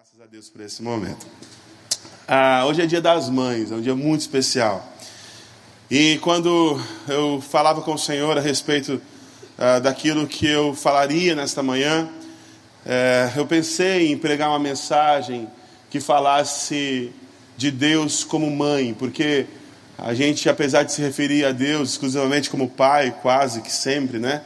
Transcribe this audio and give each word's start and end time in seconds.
Graças 0.00 0.18
a 0.22 0.24
Deus 0.24 0.48
por 0.48 0.62
esse 0.62 0.82
momento. 0.82 1.26
Ah, 2.26 2.64
hoje 2.66 2.80
é 2.80 2.86
dia 2.86 3.02
das 3.02 3.28
mães, 3.28 3.70
é 3.70 3.74
um 3.74 3.82
dia 3.82 3.94
muito 3.94 4.22
especial. 4.22 4.82
E 5.90 6.18
quando 6.22 6.80
eu 7.06 7.38
falava 7.42 7.82
com 7.82 7.92
o 7.92 7.98
Senhor 7.98 8.38
a 8.38 8.40
respeito 8.40 8.98
ah, 9.58 9.78
daquilo 9.78 10.26
que 10.26 10.46
eu 10.46 10.72
falaria 10.74 11.34
nesta 11.34 11.62
manhã, 11.62 12.08
eh, 12.86 13.30
eu 13.36 13.46
pensei 13.46 14.10
em 14.10 14.16
pregar 14.16 14.48
uma 14.48 14.58
mensagem 14.58 15.46
que 15.90 16.00
falasse 16.00 17.12
de 17.58 17.70
Deus 17.70 18.24
como 18.24 18.50
mãe, 18.50 18.94
porque 18.94 19.44
a 19.98 20.14
gente, 20.14 20.48
apesar 20.48 20.84
de 20.84 20.94
se 20.94 21.02
referir 21.02 21.44
a 21.44 21.52
Deus 21.52 21.90
exclusivamente 21.90 22.48
como 22.48 22.70
pai, 22.70 23.14
quase 23.20 23.60
que 23.60 23.70
sempre, 23.70 24.18
né? 24.18 24.40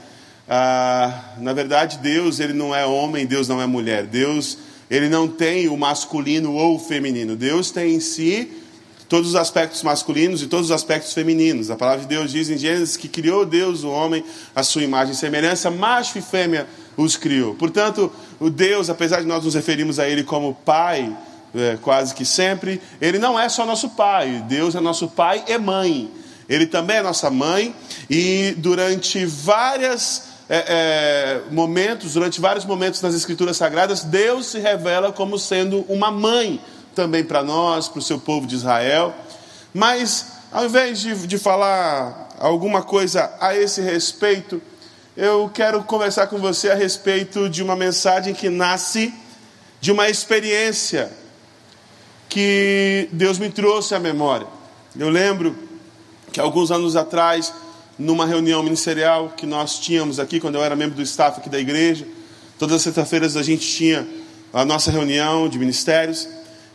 Ah, 0.49 1.37
na 1.39 1.53
verdade, 1.53 1.99
Deus 1.99 2.41
ele 2.41 2.55
não 2.55 2.75
é 2.75 2.85
homem, 2.85 3.25
Deus 3.25 3.47
não 3.47 3.63
é 3.63 3.67
mulher. 3.67 4.05
Deus 4.05 4.59
ele 4.91 5.09
não 5.09 5.29
tem 5.29 5.69
o 5.69 5.77
masculino 5.77 6.53
ou 6.53 6.77
o 6.77 6.79
feminino. 6.79 7.37
Deus 7.37 7.71
tem 7.71 7.95
em 7.95 8.01
si 8.01 8.51
todos 9.09 9.31
os 9.31 9.35
aspectos 9.35 9.83
masculinos 9.83 10.43
e 10.43 10.47
todos 10.47 10.67
os 10.67 10.73
aspectos 10.73 11.13
femininos. 11.13 11.71
A 11.71 11.77
palavra 11.77 12.03
de 12.03 12.09
Deus 12.09 12.33
diz 12.33 12.51
em 12.51 12.59
Gênesis 12.59 12.97
que 12.97 13.09
criou 13.09 13.45
Deus 13.45 13.85
o 13.85 13.91
homem 13.91 14.25
à 14.55 14.63
sua 14.63 14.83
imagem 14.83 15.15
e 15.15 15.17
semelhança, 15.17 15.71
macho 15.71 16.19
e 16.19 16.23
fêmea 16.23 16.67
os 16.97 17.17
criou. 17.17 17.55
Portanto, 17.55 18.11
o 18.41 18.51
Deus, 18.51 18.89
apesar 18.91 19.21
de 19.21 19.27
nós 19.27 19.45
nos 19.45 19.55
referirmos 19.55 19.99
a 19.99 20.09
ele 20.09 20.25
como 20.25 20.55
pai, 20.55 21.17
é, 21.55 21.79
quase 21.81 22.15
que 22.15 22.25
sempre, 22.25 22.81
ele 23.01 23.19
não 23.19 23.39
é 23.39 23.49
só 23.49 23.65
nosso 23.65 23.91
pai. 23.91 24.45
Deus 24.49 24.75
é 24.75 24.81
nosso 24.81 25.09
pai 25.09 25.45
e 25.47 25.57
mãe. 25.59 26.11
Ele 26.49 26.67
também 26.67 26.97
é 26.97 27.03
nossa 27.03 27.31
mãe 27.31 27.75
e 28.11 28.55
durante 28.59 29.25
várias 29.25 30.34
é, 30.49 30.65
é, 31.49 31.53
momentos, 31.53 32.15
durante 32.15 32.41
vários 32.41 32.65
momentos 32.65 33.01
nas 33.01 33.15
Escrituras 33.15 33.57
Sagradas, 33.57 34.03
Deus 34.03 34.47
se 34.47 34.59
revela 34.59 35.13
como 35.13 35.39
sendo 35.39 35.81
uma 35.89 36.11
mãe 36.11 36.61
também 36.95 37.25
para 37.25 37.43
nós, 37.43 37.89
para 37.89 37.99
o 37.99 38.03
seu 38.03 38.19
povo 38.19 38.47
de 38.47 38.55
Israel. 38.55 39.15
Mas, 39.73 40.27
ao 40.53 40.65
invés 40.67 41.01
de, 41.01 41.27
de 41.27 41.39
falar 41.39 42.29
alguma 42.39 42.83
coisa 42.83 43.33
a 43.41 43.57
esse 43.57 43.81
respeito, 43.81 44.61
eu 45.17 45.51
quero 45.53 45.83
conversar 45.85 46.27
com 46.27 46.39
você 46.39 46.71
a 46.71 46.75
respeito 46.75 47.49
de 47.49 47.63
uma 47.63 47.77
mensagem 47.77 48.35
que 48.35 48.51
nasce 48.51 49.15
de 49.81 49.93
uma 49.93 50.09
experiência 50.09 51.11
que 52.29 53.09
Deus 53.13 53.39
me 53.39 53.49
trouxe 53.49 53.95
à 53.95 54.01
memória. 54.01 54.47
Eu 54.99 55.09
lembro 55.09 55.57
que 56.33 56.41
alguns 56.41 56.71
anos 56.71 56.97
atrás 56.97 57.53
numa 57.99 58.27
reunião 58.27 58.63
ministerial 58.63 59.33
que 59.37 59.47
nós 59.47 59.79
tínhamos 59.79 60.19
aqui, 60.19 60.41
quando 60.41 60.57
eu 60.57 60.65
era 60.65 60.75
membro 60.75 60.97
do 60.97 61.03
staff 61.03 61.41
aqui 61.41 61.49
da 61.49 61.59
igreja. 61.59 62.07
Todas 62.59 62.77
as 62.77 62.83
sextas-feiras 62.83 63.37
a 63.37 63.43
gente 63.43 63.67
tinha 63.67 64.07
a 64.53 64.65
nossa 64.65 64.91
reunião 64.91 65.49
de 65.49 65.59
ministérios. 65.59 66.29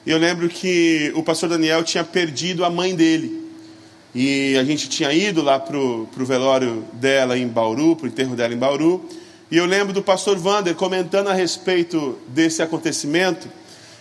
E 0.05 0.11
eu 0.11 0.17
lembro 0.17 0.49
que 0.49 1.11
o 1.15 1.23
pastor 1.23 1.49
Daniel 1.49 1.83
tinha 1.83 2.03
perdido 2.03 2.63
a 2.65 2.69
mãe 2.69 2.95
dele. 2.95 3.47
E 4.13 4.57
a 4.57 4.63
gente 4.63 4.89
tinha 4.89 5.13
ido 5.13 5.41
lá 5.41 5.59
para 5.59 5.77
o 5.77 6.07
velório 6.17 6.85
dela 6.93 7.37
em 7.37 7.47
Bauru, 7.47 7.95
para 7.95 8.05
o 8.05 8.07
enterro 8.07 8.35
dela 8.35 8.53
em 8.53 8.57
Bauru. 8.57 9.07
E 9.51 9.57
eu 9.57 9.65
lembro 9.65 9.93
do 9.93 10.01
pastor 10.01 10.37
Vander 10.37 10.75
comentando 10.75 11.27
a 11.27 11.33
respeito 11.33 12.17
desse 12.27 12.61
acontecimento. 12.61 13.47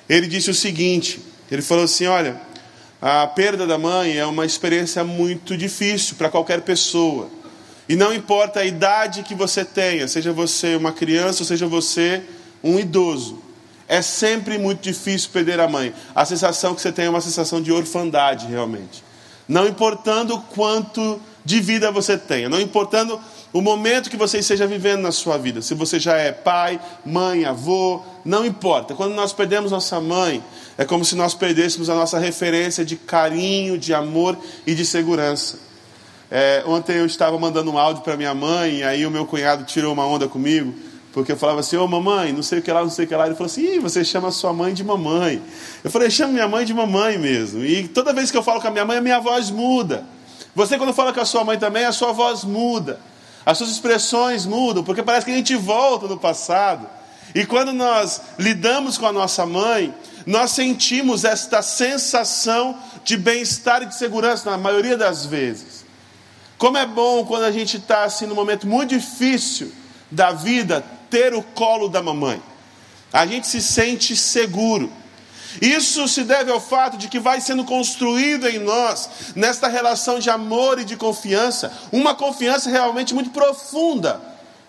Ele 0.08 0.27
disse 0.27 0.50
o 0.50 0.55
seguinte: 0.55 1.20
ele 1.50 1.62
falou 1.62 1.84
assim, 1.84 2.06
olha, 2.06 2.41
a 3.00 3.27
perda 3.27 3.66
da 3.66 3.78
mãe 3.78 4.16
é 4.16 4.27
uma 4.27 4.44
experiência 4.44 5.04
muito 5.04 5.56
difícil 5.56 6.16
para 6.16 6.28
qualquer 6.28 6.62
pessoa. 6.62 7.28
E 7.88 7.94
não 7.94 8.12
importa 8.12 8.60
a 8.60 8.64
idade 8.64 9.22
que 9.22 9.34
você 9.34 9.64
tenha, 9.64 10.08
seja 10.08 10.32
você 10.32 10.74
uma 10.74 10.92
criança 10.92 11.42
ou 11.42 11.46
seja 11.46 11.66
você 11.66 12.22
um 12.62 12.78
idoso. 12.78 13.41
É 13.86 14.02
sempre 14.02 14.58
muito 14.58 14.82
difícil 14.82 15.30
perder 15.32 15.60
a 15.60 15.69
mãe. 15.69 15.94
A 16.14 16.24
sensação 16.24 16.74
que 16.74 16.82
você 16.82 16.92
tem 16.92 17.06
é 17.06 17.10
uma 17.10 17.20
sensação 17.20 17.62
de 17.62 17.72
orfandade, 17.72 18.46
realmente. 18.46 19.02
Não 19.48 19.66
importando 19.66 20.38
quanto 20.54 21.20
de 21.44 21.60
vida 21.60 21.91
você 21.91 22.19
tenha, 22.19 22.50
não 22.50 22.60
importando 22.60 23.19
o 23.53 23.62
momento 23.62 24.10
que 24.10 24.16
você 24.16 24.38
esteja 24.38 24.66
vivendo 24.66 25.00
na 25.00 25.10
sua 25.10 25.38
vida, 25.38 25.62
se 25.62 25.75
você 25.75 25.98
já 25.98 26.16
é 26.16 26.32
pai, 26.32 26.78
mãe, 27.04 27.47
avô, 27.47 28.03
não 28.25 28.44
importa. 28.44 28.94
Quando 28.94 29.14
nós 29.14 29.32
perdemos 29.32 29.70
nossa 29.70 29.98
mãe, 30.00 30.42
é 30.76 30.84
como 30.84 31.04
se 31.04 31.16
nós 31.16 31.32
perdêssemos 31.32 31.88
a 31.88 31.94
nossa 31.94 32.19
referência 32.19 32.84
de 32.84 32.97
carinho, 32.97 33.78
de 33.78 33.94
amor 33.94 34.37
e 34.66 34.75
de 34.75 34.84
segurança. 34.84 35.58
É, 36.31 36.62
ontem 36.66 36.97
eu 36.97 37.06
estava 37.06 37.38
mandando 37.38 37.70
um 37.70 37.78
áudio 37.78 38.03
para 38.03 38.16
minha 38.19 38.34
mãe, 38.34 38.76
e 38.76 38.82
aí 38.84 39.06
o 39.06 39.10
meu 39.10 39.25
cunhado 39.25 39.64
tirou 39.64 39.94
uma 39.94 40.06
onda 40.06 40.28
comigo, 40.28 40.75
porque 41.10 41.32
eu 41.32 41.37
falava 41.38 41.60
assim: 41.60 41.76
Ô 41.76 41.84
oh, 41.84 41.88
mamãe, 41.88 42.34
não 42.34 42.42
sei 42.42 42.58
o 42.58 42.62
que 42.62 42.70
lá, 42.70 42.82
não 42.82 42.91
sei 42.91 43.06
o 43.06 43.08
que 43.08 43.14
lá. 43.14 43.25
Ele 43.25 43.34
falou 43.34 43.47
assim: 43.47 43.81
você 43.81 44.04
chama 44.04 44.31
sua 44.31 44.53
mãe 44.53 44.75
de 44.75 44.84
mamãe. 44.84 45.41
Eu 45.82 45.91
falei: 45.91 46.10
chamo 46.10 46.34
minha 46.34 46.47
mãe 46.47 46.66
de 46.66 46.75
mamãe 46.75 47.16
mesmo. 47.16 47.64
E 47.64 47.88
toda 47.88 48.12
vez 48.12 48.31
que 48.31 48.37
eu 48.37 48.42
falo 48.42 48.60
com 48.60 48.69
a 48.69 48.70
minha 48.70 48.84
mãe, 48.84 48.98
a 48.98 49.00
minha 49.00 49.20
voz 49.20 49.50
muda. 49.50 50.04
Você, 50.54 50.76
quando 50.76 50.92
fala 50.92 51.14
com 51.14 51.20
a 51.20 51.25
sua 51.25 51.44
mãe 51.44 51.58
também, 51.58 51.87
a 51.87 51.92
sua 51.92 52.12
voz 52.12 52.44
muda. 52.44 53.00
As 53.44 53.59
suas 53.59 53.71
expressões 53.71 54.44
mudam, 54.44 54.84
porque 54.84 55.03
parece 55.03 55.26
que 55.26 55.32
a 55.32 55.37
gente 55.37 55.56
volta 55.56 56.06
no 56.06 56.19
passado. 56.19 56.87
E 57.34 57.44
quando 57.44 57.72
nós 57.72 58.21
lidamos 58.38 58.97
com 58.99 59.06
a 59.06 59.12
nossa 59.12 59.44
mãe, 59.47 59.94
nós 60.26 60.50
sentimos 60.50 61.25
esta 61.25 61.62
sensação 61.62 62.78
de 63.04 63.16
bem-estar 63.16 63.82
e 63.82 63.87
de 63.87 63.94
segurança 63.94 64.50
na 64.50 64.59
maioria 64.59 64.97
das 64.97 65.25
vezes. 65.25 65.84
Como 66.59 66.76
é 66.76 66.87
bom 66.87 67.25
quando 67.25 67.44
a 67.44 67.53
gente 67.53 67.76
está 67.76 68.04
assim 68.04 68.26
num 68.26 68.34
momento 68.34 68.66
muito 68.66 68.91
difícil 68.91 69.72
da 70.10 70.32
vida, 70.32 70.84
ter 71.09 71.34
o 71.34 71.43
colo 71.43 71.88
da 71.88 72.03
mamãe. 72.03 72.43
A 73.12 73.25
gente 73.26 73.47
se 73.47 73.62
sente 73.62 74.16
seguro. 74.16 74.93
Isso 75.60 76.06
se 76.08 76.24
deve 76.24 76.50
ao 76.50 76.60
fato 76.60 76.96
de 76.96 77.08
que 77.08 77.19
vai 77.19 77.41
sendo 77.41 77.64
construído 77.64 78.48
em 78.48 78.58
nós, 78.58 79.08
nesta 79.34 79.69
relação 79.69 80.19
de 80.19 80.30
amor 80.30 80.78
e 80.78 80.84
de 80.84 80.96
confiança, 80.96 81.72
uma 81.92 82.14
confiança 82.14 82.70
realmente 82.70 83.14
muito 83.14 83.30
profunda 83.30 84.20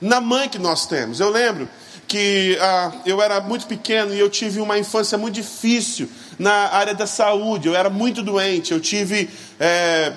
na 0.01 0.22
mãe 0.22 0.47
que 0.47 0.59
nós 0.59 0.85
temos. 0.85 1.19
Eu 1.19 1.29
lembro 1.29 1.67
que 2.07 2.57
ah, 2.59 2.91
eu 3.05 3.22
era 3.22 3.39
muito 3.39 3.67
pequeno 3.67 4.13
e 4.16 4.19
eu 4.19 4.29
tive 4.29 4.59
uma 4.59 4.79
infância 4.79 5.16
muito 5.16 5.35
difícil 5.35 6.09
na 6.39 6.73
área 6.73 6.95
da 6.95 7.06
saúde. 7.06 7.67
Eu 7.67 7.75
era 7.75 7.89
muito 7.89 8.23
doente. 8.23 8.71
Eu 8.71 8.79
tive, 8.79 9.29
é, 9.59 10.11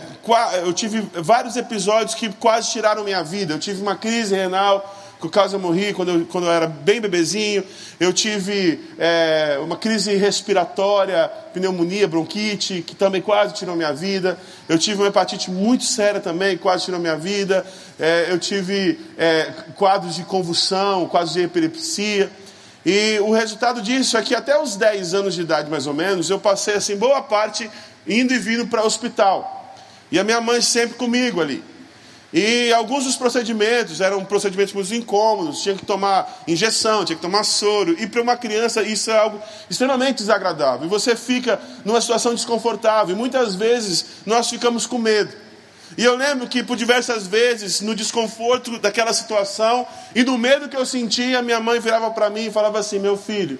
eu 0.64 0.72
tive 0.72 1.06
vários 1.20 1.54
episódios 1.56 2.14
que 2.14 2.30
quase 2.32 2.70
tiraram 2.70 3.04
minha 3.04 3.22
vida. 3.22 3.52
Eu 3.52 3.58
tive 3.58 3.82
uma 3.82 3.94
crise 3.94 4.34
renal 4.34 5.01
causa 5.30 5.56
eu 5.56 5.60
morri 5.60 5.92
quando 5.92 6.10
eu, 6.10 6.26
quando 6.26 6.46
eu 6.46 6.52
era 6.52 6.66
bem 6.66 7.00
bebezinho. 7.00 7.64
Eu 8.00 8.12
tive 8.12 8.80
é, 8.98 9.58
uma 9.62 9.76
crise 9.76 10.14
respiratória, 10.16 11.30
pneumonia, 11.52 12.08
bronquite, 12.08 12.82
que 12.86 12.94
também 12.94 13.22
quase 13.22 13.54
tirou 13.54 13.76
minha 13.76 13.92
vida. 13.92 14.38
Eu 14.68 14.78
tive 14.78 15.02
uma 15.02 15.08
hepatite 15.08 15.50
muito 15.50 15.84
séria 15.84 16.20
também, 16.20 16.56
quase 16.56 16.84
tirou 16.84 16.98
minha 16.98 17.16
vida. 17.16 17.64
É, 17.98 18.26
eu 18.30 18.38
tive 18.38 18.98
é, 19.16 19.52
quadros 19.76 20.14
de 20.14 20.24
convulsão, 20.24 21.06
quadros 21.06 21.34
de 21.34 21.42
epilepsia. 21.42 22.30
E 22.84 23.18
o 23.20 23.32
resultado 23.32 23.80
disso 23.80 24.16
é 24.16 24.22
que 24.22 24.34
até 24.34 24.60
os 24.60 24.76
10 24.76 25.14
anos 25.14 25.34
de 25.34 25.42
idade, 25.42 25.70
mais 25.70 25.86
ou 25.86 25.94
menos, 25.94 26.28
eu 26.28 26.40
passei 26.40 26.74
assim 26.74 26.96
boa 26.96 27.22
parte 27.22 27.70
indo 28.06 28.34
e 28.34 28.38
vindo 28.38 28.66
para 28.66 28.82
o 28.82 28.86
hospital. 28.86 29.76
E 30.10 30.18
a 30.18 30.24
minha 30.24 30.40
mãe 30.40 30.60
sempre 30.60 30.96
comigo 30.96 31.40
ali. 31.40 31.62
E 32.32 32.72
alguns 32.72 33.04
dos 33.04 33.14
procedimentos 33.14 34.00
eram 34.00 34.24
procedimentos 34.24 34.72
muito 34.72 34.94
incômodos, 34.94 35.62
tinha 35.62 35.74
que 35.74 35.84
tomar 35.84 36.42
injeção, 36.48 37.04
tinha 37.04 37.16
que 37.16 37.22
tomar 37.22 37.44
soro. 37.44 37.94
E 38.00 38.06
para 38.06 38.22
uma 38.22 38.36
criança 38.36 38.82
isso 38.82 39.10
é 39.10 39.18
algo 39.18 39.38
extremamente 39.68 40.18
desagradável. 40.18 40.86
E 40.86 40.88
você 40.88 41.14
fica 41.14 41.60
numa 41.84 42.00
situação 42.00 42.34
desconfortável. 42.34 43.14
E 43.14 43.18
muitas 43.18 43.54
vezes 43.54 44.06
nós 44.24 44.48
ficamos 44.48 44.86
com 44.86 44.96
medo. 44.96 45.42
E 45.96 46.04
eu 46.04 46.16
lembro 46.16 46.48
que 46.48 46.62
por 46.62 46.74
diversas 46.74 47.26
vezes, 47.26 47.82
no 47.82 47.94
desconforto 47.94 48.78
daquela 48.78 49.12
situação 49.12 49.86
e 50.14 50.24
no 50.24 50.38
medo 50.38 50.70
que 50.70 50.76
eu 50.76 50.86
sentia, 50.86 51.42
minha 51.42 51.60
mãe 51.60 51.80
virava 51.80 52.10
para 52.10 52.30
mim 52.30 52.46
e 52.46 52.50
falava 52.50 52.78
assim: 52.78 52.98
Meu 52.98 53.16
filho, 53.16 53.58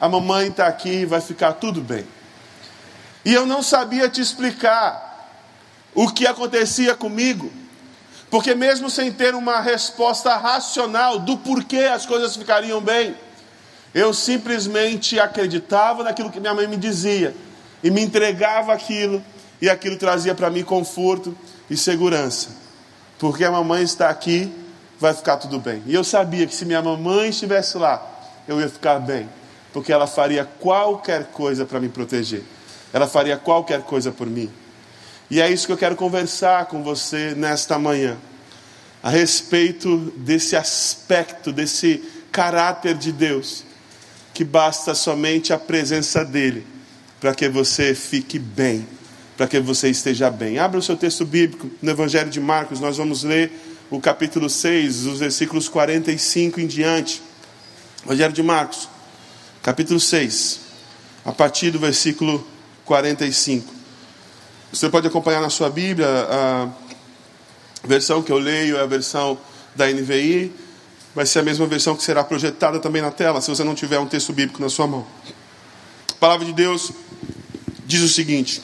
a 0.00 0.08
mamãe 0.08 0.48
está 0.48 0.66
aqui, 0.66 1.04
vai 1.04 1.20
ficar 1.20 1.52
tudo 1.54 1.82
bem. 1.82 2.06
E 3.26 3.34
eu 3.34 3.44
não 3.44 3.62
sabia 3.62 4.08
te 4.08 4.22
explicar 4.22 5.28
o 5.94 6.08
que 6.10 6.26
acontecia 6.26 6.94
comigo. 6.94 7.52
Porque, 8.30 8.54
mesmo 8.54 8.90
sem 8.90 9.12
ter 9.12 9.34
uma 9.34 9.60
resposta 9.60 10.36
racional 10.36 11.18
do 11.18 11.38
porquê 11.38 11.84
as 11.84 12.04
coisas 12.04 12.36
ficariam 12.36 12.80
bem, 12.80 13.14
eu 13.94 14.12
simplesmente 14.12 15.18
acreditava 15.18 16.02
naquilo 16.02 16.30
que 16.30 16.40
minha 16.40 16.52
mãe 16.52 16.66
me 16.66 16.76
dizia 16.76 17.34
e 17.82 17.90
me 17.90 18.02
entregava 18.02 18.72
aquilo, 18.72 19.22
e 19.60 19.70
aquilo 19.70 19.96
trazia 19.96 20.34
para 20.34 20.50
mim 20.50 20.62
conforto 20.62 21.36
e 21.70 21.76
segurança. 21.76 22.50
Porque 23.18 23.44
a 23.44 23.50
mamãe 23.50 23.82
está 23.82 24.10
aqui, 24.10 24.52
vai 24.98 25.14
ficar 25.14 25.36
tudo 25.36 25.58
bem. 25.58 25.82
E 25.86 25.94
eu 25.94 26.04
sabia 26.04 26.46
que 26.46 26.54
se 26.54 26.64
minha 26.64 26.82
mamãe 26.82 27.28
estivesse 27.28 27.78
lá, 27.78 28.04
eu 28.46 28.60
ia 28.60 28.68
ficar 28.68 28.98
bem, 28.98 29.28
porque 29.72 29.92
ela 29.92 30.06
faria 30.06 30.44
qualquer 30.44 31.26
coisa 31.26 31.64
para 31.64 31.80
me 31.80 31.88
proteger, 31.88 32.42
ela 32.92 33.06
faria 33.06 33.36
qualquer 33.36 33.82
coisa 33.82 34.12
por 34.12 34.26
mim. 34.26 34.50
E 35.30 35.40
é 35.40 35.50
isso 35.50 35.66
que 35.66 35.72
eu 35.72 35.76
quero 35.76 35.96
conversar 35.96 36.66
com 36.66 36.82
você 36.82 37.34
nesta 37.34 37.78
manhã, 37.78 38.16
a 39.02 39.10
respeito 39.10 40.12
desse 40.16 40.54
aspecto, 40.54 41.52
desse 41.52 42.02
caráter 42.30 42.94
de 42.94 43.10
Deus, 43.10 43.64
que 44.32 44.44
basta 44.44 44.94
somente 44.94 45.52
a 45.52 45.58
presença 45.58 46.24
dEle 46.24 46.66
para 47.20 47.34
que 47.34 47.48
você 47.48 47.94
fique 47.94 48.38
bem, 48.38 48.86
para 49.36 49.48
que 49.48 49.58
você 49.58 49.88
esteja 49.88 50.30
bem. 50.30 50.58
Abra 50.58 50.78
o 50.78 50.82
seu 50.82 50.96
texto 50.96 51.24
bíblico 51.24 51.70
no 51.82 51.90
Evangelho 51.90 52.30
de 52.30 52.40
Marcos, 52.40 52.78
nós 52.78 52.96
vamos 52.96 53.24
ler 53.24 53.50
o 53.90 54.00
capítulo 54.00 54.48
6, 54.48 55.06
os 55.06 55.18
versículos 55.18 55.68
45 55.68 56.60
em 56.60 56.66
diante. 56.66 57.22
Evangelho 58.04 58.32
de 58.32 58.42
Marcos, 58.42 58.88
capítulo 59.62 59.98
6, 59.98 60.60
a 61.24 61.32
partir 61.32 61.70
do 61.70 61.78
versículo 61.78 62.46
45. 62.84 63.75
Você 64.76 64.90
pode 64.90 65.06
acompanhar 65.06 65.40
na 65.40 65.48
sua 65.48 65.70
Bíblia, 65.70 66.06
a 66.06 66.68
versão 67.82 68.22
que 68.22 68.30
eu 68.30 68.36
leio 68.36 68.76
é 68.76 68.82
a 68.82 68.86
versão 68.86 69.38
da 69.74 69.86
NVI, 69.86 70.52
vai 71.14 71.24
ser 71.24 71.38
a 71.38 71.42
mesma 71.42 71.66
versão 71.66 71.96
que 71.96 72.02
será 72.02 72.22
projetada 72.22 72.78
também 72.78 73.00
na 73.00 73.10
tela, 73.10 73.40
se 73.40 73.48
você 73.48 73.64
não 73.64 73.74
tiver 73.74 73.98
um 73.98 74.06
texto 74.06 74.34
bíblico 74.34 74.60
na 74.60 74.68
sua 74.68 74.86
mão. 74.86 75.06
A 76.10 76.14
palavra 76.20 76.44
de 76.44 76.52
Deus 76.52 76.92
diz 77.86 78.02
o 78.02 78.08
seguinte: 78.08 78.60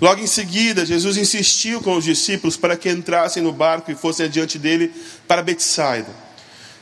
Logo 0.00 0.22
em 0.22 0.26
seguida, 0.26 0.86
Jesus 0.86 1.18
insistiu 1.18 1.82
com 1.82 1.98
os 1.98 2.04
discípulos 2.04 2.56
para 2.56 2.78
que 2.78 2.88
entrassem 2.88 3.42
no 3.42 3.52
barco 3.52 3.92
e 3.92 3.94
fossem 3.94 4.24
adiante 4.24 4.58
dele 4.58 4.90
para 5.28 5.42
Betsaida. 5.42 6.08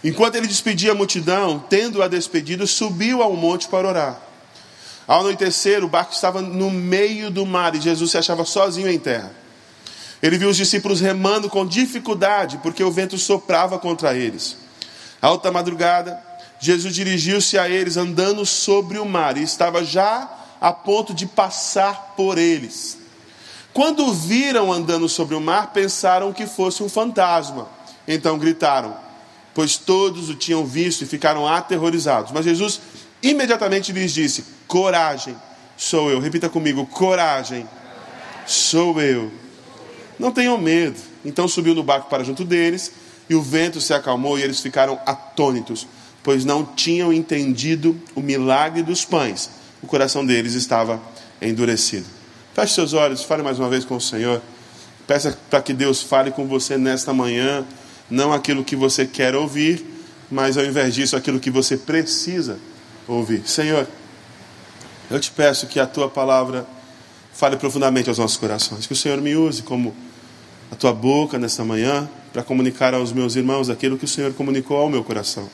Enquanto 0.05 0.37
ele 0.37 0.47
despedia 0.47 0.93
a 0.93 0.95
multidão, 0.95 1.59
tendo-a 1.69 2.07
despedido, 2.07 2.69
subiu 2.69 3.21
ao 3.21 3.35
monte 3.35 3.67
para 3.67 3.89
orar. 3.89 4.28
Ao 5.09 5.21
anoitecer, 5.21 5.83
o 5.83 5.89
barco 5.89 6.13
estava 6.13 6.43
no 6.43 6.71
meio 6.71 7.31
do 7.31 7.47
mar 7.47 7.75
e 7.75 7.81
Jesus 7.81 8.11
se 8.11 8.19
achava 8.19 8.45
sozinho 8.45 8.91
em 8.91 8.99
terra. 8.99 9.33
Ele 10.23 10.37
viu 10.37 10.51
os 10.51 10.57
discípulos 10.57 11.01
remando 11.01 11.49
com 11.49 11.65
dificuldade, 11.65 12.59
porque 12.63 12.85
o 12.85 12.91
vento 12.91 13.17
soprava 13.17 13.79
contra 13.79 14.15
eles. 14.15 14.59
Alta 15.23 15.51
madrugada, 15.51 16.23
Jesus 16.61 16.95
dirigiu-se 16.95 17.57
a 17.57 17.71
eles 17.71 17.97
andando 17.97 18.45
sobre 18.45 18.99
o 18.99 19.07
mar 19.07 19.39
e 19.39 19.43
estava 19.43 19.83
já 19.83 20.29
a 20.61 20.73
ponto 20.73 21.15
de 21.15 21.25
passar 21.25 22.15
por 22.15 22.37
eles. 22.37 22.99
Quando 23.73 24.05
o 24.05 24.13
viram 24.13 24.71
andando 24.71 25.09
sobre 25.09 25.35
o 25.35 25.41
mar, 25.41 25.73
pensaram 25.73 26.35
que 26.35 26.47
fosse 26.47 26.83
um 26.83 26.89
fantasma. 26.89 27.67
Então 28.07 28.37
gritaram, 28.37 28.95
pois 29.55 29.77
todos 29.79 30.29
o 30.29 30.35
tinham 30.35 30.67
visto 30.67 31.03
e 31.03 31.07
ficaram 31.07 31.47
aterrorizados. 31.47 32.31
Mas 32.31 32.45
Jesus 32.45 32.81
imediatamente 33.23 33.93
lhes 33.93 34.13
disse: 34.13 34.45
Coragem, 34.67 35.37
sou 35.77 36.11
eu. 36.11 36.21
Repita 36.21 36.49
comigo: 36.49 36.87
Coragem, 36.87 37.67
sou 38.47 39.01
eu. 39.01 39.31
Não 40.19 40.33
tenham 40.33 40.59
medo. 40.59 40.99
Então 41.25 41.49
subiu 41.49 41.75
no 41.75 41.83
barco 41.83 42.09
para 42.09 42.25
junto 42.25 42.45
deles, 42.45 42.93
e 43.29 43.35
o 43.35 43.43
vento 43.43 43.81
se 43.81 43.93
acalmou 43.93 44.39
e 44.39 44.43
eles 44.43 44.61
ficaram 44.61 44.99
atônitos, 45.05 45.87
pois 46.23 46.45
não 46.45 46.65
tinham 46.65 47.13
entendido 47.13 48.01
o 48.15 48.21
milagre 48.21 48.83
dos 48.83 49.05
pães. 49.05 49.51
O 49.83 49.87
coração 49.87 50.25
deles 50.25 50.55
estava 50.55 51.01
endurecido. 51.41 52.07
Feche 52.55 52.75
seus 52.75 52.93
olhos, 52.93 53.23
fale 53.23 53.43
mais 53.43 53.59
uma 53.59 53.69
vez 53.69 53.85
com 53.85 53.97
o 53.97 54.01
Senhor. 54.01 54.41
Peça 55.07 55.39
para 55.49 55.63
que 55.63 55.73
Deus 55.73 56.03
fale 56.03 56.31
com 56.31 56.47
você 56.47 56.77
nesta 56.77 57.13
manhã, 57.13 57.65
não 58.11 58.33
aquilo 58.33 58.65
que 58.65 58.77
você 58.77 59.07
quer 59.07 59.35
ouvir, 59.35 59.85
mas 60.31 60.59
ao 60.59 60.65
invés 60.65 60.95
disso, 60.95 61.17
aquilo 61.17 61.41
que 61.41 61.51
você 61.51 61.77
precisa 61.77 62.59
ouvir. 63.09 63.43
Senhor, 63.47 63.89
eu 65.11 65.19
te 65.19 65.31
peço 65.31 65.67
que 65.67 65.81
a 65.81 65.87
tua 65.87 66.09
palavra 66.09 66.67
fale 67.33 67.57
profundamente 67.57 68.09
aos 68.09 68.19
nossos 68.19 68.37
corações, 68.37 68.87
que 68.87 68.93
o 68.93 68.97
Senhor 68.97 69.21
me 69.21 69.35
use 69.35 69.63
como 69.63 69.95
a 70.71 70.77
tua 70.77 70.93
boca 70.93 71.39
nesta 71.39 71.65
manhã 71.65 72.09
para 72.33 72.43
comunicar 72.43 72.95
aos 72.95 73.13
meus 73.13 73.35
irmãos 73.35 73.71
aquilo 73.71 73.97
que 73.97 74.05
o 74.05 74.09
Senhor 74.09 74.33
comunicou 74.35 74.77
ao 74.77 74.89
meu 74.89 75.03
coração. 75.03 75.49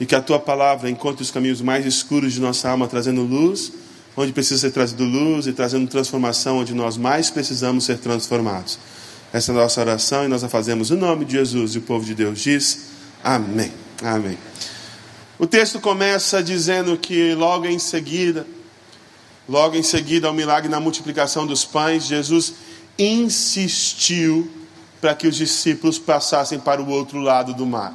E 0.00 0.06
que 0.06 0.14
a 0.14 0.22
tua 0.22 0.38
palavra 0.38 0.88
encontre 0.88 1.22
os 1.22 1.30
caminhos 1.30 1.60
mais 1.60 1.84
escuros 1.84 2.32
de 2.32 2.40
nossa 2.40 2.70
alma, 2.70 2.86
trazendo 2.86 3.22
luz 3.22 3.72
onde 4.18 4.32
precisa 4.32 4.60
ser 4.60 4.72
trazido 4.72 5.04
luz 5.04 5.46
e 5.46 5.52
trazendo 5.52 5.88
transformação 5.88 6.58
onde 6.58 6.74
nós 6.74 6.96
mais 6.96 7.30
precisamos 7.30 7.84
ser 7.84 7.98
transformados. 7.98 8.76
Essa 9.32 9.52
é 9.52 9.54
a 9.54 9.58
nossa 9.58 9.80
oração 9.80 10.24
e 10.24 10.28
nós 10.28 10.42
a 10.42 10.48
fazemos 10.48 10.90
em 10.90 10.96
nome 10.96 11.24
de 11.24 11.32
Jesus 11.32 11.74
e 11.74 11.78
o 11.78 11.82
povo 11.82 12.04
de 12.04 12.14
Deus 12.14 12.40
diz 12.40 12.86
amém. 13.22 13.72
Amém. 14.02 14.36
O 15.38 15.46
texto 15.46 15.78
começa 15.78 16.42
dizendo 16.42 16.96
que 16.98 17.32
logo 17.34 17.64
em 17.64 17.78
seguida, 17.78 18.44
logo 19.48 19.76
em 19.76 19.84
seguida 19.84 20.26
ao 20.26 20.34
milagre 20.34 20.68
na 20.68 20.80
multiplicação 20.80 21.46
dos 21.46 21.64
pães, 21.64 22.06
Jesus 22.06 22.54
insistiu 22.98 24.50
para 25.00 25.14
que 25.14 25.28
os 25.28 25.36
discípulos 25.36 25.96
passassem 25.96 26.58
para 26.58 26.82
o 26.82 26.88
outro 26.88 27.20
lado 27.20 27.54
do 27.54 27.64
mar. 27.64 27.94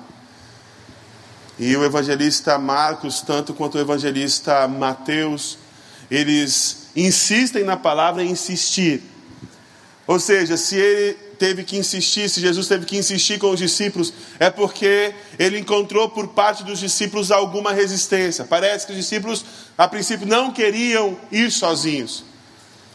E 1.60 1.75
o 1.75 1.84
evangelista 1.84 2.57
Marcos, 2.57 3.19
tanto 3.19 3.54
quanto 3.54 3.75
o 3.78 3.81
evangelista 3.81 4.66
Mateus, 4.68 5.57
eles 6.10 6.88
insistem 6.95 7.66
na 7.66 7.75
palavra 7.75 8.24
insistir. 8.24 9.04
Ou 10.07 10.18
seja, 10.18 10.56
se 10.56 10.78
ele 10.78 11.18
teve 11.38 11.63
que 11.63 11.77
insistir, 11.77 12.30
se 12.30 12.39
Jesus 12.41 12.68
teve 12.68 12.85
que 12.85 12.97
insistir 12.97 13.39
com 13.39 13.51
os 13.51 13.59
discípulos, 13.59 14.13
é 14.39 14.50
porque 14.50 15.13
ele 15.38 15.59
encontrou 15.59 16.09
por 16.09 16.30
parte 16.30 16.63
dos 16.63 16.80
discípulos 16.80 17.31
alguma 17.31 17.71
resistência. 17.74 18.45
Parece 18.45 18.85
que 18.85 18.94
os 18.94 18.97
discípulos, 18.97 19.45
a 19.77 19.88
princípio, 19.88 20.27
não 20.27 20.51
queriam 20.51 21.18
ir 21.31 21.51
sozinhos. 21.51 22.24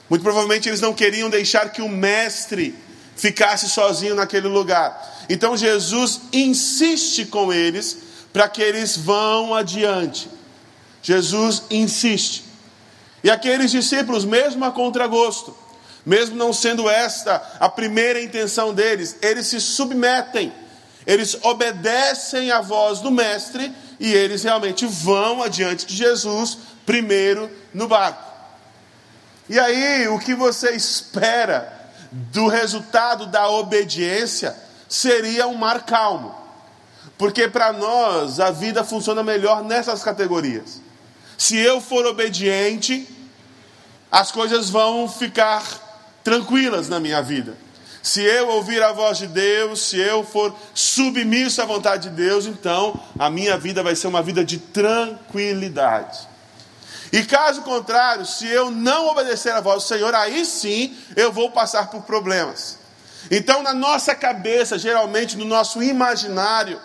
Muito 0.09 0.23
provavelmente 0.23 0.69
eles 0.69 0.81
não 0.81 0.95
queriam 0.95 1.29
deixar 1.29 1.71
que 1.71 1.83
o 1.83 1.89
mestre 1.89 2.75
ficasse 3.17 3.69
sozinho 3.69 4.15
naquele 4.15 4.49
lugar. 4.49 5.27
Então 5.29 5.57
Jesus 5.57 6.21
insiste 6.33 7.27
com 7.27 7.53
eles 7.53 7.99
para 8.33 8.49
que 8.49 8.63
eles 8.63 8.97
vão 8.97 9.55
adiante. 9.55 10.31
Jesus 11.03 11.65
insiste. 11.71 12.45
E 13.23 13.31
aqueles 13.31 13.71
discípulos, 13.71 14.25
mesmo 14.25 14.65
a 14.65 14.71
contragosto, 14.71 15.55
mesmo 16.09 16.37
não 16.37 16.55
sendo 16.55 16.89
esta 16.89 17.43
a 17.61 17.69
primeira 17.69 18.19
intenção 18.19 18.73
deles, 18.73 19.17
eles 19.21 19.47
se 19.47 19.61
submetem, 19.61 20.51
eles 21.07 21.37
obedecem 21.43 22.51
à 22.51 22.63
voz 22.63 23.01
do 23.01 23.11
Mestre 23.11 23.71
e 24.01 24.15
eles 24.15 24.43
realmente 24.43 24.87
vão 24.87 25.43
adiante 25.43 25.85
de 25.85 25.95
Jesus, 25.95 26.57
primeiro 26.87 27.51
no 27.75 27.87
barco. 27.87 28.27
E 29.51 29.59
aí, 29.59 30.09
o 30.09 30.19
que 30.19 30.35
você 30.35 30.71
espera 30.71 31.91
do 32.11 32.49
resultado 32.49 33.27
da 33.27 33.51
obediência 33.51 34.57
seria 34.89 35.47
um 35.47 35.57
mar 35.57 35.85
calmo, 35.85 36.35
porque 37.19 37.49
para 37.49 37.71
nós 37.71 38.41
a 38.41 38.51
vida 38.51 38.83
funciona 38.83 39.23
melhor 39.23 39.63
nessas 39.63 40.03
categorias. 40.03 40.81
Se 41.37 41.59
eu 41.59 41.83
for 41.83 42.07
obediente, 42.07 43.07
as 44.11 44.33
coisas 44.33 44.71
vão 44.71 45.07
ficar 45.07 45.88
tranquilas 46.29 46.91
na 46.91 47.01
minha 47.01 47.23
vida. 47.23 47.57
Se 48.03 48.23
eu 48.23 48.49
ouvir 48.49 48.83
a 48.83 48.93
voz 48.93 49.17
de 49.17 49.27
Deus, 49.27 49.81
se 49.81 49.99
eu 49.99 50.23
for 50.23 50.55
submisso 50.75 51.63
à 51.63 51.65
vontade 51.65 52.11
de 52.11 52.15
Deus, 52.15 52.45
então 52.45 53.01
a 53.19 53.31
minha 53.31 53.57
vida 53.57 53.83
vai 53.83 53.97
ser 53.97 54.09
uma 54.09 54.23
vida 54.23 54.45
de 54.45 54.59
tranquilidade. 54.59 56.29
E 57.11 57.23
caso 57.23 57.63
contrário, 57.63 58.27
se 58.27 58.47
eu 58.47 58.71
não 58.71 59.09
obedecer 59.09 59.55
à 59.55 59.61
voz 59.63 59.85
do 59.85 59.89
Senhor, 59.89 60.15
aí 60.15 60.45
sim 60.45 60.95
eu 61.17 61.33
vou 61.33 61.51
passar 61.51 61.89
por 61.89 62.03
problemas. 62.03 62.79
Então, 63.31 63.63
na 63.63 63.73
nossa 63.73 64.15
cabeça, 64.15 64.79
geralmente 64.79 65.35
no 65.35 65.47
nosso 65.47 65.83
imaginário, 65.83 66.79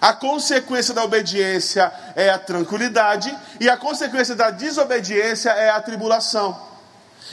a 0.00 0.12
consequência 0.12 0.94
da 0.94 1.02
obediência 1.02 1.92
é 2.14 2.30
a 2.30 2.38
tranquilidade 2.38 3.36
e 3.58 3.68
a 3.68 3.76
consequência 3.76 4.36
da 4.36 4.50
desobediência 4.50 5.50
é 5.50 5.70
a 5.70 5.80
tribulação. 5.82 6.75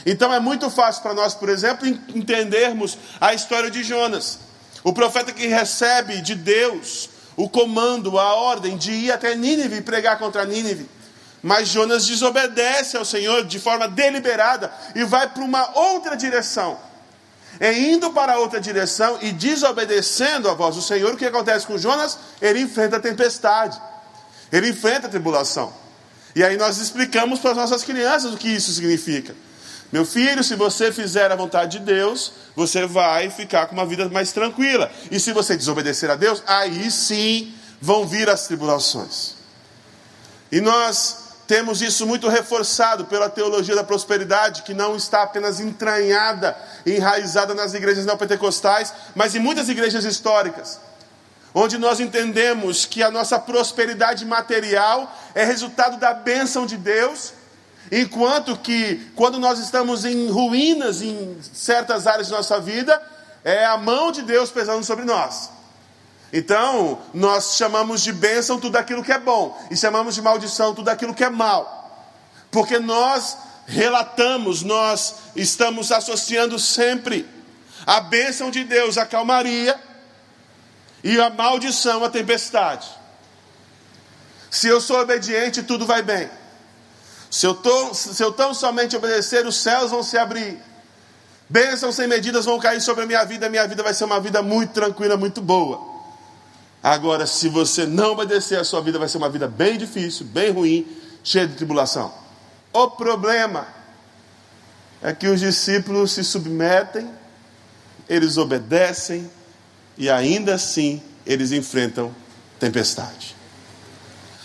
Então 0.04 0.32
é 0.32 0.40
muito 0.40 0.68
fácil 0.70 1.02
para 1.02 1.14
nós, 1.14 1.34
por 1.34 1.48
exemplo, 1.48 1.86
entendermos 1.86 2.98
a 3.20 3.32
história 3.34 3.70
de 3.70 3.82
Jonas. 3.82 4.38
O 4.82 4.92
profeta 4.92 5.32
que 5.32 5.46
recebe 5.46 6.20
de 6.20 6.34
Deus 6.34 7.08
o 7.36 7.48
comando, 7.48 8.18
a 8.18 8.34
ordem 8.34 8.76
de 8.76 8.92
ir 8.92 9.12
até 9.12 9.34
Nínive 9.34 9.76
e 9.76 9.82
pregar 9.82 10.18
contra 10.18 10.44
Nínive. 10.44 10.88
Mas 11.42 11.68
Jonas 11.68 12.06
desobedece 12.06 12.96
ao 12.96 13.04
Senhor 13.04 13.44
de 13.44 13.58
forma 13.58 13.88
deliberada 13.88 14.72
e 14.94 15.04
vai 15.04 15.28
para 15.28 15.42
uma 15.42 15.78
outra 15.78 16.16
direção. 16.16 16.78
É 17.60 17.72
indo 17.72 18.10
para 18.10 18.38
outra 18.38 18.60
direção 18.60 19.18
e 19.20 19.30
desobedecendo 19.30 20.48
a 20.48 20.54
voz 20.54 20.74
do 20.74 20.82
Senhor, 20.82 21.12
o 21.12 21.16
que 21.16 21.26
acontece 21.26 21.66
com 21.66 21.78
Jonas? 21.78 22.18
Ele 22.40 22.60
enfrenta 22.60 22.96
a 22.96 23.00
tempestade, 23.00 23.80
ele 24.50 24.70
enfrenta 24.70 25.06
a 25.06 25.10
tribulação. 25.10 25.72
E 26.34 26.42
aí 26.42 26.56
nós 26.56 26.78
explicamos 26.78 27.38
para 27.38 27.50
as 27.52 27.56
nossas 27.56 27.84
crianças 27.84 28.32
o 28.32 28.36
que 28.36 28.48
isso 28.48 28.72
significa. 28.72 29.34
Meu 29.92 30.04
filho, 30.04 30.42
se 30.42 30.56
você 30.56 30.90
fizer 30.90 31.30
a 31.30 31.36
vontade 31.36 31.78
de 31.78 31.84
Deus, 31.84 32.32
você 32.56 32.86
vai 32.86 33.30
ficar 33.30 33.66
com 33.66 33.74
uma 33.74 33.86
vida 33.86 34.08
mais 34.08 34.32
tranquila. 34.32 34.90
E 35.10 35.20
se 35.20 35.32
você 35.32 35.56
desobedecer 35.56 36.10
a 36.10 36.16
Deus, 36.16 36.42
aí 36.46 36.90
sim 36.90 37.54
vão 37.80 38.06
vir 38.06 38.28
as 38.28 38.46
tribulações. 38.46 39.34
E 40.50 40.60
nós 40.60 41.24
temos 41.46 41.82
isso 41.82 42.06
muito 42.06 42.28
reforçado 42.28 43.04
pela 43.04 43.28
teologia 43.28 43.74
da 43.74 43.84
prosperidade, 43.84 44.62
que 44.62 44.72
não 44.72 44.96
está 44.96 45.22
apenas 45.22 45.60
entranhada, 45.60 46.56
enraizada 46.86 47.54
nas 47.54 47.74
igrejas 47.74 48.06
neopentecostais, 48.06 48.92
mas 49.14 49.34
em 49.34 49.38
muitas 49.38 49.68
igrejas 49.68 50.04
históricas. 50.04 50.80
onde 51.54 51.78
nós 51.78 52.00
entendemos 52.00 52.84
que 52.84 53.00
a 53.00 53.12
nossa 53.12 53.38
prosperidade 53.38 54.24
material 54.24 55.14
é 55.36 55.44
resultado 55.44 55.98
da 55.98 56.12
bênção 56.12 56.66
de 56.66 56.76
Deus, 56.76 57.32
enquanto 57.90 58.56
que 58.56 59.10
quando 59.14 59.38
nós 59.38 59.58
estamos 59.58 60.04
em 60.04 60.28
ruínas 60.28 61.02
em 61.02 61.38
certas 61.52 62.06
áreas 62.06 62.28
de 62.28 62.32
nossa 62.32 62.60
vida, 62.60 63.00
é 63.44 63.64
a 63.64 63.76
mão 63.76 64.10
de 64.10 64.22
Deus 64.22 64.50
pesando 64.50 64.84
sobre 64.84 65.04
nós. 65.04 65.50
Então, 66.32 67.00
nós 67.12 67.56
chamamos 67.56 68.02
de 68.02 68.12
bênção 68.12 68.58
tudo 68.58 68.76
aquilo 68.76 69.04
que 69.04 69.12
é 69.12 69.18
bom, 69.18 69.56
e 69.70 69.76
chamamos 69.76 70.14
de 70.14 70.22
maldição 70.22 70.74
tudo 70.74 70.88
aquilo 70.88 71.14
que 71.14 71.22
é 71.22 71.30
mal, 71.30 72.10
porque 72.50 72.78
nós 72.78 73.36
relatamos, 73.66 74.62
nós 74.62 75.14
estamos 75.36 75.92
associando 75.92 76.58
sempre 76.58 77.28
a 77.86 78.00
bênção 78.00 78.50
de 78.50 78.64
Deus 78.64 78.98
à 78.98 79.06
calmaria 79.06 79.78
e 81.02 81.20
a 81.20 81.30
maldição 81.30 82.02
à 82.02 82.10
tempestade. 82.10 82.88
Se 84.50 84.68
eu 84.68 84.80
sou 84.80 85.00
obediente, 85.00 85.62
tudo 85.62 85.86
vai 85.86 86.02
bem. 86.02 86.30
Se 87.34 87.48
eu, 87.48 87.52
tô, 87.52 87.92
se 87.92 88.22
eu 88.22 88.30
tão 88.30 88.54
somente 88.54 88.94
obedecer, 88.94 89.44
os 89.44 89.56
céus 89.56 89.90
vão 89.90 90.04
se 90.04 90.16
abrir. 90.16 90.56
Bênçãos 91.48 91.96
sem 91.96 92.06
medidas 92.06 92.44
vão 92.44 92.60
cair 92.60 92.80
sobre 92.80 93.02
a 93.02 93.06
minha 93.08 93.24
vida, 93.24 93.46
a 93.46 93.50
minha 93.50 93.66
vida 93.66 93.82
vai 93.82 93.92
ser 93.92 94.04
uma 94.04 94.20
vida 94.20 94.40
muito 94.40 94.72
tranquila, 94.72 95.16
muito 95.16 95.42
boa. 95.42 95.80
Agora, 96.80 97.26
se 97.26 97.48
você 97.48 97.86
não 97.86 98.12
obedecer, 98.12 98.56
a 98.56 98.62
sua 98.62 98.80
vida 98.80 99.00
vai 99.00 99.08
ser 99.08 99.18
uma 99.18 99.28
vida 99.28 99.48
bem 99.48 99.76
difícil, 99.76 100.26
bem 100.26 100.52
ruim, 100.52 100.86
cheia 101.24 101.44
de 101.48 101.56
tribulação. 101.56 102.14
O 102.72 102.88
problema 102.92 103.66
é 105.02 105.12
que 105.12 105.26
os 105.26 105.40
discípulos 105.40 106.12
se 106.12 106.22
submetem, 106.22 107.10
eles 108.08 108.36
obedecem 108.36 109.28
e 109.98 110.08
ainda 110.08 110.54
assim 110.54 111.02
eles 111.26 111.50
enfrentam 111.50 112.14
tempestade. 112.60 113.34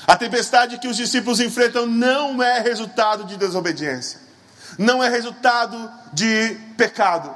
A 0.09 0.17
tempestade 0.17 0.79
que 0.79 0.87
os 0.87 0.97
discípulos 0.97 1.39
enfrentam 1.39 1.85
não 1.85 2.41
é 2.41 2.59
resultado 2.59 3.25
de 3.25 3.37
desobediência, 3.37 4.19
não 4.75 5.03
é 5.03 5.07
resultado 5.07 5.87
de 6.11 6.57
pecado. 6.75 7.29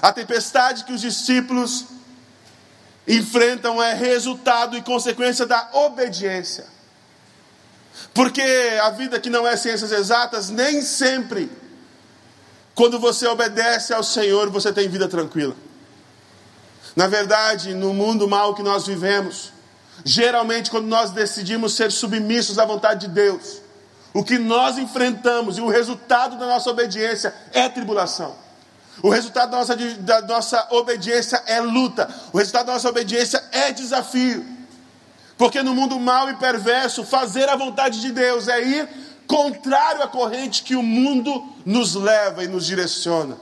A 0.00 0.10
tempestade 0.10 0.84
que 0.84 0.94
os 0.94 1.02
discípulos 1.02 1.84
enfrentam 3.06 3.82
é 3.82 3.92
resultado 3.92 4.78
e 4.78 4.80
consequência 4.80 5.44
da 5.44 5.68
obediência. 5.74 6.64
Porque 8.14 8.40
a 8.82 8.88
vida 8.88 9.20
que 9.20 9.28
não 9.28 9.46
é 9.46 9.54
ciências 9.54 9.92
exatas, 9.92 10.48
nem 10.48 10.80
sempre, 10.80 11.52
quando 12.74 12.98
você 12.98 13.26
obedece 13.26 13.92
ao 13.92 14.02
Senhor, 14.02 14.48
você 14.48 14.72
tem 14.72 14.88
vida 14.88 15.06
tranquila. 15.06 15.54
Na 16.96 17.08
verdade, 17.08 17.74
no 17.74 17.92
mundo 17.92 18.26
mal 18.26 18.54
que 18.54 18.62
nós 18.62 18.86
vivemos, 18.86 19.52
geralmente 20.02 20.70
quando 20.70 20.86
nós 20.86 21.10
decidimos 21.10 21.74
ser 21.74 21.92
submissos 21.92 22.58
à 22.58 22.64
vontade 22.64 23.06
de 23.06 23.12
Deus, 23.12 23.60
o 24.14 24.24
que 24.24 24.38
nós 24.38 24.78
enfrentamos 24.78 25.58
e 25.58 25.60
o 25.60 25.68
resultado 25.68 26.38
da 26.38 26.46
nossa 26.46 26.70
obediência 26.70 27.34
é 27.52 27.68
tribulação. 27.68 28.34
O 29.02 29.10
resultado 29.10 29.50
da 29.50 29.58
nossa, 29.58 29.76
da 29.76 30.22
nossa 30.22 30.68
obediência 30.70 31.42
é 31.46 31.60
luta. 31.60 32.08
O 32.32 32.38
resultado 32.38 32.66
da 32.66 32.74
nossa 32.74 32.88
obediência 32.88 33.42
é 33.50 33.72
desafio. 33.72 34.46
Porque 35.36 35.62
no 35.62 35.74
mundo 35.74 35.98
mau 35.98 36.30
e 36.30 36.36
perverso, 36.36 37.04
fazer 37.04 37.48
a 37.48 37.56
vontade 37.56 38.00
de 38.00 38.12
Deus 38.12 38.46
é 38.46 38.62
ir 38.62 38.88
contrário 39.26 40.02
à 40.02 40.06
corrente 40.06 40.62
que 40.62 40.76
o 40.76 40.82
mundo 40.82 41.44
nos 41.66 41.94
leva 41.94 42.44
e 42.44 42.46
nos 42.46 42.66
direciona. 42.66 43.36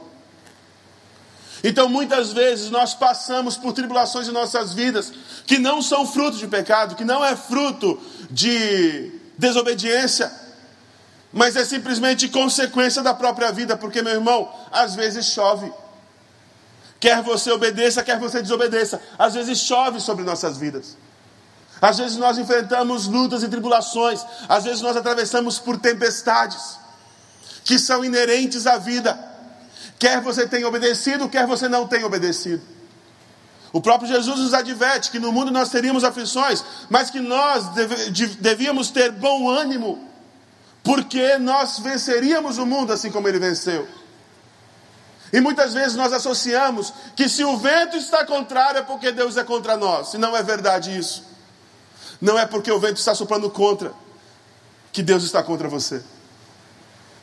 Então, 1.65 1.89
muitas 1.89 2.33
vezes, 2.33 2.71
nós 2.71 2.93
passamos 2.93 3.57
por 3.57 3.73
tribulações 3.73 4.27
em 4.27 4.33
nossas 4.33 4.73
vidas 4.73 5.13
que 5.47 5.59
não 5.59 5.81
são 5.81 6.07
fruto 6.07 6.37
de 6.37 6.49
pecado, 6.49 6.97
que 6.97 7.05
não 7.05 7.25
é 7.25 7.37
fruto 7.37 8.01
de 8.31 9.13
desobediência, 9.39 10.33
mas 11.33 11.57
é 11.57 11.65
simplesmente 11.65 12.29
consequência 12.29 13.03
da 13.03 13.15
própria 13.15 13.53
vida, 13.53 13.77
porque, 13.77 14.03
meu 14.03 14.13
irmão, 14.13 14.53
às 14.73 14.95
vezes 14.95 15.27
chove. 15.27 15.73
Quer 16.99 17.23
você 17.23 17.51
obedeça, 17.51 18.03
quer 18.03 18.19
você 18.19 18.43
desobedeça, 18.43 19.01
às 19.19 19.35
vezes 19.35 19.59
chove 19.59 20.01
sobre 20.01 20.25
nossas 20.25 20.57
vidas. 20.57 20.97
Às 21.81 21.99
vezes 21.99 22.17
nós 22.17 22.39
enfrentamos 22.39 23.07
lutas 23.07 23.43
e 23.43 23.49
tribulações, 23.49 24.25
às 24.49 24.63
vezes 24.63 24.81
nós 24.81 24.97
atravessamos 24.97 25.59
por 25.59 25.79
tempestades 25.79 26.79
que 27.65 27.79
são 27.79 28.05
inerentes 28.05 28.67
à 28.67 28.79
vida. 28.79 29.32
Quer 30.03 30.21
você 30.21 30.49
tenha 30.49 30.67
obedecido, 30.67 31.29
quer 31.29 31.47
você 31.47 31.69
não 31.69 31.87
tenha 31.87 32.05
obedecido. 32.05 32.61
O 33.73 33.81
próprio 33.81 34.09
Jesus 34.09 34.41
nos 34.41 34.53
adverte 34.53 35.13
que 35.13 35.21
no 35.21 35.31
mundo 35.31 35.53
nós 35.53 35.69
teríamos 35.69 36.03
aflições, 36.03 36.65
mas 36.91 37.09
que 37.09 37.21
nós 37.21 37.67
devíamos 38.41 38.91
ter 38.91 39.13
bom 39.13 39.49
ânimo 39.49 40.05
porque 40.83 41.39
nós 41.39 41.79
venceríamos 41.79 42.59
o 42.59 42.67
mundo 42.67 42.93
assim 42.93 43.13
como 43.13 43.29
ele 43.29 43.39
venceu. 43.39 43.87
E 45.33 45.41
muitas 45.41 45.73
vezes 45.73 45.95
nós 45.95 46.13
associamos 46.13 46.93
que 47.15 47.29
se 47.29 47.45
o 47.45 47.57
vento 47.57 47.97
está 47.97 48.27
contrário 48.27 48.81
é 48.81 48.83
porque 48.83 49.13
Deus 49.13 49.37
é 49.37 49.45
contra 49.45 49.77
nós. 49.77 50.15
E 50.15 50.19
não 50.19 50.37
é 50.37 50.43
verdade 50.43 50.99
isso. 50.99 51.25
Não 52.21 52.37
é 52.37 52.45
porque 52.45 52.73
o 52.73 52.81
vento 52.81 52.97
está 52.97 53.15
soprando 53.15 53.49
contra 53.49 53.95
que 54.91 55.01
Deus 55.01 55.23
está 55.23 55.45
contra 55.45 55.69
você. 55.69 56.03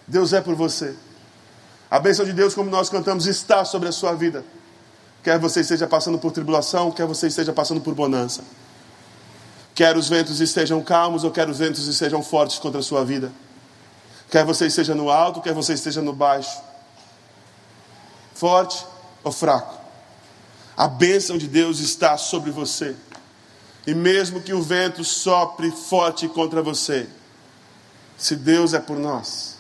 Deus 0.08 0.32
é 0.32 0.40
por 0.40 0.56
você. 0.56 0.96
A 1.90 2.00
bênção 2.00 2.24
de 2.24 2.34
Deus, 2.34 2.54
como 2.54 2.70
nós 2.70 2.90
cantamos, 2.90 3.26
está 3.26 3.66
sobre 3.66 3.90
a 3.90 3.92
sua 3.92 4.14
vida. 4.14 4.46
Quer 5.24 5.40
você 5.40 5.62
esteja 5.62 5.88
passando 5.88 6.20
por 6.20 6.32
tribulação, 6.32 6.92
quer 6.92 7.06
você 7.06 7.28
esteja 7.28 7.52
passando 7.52 7.82
por 7.82 7.94
bonança. 7.94 8.44
Quer 9.74 9.98
os 9.98 10.08
ventos 10.08 10.40
estejam 10.40 10.82
calmos 10.84 11.24
ou 11.24 11.32
quer 11.32 11.50
os 11.50 11.58
ventos 11.58 11.88
estejam 11.88 12.22
fortes 12.22 12.60
contra 12.60 12.80
a 12.80 12.84
sua 12.84 13.04
vida. 13.04 13.32
Quer 14.30 14.46
você 14.46 14.68
esteja 14.68 14.94
no 14.94 15.10
alto, 15.10 15.42
quer 15.42 15.54
você 15.54 15.74
esteja 15.74 16.02
no 16.02 16.14
baixo. 16.14 16.62
Forte 18.36 18.86
ou 19.24 19.32
fraco. 19.32 19.80
A 20.78 20.88
bênção 20.88 21.38
de 21.38 21.48
Deus 21.48 21.80
está 21.80 22.18
sobre 22.18 22.52
você. 22.52 22.96
E 23.88 23.94
mesmo 23.94 24.42
que 24.42 24.54
o 24.54 24.62
vento 24.62 25.04
sopre 25.04 25.72
forte 25.72 26.28
contra 26.28 26.62
você, 26.62 27.08
se 28.18 28.36
Deus 28.36 28.74
é 28.74 28.80
por 28.80 28.98
nós, 28.98 29.58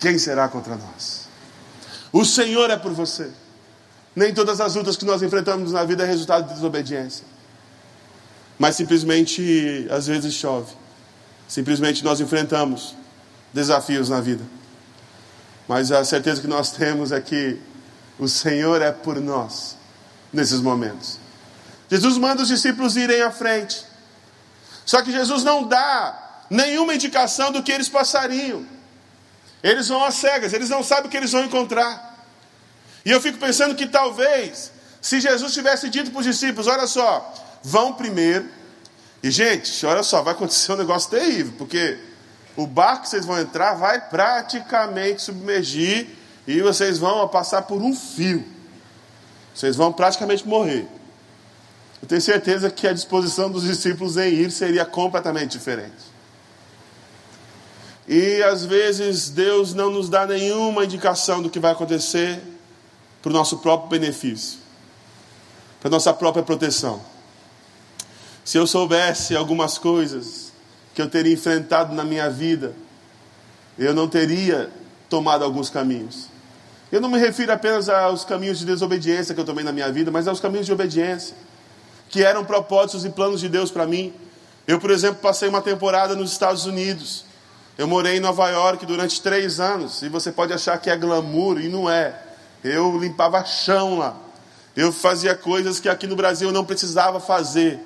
quem 0.00 0.18
será 0.18 0.48
contra 0.48 0.76
nós? 0.76 1.25
O 2.16 2.24
Senhor 2.24 2.70
é 2.70 2.78
por 2.78 2.92
você. 2.92 3.30
Nem 4.14 4.32
todas 4.32 4.58
as 4.58 4.74
lutas 4.74 4.96
que 4.96 5.04
nós 5.04 5.20
enfrentamos 5.20 5.72
na 5.72 5.84
vida 5.84 6.02
é 6.02 6.06
resultado 6.06 6.48
de 6.48 6.54
desobediência. 6.54 7.26
Mas 8.58 8.74
simplesmente, 8.74 9.86
às 9.90 10.06
vezes 10.06 10.32
chove. 10.32 10.72
Simplesmente 11.46 12.02
nós 12.02 12.18
enfrentamos 12.18 12.96
desafios 13.52 14.08
na 14.08 14.18
vida. 14.18 14.42
Mas 15.68 15.92
a 15.92 16.02
certeza 16.06 16.40
que 16.40 16.46
nós 16.46 16.72
temos 16.72 17.12
é 17.12 17.20
que 17.20 17.60
o 18.18 18.26
Senhor 18.26 18.80
é 18.80 18.90
por 18.90 19.20
nós 19.20 19.76
nesses 20.32 20.60
momentos. 20.62 21.18
Jesus 21.90 22.16
manda 22.16 22.40
os 22.40 22.48
discípulos 22.48 22.96
irem 22.96 23.20
à 23.20 23.30
frente. 23.30 23.84
Só 24.86 25.02
que 25.02 25.12
Jesus 25.12 25.44
não 25.44 25.64
dá 25.64 26.44
nenhuma 26.48 26.94
indicação 26.94 27.52
do 27.52 27.62
que 27.62 27.72
eles 27.72 27.90
passariam. 27.90 28.64
Eles 29.62 29.88
vão 29.88 30.02
às 30.02 30.14
cegas, 30.14 30.54
eles 30.54 30.70
não 30.70 30.82
sabem 30.82 31.08
o 31.08 31.10
que 31.10 31.16
eles 31.18 31.32
vão 31.32 31.44
encontrar. 31.44 32.05
E 33.06 33.10
eu 33.12 33.20
fico 33.20 33.38
pensando 33.38 33.76
que 33.76 33.86
talvez, 33.86 34.72
se 35.00 35.20
Jesus 35.20 35.54
tivesse 35.54 35.88
dito 35.88 36.10
para 36.10 36.18
os 36.18 36.26
discípulos: 36.26 36.66
olha 36.66 36.88
só, 36.88 37.32
vão 37.62 37.92
primeiro. 37.92 38.48
E 39.22 39.30
gente, 39.30 39.86
olha 39.86 40.02
só, 40.02 40.22
vai 40.22 40.34
acontecer 40.34 40.72
um 40.72 40.76
negócio 40.76 41.08
terrível, 41.08 41.54
porque 41.56 41.98
o 42.56 42.66
barco 42.66 43.04
que 43.04 43.10
vocês 43.10 43.24
vão 43.24 43.38
entrar 43.38 43.74
vai 43.74 44.08
praticamente 44.08 45.22
submergir 45.22 46.08
e 46.48 46.60
vocês 46.60 46.98
vão 46.98 47.28
passar 47.28 47.62
por 47.62 47.80
um 47.80 47.94
fio. 47.94 48.44
Vocês 49.54 49.76
vão 49.76 49.92
praticamente 49.92 50.46
morrer. 50.46 50.88
Eu 52.02 52.08
tenho 52.08 52.20
certeza 52.20 52.70
que 52.70 52.88
a 52.88 52.92
disposição 52.92 53.48
dos 53.48 53.62
discípulos 53.62 54.16
em 54.16 54.28
ir 54.30 54.50
seria 54.50 54.84
completamente 54.84 55.52
diferente. 55.52 56.16
E 58.08 58.42
às 58.42 58.64
vezes 58.64 59.28
Deus 59.28 59.74
não 59.74 59.90
nos 59.90 60.08
dá 60.08 60.26
nenhuma 60.26 60.84
indicação 60.84 61.40
do 61.40 61.48
que 61.48 61.60
vai 61.60 61.70
acontecer 61.70 62.40
para 63.26 63.32
o 63.32 63.34
nosso 63.34 63.56
próprio 63.58 63.90
benefício, 63.90 64.60
para 65.80 65.88
a 65.88 65.90
nossa 65.90 66.14
própria 66.14 66.44
proteção. 66.44 67.02
Se 68.44 68.56
eu 68.56 68.68
soubesse 68.68 69.34
algumas 69.34 69.78
coisas 69.78 70.52
que 70.94 71.02
eu 71.02 71.10
teria 71.10 71.32
enfrentado 71.32 71.92
na 71.92 72.04
minha 72.04 72.30
vida, 72.30 72.72
eu 73.76 73.92
não 73.92 74.06
teria 74.06 74.70
tomado 75.10 75.42
alguns 75.42 75.68
caminhos. 75.68 76.28
Eu 76.92 77.00
não 77.00 77.08
me 77.08 77.18
refiro 77.18 77.50
apenas 77.50 77.88
aos 77.88 78.24
caminhos 78.24 78.60
de 78.60 78.64
desobediência 78.64 79.34
que 79.34 79.40
eu 79.40 79.44
tomei 79.44 79.64
na 79.64 79.72
minha 79.72 79.90
vida, 79.90 80.08
mas 80.12 80.28
aos 80.28 80.38
caminhos 80.38 80.66
de 80.66 80.72
obediência, 80.72 81.34
que 82.08 82.22
eram 82.22 82.44
propósitos 82.44 83.04
e 83.04 83.10
planos 83.10 83.40
de 83.40 83.48
Deus 83.48 83.72
para 83.72 83.88
mim. 83.88 84.14
Eu, 84.68 84.78
por 84.78 84.92
exemplo, 84.92 85.18
passei 85.20 85.48
uma 85.48 85.60
temporada 85.60 86.14
nos 86.14 86.30
Estados 86.30 86.64
Unidos. 86.64 87.24
Eu 87.76 87.88
morei 87.88 88.18
em 88.18 88.20
Nova 88.20 88.48
York 88.50 88.86
durante 88.86 89.20
três 89.20 89.58
anos, 89.58 90.00
e 90.02 90.08
você 90.08 90.30
pode 90.30 90.52
achar 90.52 90.78
que 90.78 90.88
é 90.88 90.96
glamour, 90.96 91.60
e 91.60 91.68
não 91.68 91.90
é. 91.90 92.25
Eu 92.62 92.98
limpava 92.98 93.44
chão 93.44 93.98
lá. 93.98 94.16
Eu 94.76 94.92
fazia 94.92 95.34
coisas 95.34 95.80
que 95.80 95.88
aqui 95.88 96.06
no 96.06 96.16
Brasil 96.16 96.48
eu 96.48 96.52
não 96.52 96.64
precisava 96.64 97.18
fazer. 97.18 97.80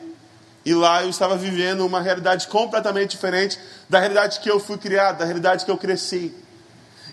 E 0.65 0.75
lá 0.75 1.03
eu 1.03 1.09
estava 1.09 1.37
vivendo 1.37 1.87
uma 1.87 2.01
realidade 2.01 2.49
completamente 2.49 3.11
diferente 3.11 3.59
da 3.89 3.99
realidade 3.99 4.41
que 4.41 4.51
eu 4.51 4.61
fui 4.61 4.77
criado, 4.77 5.19
da 5.19 5.25
realidade 5.25 5.65
que 5.65 5.71
eu 5.71 5.79
cresci. 5.79 6.35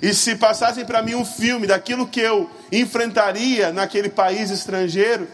E 0.01 0.13
se 0.13 0.35
passassem 0.35 0.85
para 0.85 1.01
mim 1.01 1.15
um 1.15 1.25
filme 1.25 1.65
daquilo 1.65 2.07
que 2.07 2.19
eu 2.19 2.49
enfrentaria 2.71 3.71
naquele 3.71 4.09
país 4.09 4.49
estrangeiro, 4.49 5.27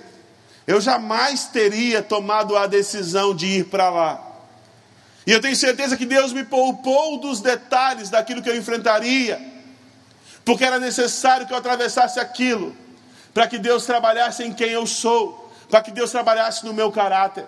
eu 0.66 0.80
jamais 0.80 1.46
teria 1.46 2.02
tomado 2.02 2.56
a 2.56 2.68
decisão 2.68 3.36
de 3.36 3.46
ir 3.46 3.66
para 3.66 3.90
lá. 3.90 4.34
E 5.26 5.32
eu 5.32 5.42
tenho 5.42 5.56
certeza 5.56 5.98
que 5.98 6.06
Deus 6.06 6.34
me 6.34 6.44
poupou 6.44 7.20
dos 7.20 7.42
detalhes 7.42 8.10
daquilo 8.10 8.42
que 8.42 8.50
eu 8.50 8.56
enfrentaria, 8.56 9.40
porque 10.46 10.64
era 10.64 10.80
necessário 10.80 11.48
que 11.48 11.54
eu 11.54 11.58
atravessasse 11.58 12.20
aquilo, 12.20 12.76
para 13.34 13.48
que 13.48 13.58
Deus 13.58 13.86
trabalhasse 13.86 14.44
em 14.44 14.54
quem 14.54 14.70
eu 14.70 14.86
sou, 14.86 15.52
para 15.70 15.82
que 15.82 15.92
Deus 15.92 16.12
trabalhasse 16.12 16.66
no 16.66 16.74
meu 16.74 16.92
caráter. 16.92 17.46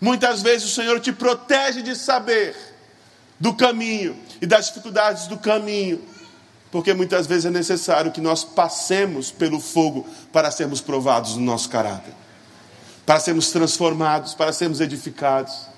Muitas 0.00 0.42
vezes 0.42 0.68
o 0.68 0.74
Senhor 0.74 1.00
te 1.00 1.12
protege 1.12 1.82
de 1.82 1.96
saber 1.96 2.56
do 3.38 3.54
caminho 3.54 4.16
e 4.40 4.46
das 4.46 4.66
dificuldades 4.66 5.26
do 5.26 5.38
caminho, 5.38 6.02
porque 6.70 6.92
muitas 6.92 7.26
vezes 7.26 7.46
é 7.46 7.50
necessário 7.50 8.12
que 8.12 8.20
nós 8.20 8.44
passemos 8.44 9.30
pelo 9.30 9.60
fogo 9.60 10.06
para 10.32 10.50
sermos 10.50 10.80
provados 10.80 11.36
no 11.36 11.42
nosso 11.42 11.68
caráter, 11.68 12.12
para 13.06 13.18
sermos 13.20 13.50
transformados, 13.50 14.34
para 14.34 14.52
sermos 14.52 14.80
edificados. 14.80 15.68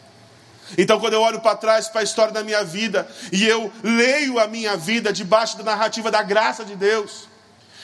Então, 0.79 1.01
quando 1.01 1.15
eu 1.15 1.21
olho 1.21 1.41
para 1.41 1.57
trás 1.57 1.89
para 1.89 2.01
a 2.01 2.05
história 2.05 2.33
da 2.33 2.45
minha 2.45 2.65
vida 2.65 3.09
e 3.33 3.47
eu 3.47 3.73
leio 3.83 4.39
a 4.39 4.47
minha 4.47 4.77
vida 4.77 5.13
debaixo 5.13 5.57
da 5.59 5.65
narrativa 5.65 6.11
da 6.11 6.23
graça 6.23 6.65
de 6.65 6.77
Deus, 6.77 7.29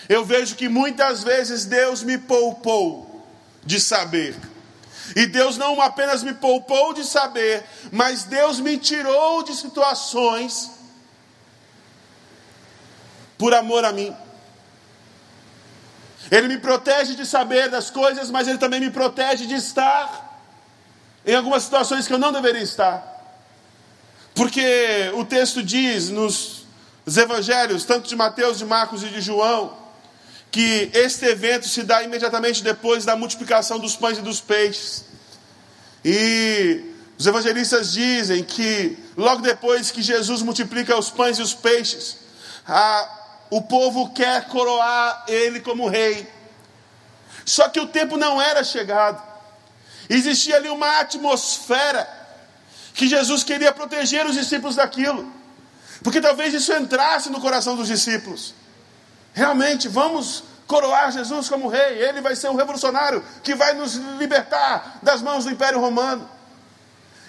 eu 0.09 0.25
vejo 0.25 0.55
que 0.55 0.69
muitas 0.69 1.25
vezes 1.25 1.65
Deus 1.65 2.03
me 2.03 2.17
poupou 2.17 3.27
de 3.65 3.81
saber 3.81 4.37
e 5.15 5.27
Deus 5.27 5.57
não 5.57 5.81
apenas 5.81 6.23
me 6.23 6.33
poupou 6.33 6.93
de 6.93 7.05
saber, 7.05 7.65
mas 7.93 8.25
Deus 8.25 8.59
me 8.59 8.79
tirou 8.79 9.43
de 9.43 9.55
situações 9.55 10.71
por 13.39 13.55
amor 13.55 13.85
a 13.85 13.93
mim. 13.93 14.17
Ele 16.31 16.49
me 16.49 16.59
protege 16.59 17.15
de 17.15 17.25
saber 17.25 17.69
das 17.69 17.91
coisas, 17.91 18.31
mas 18.31 18.49
Ele 18.49 18.59
também 18.59 18.81
me 18.81 18.91
protege 18.91 19.47
de 19.47 19.55
estar 19.55 20.26
em 21.27 21.35
algumas 21.35 21.65
situações 21.65 22.07
que 22.07 22.15
eu 22.15 22.19
não 22.19 22.33
deveria 22.33 22.63
estar. 22.63 23.15
Porque 24.35 25.11
o 25.15 25.25
texto 25.25 25.63
diz 25.63 26.09
nos 26.09 26.65
evangelhos, 27.07 27.85
tanto 27.85 28.09
de 28.09 28.15
Mateus, 28.15 28.59
de 28.59 28.65
Marcos 28.65 29.03
e 29.03 29.09
de 29.09 29.21
João, 29.21 29.77
que 30.51 30.91
este 30.95 31.27
evento 31.27 31.69
se 31.69 31.83
dá 31.83 32.03
imediatamente 32.03 32.63
depois 32.63 33.05
da 33.05 33.17
multiplicação 33.17 33.79
dos 33.79 33.97
pães 33.97 34.19
e 34.19 34.23
dos 34.23 34.41
peixes. 34.41 35.05
E 36.05 36.95
os 37.19 37.27
evangelistas 37.27 37.93
dizem 37.93 38.45
que 38.45 38.97
logo 39.17 39.43
depois 39.43 39.91
que 39.91 40.03
Jesus 40.03 40.43
multiplica 40.43 40.97
os 40.97 41.11
pães 41.11 41.39
e 41.39 41.43
os 41.43 41.55
peixes, 41.55 42.19
a, 42.67 43.09
o 43.51 43.63
povo 43.63 44.11
quer 44.13 44.47
coroar 44.49 45.25
ele 45.27 45.61
como 45.61 45.89
rei. 45.89 46.31
Só 47.45 47.69
que 47.69 47.81
o 47.81 47.87
tempo 47.87 48.17
não 48.17 48.41
era 48.41 48.63
chegado. 48.63 49.36
Existia 50.09 50.57
ali 50.57 50.69
uma 50.69 51.01
atmosfera 51.01 52.09
que 52.95 53.09
Jesus 53.09 53.45
queria 53.45 53.73
proteger 53.73 54.27
os 54.27 54.35
discípulos 54.35 54.77
daquilo. 54.77 55.33
Porque 56.03 56.21
talvez 56.21 56.55
isso 56.55 56.73
entrasse 56.73 57.31
no 57.31 57.41
coração 57.41 57.77
dos 57.77 57.89
discípulos. 57.89 58.55
Realmente, 59.33 59.89
vamos 59.89 60.45
coroar 60.67 61.13
Jesus 61.13 61.49
como 61.49 61.69
rei. 61.69 62.03
Ele 62.03 62.21
vai 62.21 62.35
ser 62.37 62.49
um 62.49 62.57
revolucionário 62.57 63.25
que 63.43 63.55
vai 63.55 63.75
nos 63.75 63.95
libertar 64.19 64.99
das 65.03 65.21
mãos 65.23 65.45
do 65.45 65.51
Império 65.51 65.81
Romano. 65.81 66.29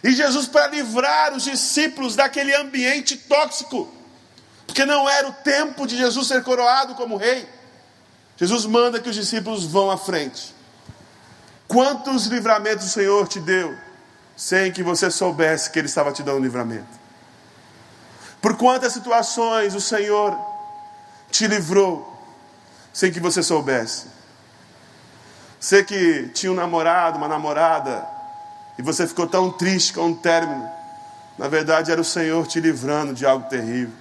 E 0.03 0.11
Jesus, 0.11 0.47
para 0.47 0.67
livrar 0.67 1.33
os 1.33 1.43
discípulos 1.43 2.15
daquele 2.15 2.55
ambiente 2.55 3.17
tóxico, 3.17 3.91
porque 4.65 4.85
não 4.85 5.09
era 5.09 5.27
o 5.27 5.33
tempo 5.33 5.87
de 5.87 5.97
Jesus 5.97 6.27
ser 6.27 6.43
coroado 6.43 6.95
como 6.95 7.17
rei, 7.17 7.47
Jesus 8.37 8.65
manda 8.65 8.99
que 8.99 9.09
os 9.09 9.15
discípulos 9.15 9.65
vão 9.65 9.89
à 9.89 9.97
frente. 9.97 10.55
Quantos 11.67 12.25
livramentos 12.27 12.85
o 12.85 12.89
Senhor 12.89 13.27
te 13.27 13.39
deu, 13.39 13.75
sem 14.35 14.71
que 14.71 14.83
você 14.83 15.11
soubesse 15.11 15.69
que 15.69 15.79
Ele 15.79 15.87
estava 15.87 16.11
te 16.11 16.23
dando 16.23 16.39
livramento? 16.39 16.97
Por 18.41 18.55
quantas 18.55 18.93
situações 18.93 19.75
o 19.75 19.81
Senhor 19.81 20.37
te 21.29 21.47
livrou 21.47 22.15
sem 22.93 23.11
que 23.11 23.19
você 23.19 23.43
soubesse. 23.43 24.07
Você 25.59 25.83
que 25.83 26.29
tinha 26.33 26.51
um 26.51 26.55
namorado, 26.55 27.17
uma 27.17 27.27
namorada, 27.27 28.03
e 28.77 28.81
você 28.81 29.05
ficou 29.05 29.27
tão 29.27 29.51
triste 29.51 29.93
com 29.93 30.01
o 30.01 30.05
um 30.07 30.15
término. 30.15 30.67
Na 31.37 31.47
verdade, 31.47 31.91
era 31.91 32.01
o 32.01 32.05
Senhor 32.05 32.47
te 32.47 32.59
livrando 32.59 33.13
de 33.13 33.25
algo 33.25 33.47
terrível. 33.49 33.93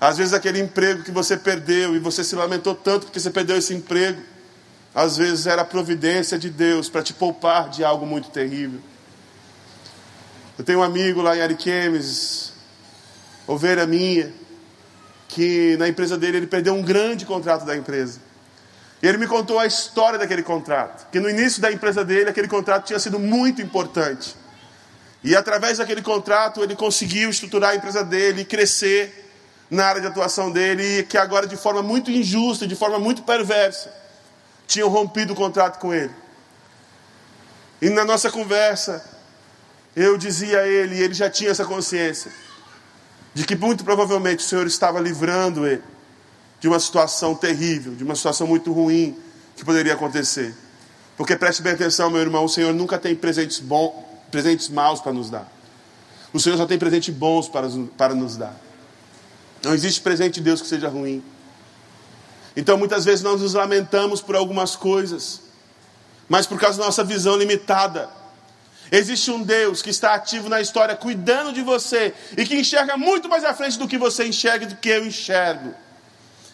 Às 0.00 0.18
vezes, 0.18 0.32
aquele 0.32 0.60
emprego 0.60 1.02
que 1.02 1.10
você 1.10 1.36
perdeu 1.36 1.94
e 1.94 1.98
você 1.98 2.24
se 2.24 2.34
lamentou 2.34 2.74
tanto 2.74 3.06
porque 3.06 3.20
você 3.20 3.30
perdeu 3.30 3.56
esse 3.56 3.74
emprego, 3.74 4.20
às 4.94 5.16
vezes 5.16 5.46
era 5.46 5.62
a 5.62 5.64
providência 5.64 6.38
de 6.38 6.50
Deus 6.50 6.88
para 6.88 7.02
te 7.02 7.12
poupar 7.12 7.68
de 7.68 7.84
algo 7.84 8.04
muito 8.04 8.30
terrível. 8.30 8.80
Eu 10.58 10.64
tenho 10.64 10.80
um 10.80 10.82
amigo 10.82 11.22
lá 11.22 11.36
em 11.36 11.40
Ariquemes, 11.40 12.52
ovelha 13.46 13.86
minha, 13.86 14.32
que 15.28 15.76
na 15.78 15.88
empresa 15.88 16.18
dele 16.18 16.38
ele 16.38 16.46
perdeu 16.46 16.74
um 16.74 16.82
grande 16.82 17.24
contrato 17.24 17.64
da 17.64 17.76
empresa. 17.76 18.20
E 19.02 19.06
ele 19.06 19.16
me 19.16 19.26
contou 19.26 19.58
a 19.58 19.66
história 19.66 20.18
daquele 20.18 20.42
contrato. 20.42 21.08
Que 21.10 21.18
no 21.18 21.30
início 21.30 21.62
da 21.62 21.72
empresa 21.72 22.04
dele, 22.04 22.28
aquele 22.28 22.48
contrato 22.48 22.86
tinha 22.86 22.98
sido 22.98 23.18
muito 23.18 23.62
importante. 23.62 24.36
E 25.24 25.34
através 25.34 25.78
daquele 25.78 26.02
contrato, 26.02 26.62
ele 26.62 26.76
conseguiu 26.76 27.30
estruturar 27.30 27.70
a 27.70 27.76
empresa 27.76 28.04
dele 28.04 28.44
crescer 28.44 29.30
na 29.70 29.86
área 29.86 30.00
de 30.00 30.08
atuação 30.08 30.50
dele. 30.50 31.04
Que 31.04 31.16
agora, 31.16 31.46
de 31.46 31.56
forma 31.56 31.82
muito 31.82 32.10
injusta, 32.10 32.66
de 32.66 32.74
forma 32.74 32.98
muito 32.98 33.22
perversa, 33.22 33.90
tinham 34.70 34.88
rompido 34.88 35.32
o 35.32 35.36
contrato 35.36 35.80
com 35.80 35.92
ele. 35.92 36.14
E 37.82 37.90
na 37.90 38.04
nossa 38.04 38.30
conversa, 38.30 39.04
eu 39.96 40.16
dizia 40.16 40.60
a 40.60 40.68
ele, 40.68 40.94
e 40.94 41.02
ele 41.02 41.12
já 41.12 41.28
tinha 41.28 41.50
essa 41.50 41.64
consciência 41.64 42.30
de 43.34 43.44
que 43.44 43.56
muito 43.56 43.82
provavelmente 43.82 44.44
o 44.44 44.48
Senhor 44.48 44.66
estava 44.68 45.00
livrando 45.00 45.66
ele 45.66 45.82
de 46.60 46.68
uma 46.68 46.78
situação 46.78 47.34
terrível, 47.34 47.96
de 47.96 48.04
uma 48.04 48.14
situação 48.14 48.46
muito 48.46 48.72
ruim 48.72 49.18
que 49.56 49.64
poderia 49.64 49.94
acontecer. 49.94 50.54
Porque 51.16 51.34
preste 51.36 51.62
bem 51.62 51.72
atenção, 51.72 52.08
meu 52.08 52.20
irmão, 52.20 52.44
o 52.44 52.48
Senhor 52.48 52.72
nunca 52.72 52.96
tem 52.96 53.16
presentes 53.16 53.58
bons, 53.58 53.92
presentes 54.30 54.68
maus 54.68 55.00
para 55.00 55.12
nos 55.12 55.30
dar. 55.30 55.50
O 56.32 56.38
Senhor 56.38 56.56
só 56.56 56.64
tem 56.64 56.78
presentes 56.78 57.12
bons 57.12 57.48
para, 57.48 57.68
para 57.96 58.14
nos 58.14 58.36
dar. 58.36 58.54
Não 59.64 59.74
existe 59.74 60.00
presente 60.00 60.34
de 60.34 60.42
Deus 60.42 60.62
que 60.62 60.68
seja 60.68 60.88
ruim. 60.88 61.24
Então 62.56 62.76
muitas 62.76 63.04
vezes 63.04 63.22
nós 63.22 63.40
nos 63.40 63.54
lamentamos 63.54 64.20
por 64.20 64.36
algumas 64.36 64.76
coisas, 64.76 65.42
mas 66.28 66.46
por 66.46 66.58
causa 66.58 66.78
da 66.78 66.86
nossa 66.86 67.04
visão 67.04 67.36
limitada, 67.36 68.10
Existe 68.92 69.30
um 69.30 69.42
Deus 69.42 69.82
que 69.82 69.90
está 69.90 70.14
ativo 70.14 70.48
na 70.48 70.60
história, 70.60 70.96
cuidando 70.96 71.52
de 71.52 71.62
você 71.62 72.12
e 72.36 72.44
que 72.44 72.56
enxerga 72.56 72.96
muito 72.96 73.28
mais 73.28 73.44
à 73.44 73.54
frente 73.54 73.78
do 73.78 73.86
que 73.86 73.96
você 73.96 74.26
enxerga 74.26 74.66
do 74.66 74.76
que 74.76 74.88
eu 74.88 75.06
enxergo. 75.06 75.72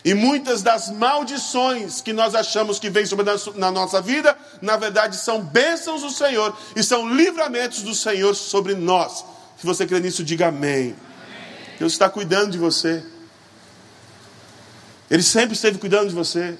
E 0.05 0.15
muitas 0.15 0.63
das 0.63 0.91
maldições 0.91 2.01
que 2.01 2.13
nós 2.13 2.35
achamos 2.35 2.79
que 2.79 2.91
vêm 2.91 3.07
sobre 3.07 3.25
na 3.57 3.71
nossa 3.71 4.03
vida, 4.03 4.37
na 4.61 4.77
verdade 4.77 5.17
são 5.17 5.41
bênçãos 5.41 6.03
do 6.03 6.11
Senhor 6.11 6.57
e 6.77 6.83
são 6.83 7.09
livramentos 7.09 7.83
do 7.83 7.95
Senhor 7.95 8.35
sobre 8.35 8.75
nós. 8.75 9.25
Se 9.59 9.67
você 9.67 9.87
crê 9.87 9.99
nisso, 9.99 10.23
diga 10.23 10.49
amém. 10.49 10.95
Deus 11.79 11.93
está 11.93 12.09
cuidando 12.09 12.53
de 12.53 12.59
você. 12.59 13.03
Ele 15.11 15.23
sempre 15.23 15.55
esteve 15.55 15.79
cuidando 15.79 16.09
de 16.09 16.15
você. 16.15 16.59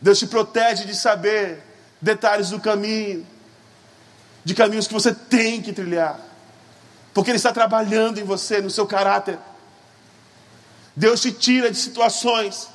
Deus 0.00 0.18
te 0.18 0.26
protege 0.26 0.84
de 0.84 0.94
saber 0.94 1.62
detalhes 2.00 2.50
do 2.50 2.60
caminho 2.60 3.26
de 4.44 4.54
caminhos 4.54 4.86
que 4.86 4.94
você 4.94 5.12
tem 5.12 5.60
que 5.60 5.72
trilhar, 5.72 6.18
porque 7.12 7.30
Ele 7.30 7.36
está 7.36 7.52
trabalhando 7.52 8.18
em 8.18 8.24
você, 8.24 8.60
no 8.60 8.70
seu 8.70 8.86
caráter. 8.86 9.38
Deus 10.96 11.20
te 11.20 11.32
tira 11.32 11.70
de 11.70 11.76
situações 11.76 12.68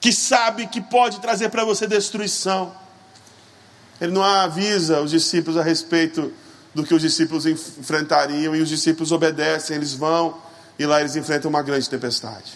que 0.00 0.12
sabe 0.12 0.66
que 0.66 0.80
pode 0.80 1.20
trazer 1.20 1.48
para 1.48 1.64
você 1.64 1.86
destruição. 1.86 2.74
Ele 4.00 4.12
não 4.12 4.22
avisa 4.22 5.00
os 5.00 5.10
discípulos 5.10 5.58
a 5.58 5.62
respeito 5.62 6.32
do 6.74 6.84
que 6.84 6.94
os 6.94 7.02
discípulos 7.02 7.46
enfrentariam 7.46 8.54
e 8.54 8.60
os 8.60 8.68
discípulos 8.68 9.10
obedecem, 9.10 9.76
eles 9.76 9.92
vão 9.92 10.40
e 10.78 10.86
lá 10.86 11.00
eles 11.00 11.16
enfrentam 11.16 11.48
uma 11.48 11.62
grande 11.62 11.88
tempestade. 11.88 12.52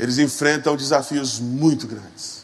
Eles 0.00 0.16
enfrentam 0.16 0.74
desafios 0.76 1.38
muito 1.38 1.86
grandes. 1.86 2.42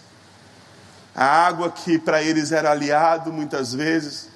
A 1.14 1.25
água 1.25 1.71
que 1.71 1.99
para 1.99 2.23
eles 2.23 2.53
era 2.53 2.71
aliado 2.71 3.33
muitas 3.33 3.73
vezes, 3.73 4.29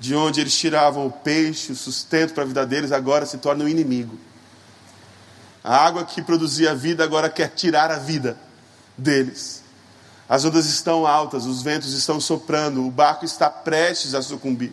de 0.00 0.14
onde 0.14 0.40
eles 0.40 0.56
tiravam 0.56 1.06
o 1.06 1.12
peixe, 1.12 1.72
o 1.72 1.76
sustento 1.76 2.32
para 2.32 2.42
a 2.42 2.46
vida 2.46 2.64
deles, 2.64 2.90
agora 2.90 3.26
se 3.26 3.36
torna 3.36 3.64
um 3.64 3.68
inimigo. 3.68 4.18
A 5.62 5.76
água 5.76 6.06
que 6.06 6.22
produzia 6.22 6.74
vida 6.74 7.04
agora 7.04 7.28
quer 7.28 7.50
tirar 7.50 7.90
a 7.90 7.98
vida 7.98 8.34
deles. 8.96 9.62
As 10.26 10.46
ondas 10.46 10.64
estão 10.64 11.06
altas, 11.06 11.44
os 11.44 11.60
ventos 11.60 11.92
estão 11.92 12.18
soprando, 12.18 12.86
o 12.86 12.90
barco 12.90 13.26
está 13.26 13.50
prestes 13.50 14.14
a 14.14 14.22
sucumbir. 14.22 14.72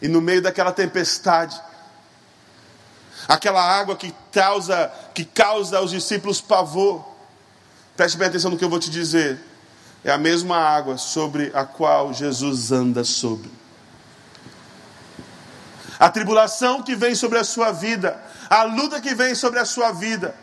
E 0.00 0.06
no 0.06 0.20
meio 0.20 0.40
daquela 0.40 0.70
tempestade, 0.70 1.60
aquela 3.28 3.62
água 3.62 3.96
que 3.96 4.14
causa, 4.32 4.90
que 5.14 5.24
causa 5.24 5.78
aos 5.78 5.90
discípulos 5.90 6.40
pavor, 6.40 7.04
preste 7.96 8.16
bem 8.16 8.28
atenção 8.28 8.50
no 8.50 8.58
que 8.58 8.64
eu 8.64 8.70
vou 8.70 8.78
te 8.78 8.90
dizer, 8.90 9.40
é 10.04 10.12
a 10.12 10.18
mesma 10.18 10.56
água 10.56 10.96
sobre 10.96 11.50
a 11.54 11.64
qual 11.64 12.12
Jesus 12.12 12.70
anda 12.70 13.02
sobre. 13.02 13.50
A 15.98 16.08
tribulação 16.10 16.82
que 16.82 16.94
vem 16.94 17.14
sobre 17.14 17.38
a 17.38 17.44
sua 17.44 17.72
vida, 17.72 18.22
a 18.48 18.62
luta 18.64 19.00
que 19.00 19.14
vem 19.14 19.34
sobre 19.34 19.58
a 19.58 19.64
sua 19.64 19.92
vida, 19.92 20.34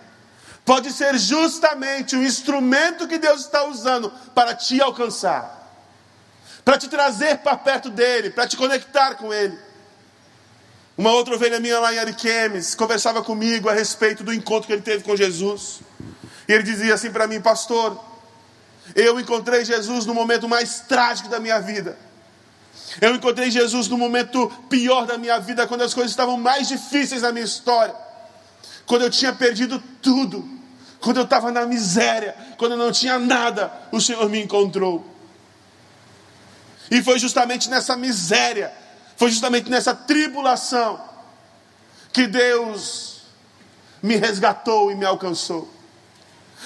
pode 0.65 0.91
ser 0.91 1.17
justamente 1.17 2.15
o 2.15 2.23
instrumento 2.23 3.07
que 3.07 3.17
Deus 3.17 3.41
está 3.41 3.63
usando 3.65 4.11
para 4.33 4.55
te 4.55 4.81
alcançar, 4.81 5.71
para 6.65 6.77
te 6.77 6.87
trazer 6.87 7.37
para 7.37 7.55
perto 7.55 7.89
dele, 7.89 8.31
para 8.31 8.47
te 8.47 8.57
conectar 8.57 9.15
com 9.15 9.33
ele. 9.33 9.57
Uma 10.97 11.11
outra 11.11 11.35
ovelha 11.35 11.59
minha 11.59 11.79
lá 11.79 11.93
em 11.93 11.97
Ariquemes 11.97 12.75
conversava 12.75 13.23
comigo 13.23 13.67
a 13.67 13.73
respeito 13.73 14.23
do 14.23 14.33
encontro 14.33 14.67
que 14.67 14.73
ele 14.73 14.81
teve 14.81 15.03
com 15.03 15.15
Jesus. 15.15 15.79
E 16.47 16.53
ele 16.53 16.63
dizia 16.63 16.93
assim 16.93 17.11
para 17.11 17.25
mim, 17.25 17.41
pastor, 17.41 17.99
eu 18.95 19.19
encontrei 19.19 19.65
Jesus 19.65 20.05
no 20.05 20.13
momento 20.13 20.47
mais 20.47 20.81
trágico 20.81 21.29
da 21.29 21.39
minha 21.39 21.59
vida. 21.59 21.97
Eu 23.01 23.15
encontrei 23.15 23.49
Jesus 23.49 23.87
no 23.87 23.97
momento 23.97 24.51
pior 24.69 25.07
da 25.07 25.17
minha 25.17 25.39
vida, 25.39 25.65
quando 25.65 25.81
as 25.81 25.93
coisas 25.93 26.11
estavam 26.11 26.37
mais 26.37 26.67
difíceis 26.67 27.23
na 27.23 27.31
minha 27.31 27.45
história. 27.45 27.95
Quando 28.85 29.01
eu 29.03 29.09
tinha 29.09 29.33
perdido 29.33 29.81
tudo. 30.01 30.47
Quando 30.99 31.17
eu 31.17 31.23
estava 31.23 31.51
na 31.51 31.65
miséria. 31.65 32.35
Quando 32.57 32.73
eu 32.73 32.77
não 32.77 32.91
tinha 32.91 33.17
nada, 33.17 33.71
o 33.91 33.99
Senhor 33.99 34.29
me 34.29 34.43
encontrou. 34.43 35.03
E 36.91 37.01
foi 37.01 37.17
justamente 37.17 37.69
nessa 37.69 37.95
miséria 37.95 38.71
foi 39.23 39.31
justamente 39.31 39.69
nessa 39.69 39.95
tribulação 39.95 41.01
que 42.11 42.27
Deus 42.27 43.21
me 44.01 44.17
resgatou 44.17 44.91
e 44.91 44.95
me 44.95 45.05
alcançou. 45.05 45.73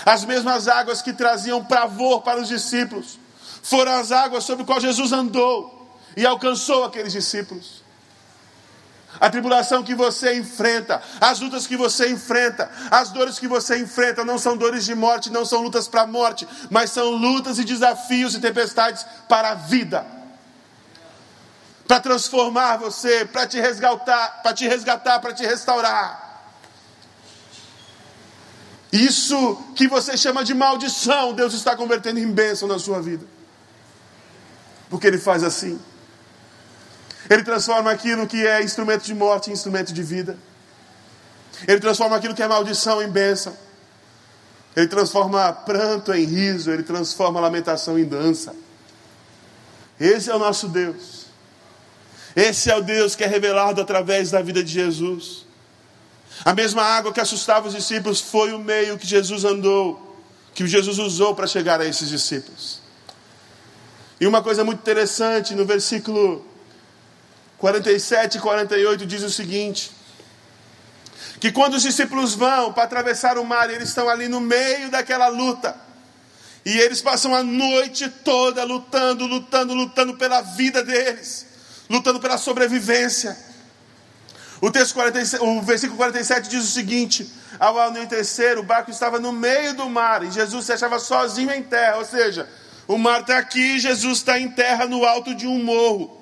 As 0.04 0.26
mesmas 0.26 0.68
águas 0.68 1.00
que 1.00 1.14
traziam 1.14 1.64
pavor 1.64 2.24
para 2.24 2.42
os 2.42 2.48
discípulos 2.48 3.20
foram 3.62 3.92
as 3.92 4.12
águas 4.12 4.44
sobre 4.44 4.64
as 4.64 4.66
quais 4.66 4.82
Jesus 4.82 5.12
andou 5.12 5.88
e 6.16 6.26
alcançou 6.26 6.84
aqueles 6.84 7.14
discípulos. 7.14 7.84
A 9.20 9.30
tribulação 9.30 9.84
que 9.84 9.94
você 9.94 10.36
enfrenta, 10.36 11.00
as 11.22 11.40
lutas 11.40 11.68
que 11.68 11.78
você 11.78 12.10
enfrenta, 12.10 12.72
as 12.90 13.12
dores 13.12 13.38
que 13.38 13.48
você 13.48 13.78
enfrenta 13.78 14.26
não 14.26 14.40
são 14.40 14.58
dores 14.58 14.84
de 14.84 14.96
morte, 14.96 15.30
não 15.30 15.46
são 15.46 15.62
lutas 15.62 15.88
para 15.88 16.02
a 16.02 16.08
morte, 16.08 16.48
mas 16.72 16.90
são 16.90 17.12
lutas 17.12 17.60
e 17.60 17.64
desafios 17.64 18.34
e 18.34 18.40
tempestades 18.40 19.06
para 19.30 19.52
a 19.52 19.54
vida 19.54 20.17
para 21.88 22.00
transformar 22.02 22.78
você, 22.78 23.26
para 23.26 23.48
te 23.48 23.60
resgatar, 23.60 24.42
para 24.44 24.54
te 24.54 24.68
resgatar, 24.68 25.20
para 25.20 25.34
te 25.34 25.46
restaurar. 25.46 26.28
Isso 28.92 29.56
que 29.76 29.88
você 29.88 30.18
chama 30.18 30.44
de 30.44 30.54
maldição, 30.54 31.34
Deus 31.34 31.54
está 31.54 31.76
convertendo 31.76 32.20
em 32.20 32.32
bênção 32.32 32.68
na 32.68 32.78
sua 32.78 33.02
vida. 33.02 33.26
Porque 34.90 35.08
Ele 35.08 35.18
faz 35.18 35.44
assim. 35.44 35.80
Ele 37.30 37.44
transforma 37.44 37.92
aquilo 37.92 38.26
que 38.26 38.46
é 38.46 38.64
instrumento 38.64 39.04
de 39.04 39.14
morte 39.14 39.50
em 39.50 39.54
instrumento 39.54 39.94
de 39.94 40.02
vida. 40.04 40.38
Ele 41.68 41.80
transforma 41.80 42.16
aquilo 42.16 42.34
que 42.34 42.44
é 42.44 42.48
maldição 42.48 43.02
em 43.02 43.10
bênção. 43.10 43.56
Ele 44.76 44.88
transforma 44.88 45.52
pranto 45.52 46.14
em 46.14 46.24
riso. 46.24 46.72
Ele 46.72 46.84
transforma 46.84 47.40
lamentação 47.40 48.00
em 48.00 48.06
dança. 48.06 48.56
Esse 50.00 50.30
é 50.30 50.36
o 50.36 50.40
nosso 50.40 50.70
Deus. 50.70 51.27
Esse 52.38 52.70
é 52.70 52.78
o 52.78 52.84
Deus 52.84 53.16
que 53.16 53.24
é 53.24 53.28
revelado 53.28 53.82
através 53.82 54.30
da 54.30 54.44
vida 54.44 54.64
de 54.64 54.72
Jesus. 54.72 55.44
A 56.46 56.54
mesma 56.54 56.84
água 56.84 57.12
que 57.12 57.20
assustava 57.20 57.68
os 57.68 57.74
discípulos 57.74 58.22
foi 58.22 58.54
o 58.54 58.60
meio 58.60 58.96
que 58.96 59.08
Jesus 59.08 59.44
andou, 59.44 60.22
que 60.54 60.68
Jesus 60.68 61.00
usou 61.00 61.34
para 61.34 61.48
chegar 61.48 61.82
a 61.82 61.86
esses 61.86 62.10
discípulos. 62.10 62.80
E 64.22 64.28
uma 64.28 64.44
coisa 64.44 64.64
muito 64.64 64.78
interessante, 64.78 65.56
no 65.56 65.66
versículo 65.66 66.46
47 67.58 68.38
e 68.38 68.40
48 68.40 69.08
diz 69.08 69.24
o 69.24 69.32
seguinte: 69.32 69.92
que 71.40 71.52
quando 71.52 71.74
os 71.74 71.82
discípulos 71.82 72.36
vão 72.36 72.72
para 72.72 72.84
atravessar 72.84 73.40
o 73.40 73.44
mar, 73.44 73.68
eles 73.72 73.90
estão 73.90 74.08
ali 74.08 74.28
no 74.28 74.40
meio 74.40 74.92
daquela 74.92 75.28
luta. 75.28 75.76
E 76.64 76.78
eles 76.78 77.02
passam 77.02 77.34
a 77.34 77.42
noite 77.42 78.08
toda 78.24 78.64
lutando, 78.64 79.26
lutando, 79.26 79.74
lutando 79.74 80.14
pela 80.18 80.42
vida 80.42 80.84
deles 80.84 81.47
lutando 81.90 82.20
pela 82.20 82.38
sobrevivência. 82.38 83.38
O, 84.60 84.72
texto 84.72 84.94
47, 84.94 85.44
o 85.44 85.62
versículo 85.62 85.98
47 85.98 86.50
diz 86.50 86.64
o 86.64 86.72
seguinte: 86.72 87.30
Ao 87.60 87.80
anoitecer, 87.80 88.58
o 88.58 88.64
barco 88.64 88.90
estava 88.90 89.20
no 89.20 89.32
meio 89.32 89.76
do 89.76 89.90
mar 89.90 90.24
e 90.24 90.32
Jesus 90.32 90.66
se 90.66 90.74
achava 90.74 91.00
sozinho 91.00 91.52
em 91.52 91.62
terra. 91.62 91.98
Ou 91.98 92.06
seja, 92.06 92.50
o 92.88 92.98
mar 92.98 93.22
está 93.22 93.38
aqui 93.38 93.76
e 93.76 93.80
Jesus 93.80 94.20
está 94.20 94.40
em 94.40 94.50
terra 94.50 94.86
no 94.86 95.06
alto 95.06 95.36
de 95.36 95.46
um 95.46 95.64
morro. 95.64 96.18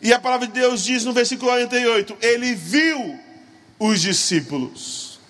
E 0.00 0.12
a 0.12 0.18
palavra 0.18 0.48
de 0.48 0.52
Deus 0.52 0.82
diz 0.82 1.04
no 1.04 1.12
versículo 1.12 1.50
48: 1.50 2.16
Ele 2.20 2.54
viu 2.54 3.18
os 3.78 4.00
discípulos. 4.00 5.20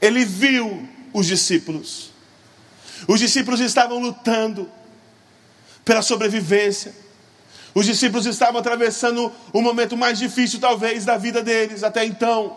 Ele 0.00 0.24
viu 0.24 0.88
os 1.12 1.26
discípulos. 1.26 2.10
Os 3.06 3.20
discípulos 3.20 3.60
estavam 3.60 3.98
lutando 3.98 4.70
pela 5.84 6.00
sobrevivência. 6.00 7.03
Os 7.74 7.86
discípulos 7.86 8.24
estavam 8.24 8.60
atravessando 8.60 9.32
o 9.52 9.60
momento 9.60 9.96
mais 9.96 10.18
difícil, 10.18 10.60
talvez, 10.60 11.04
da 11.04 11.16
vida 11.16 11.42
deles 11.42 11.82
até 11.82 12.04
então. 12.04 12.56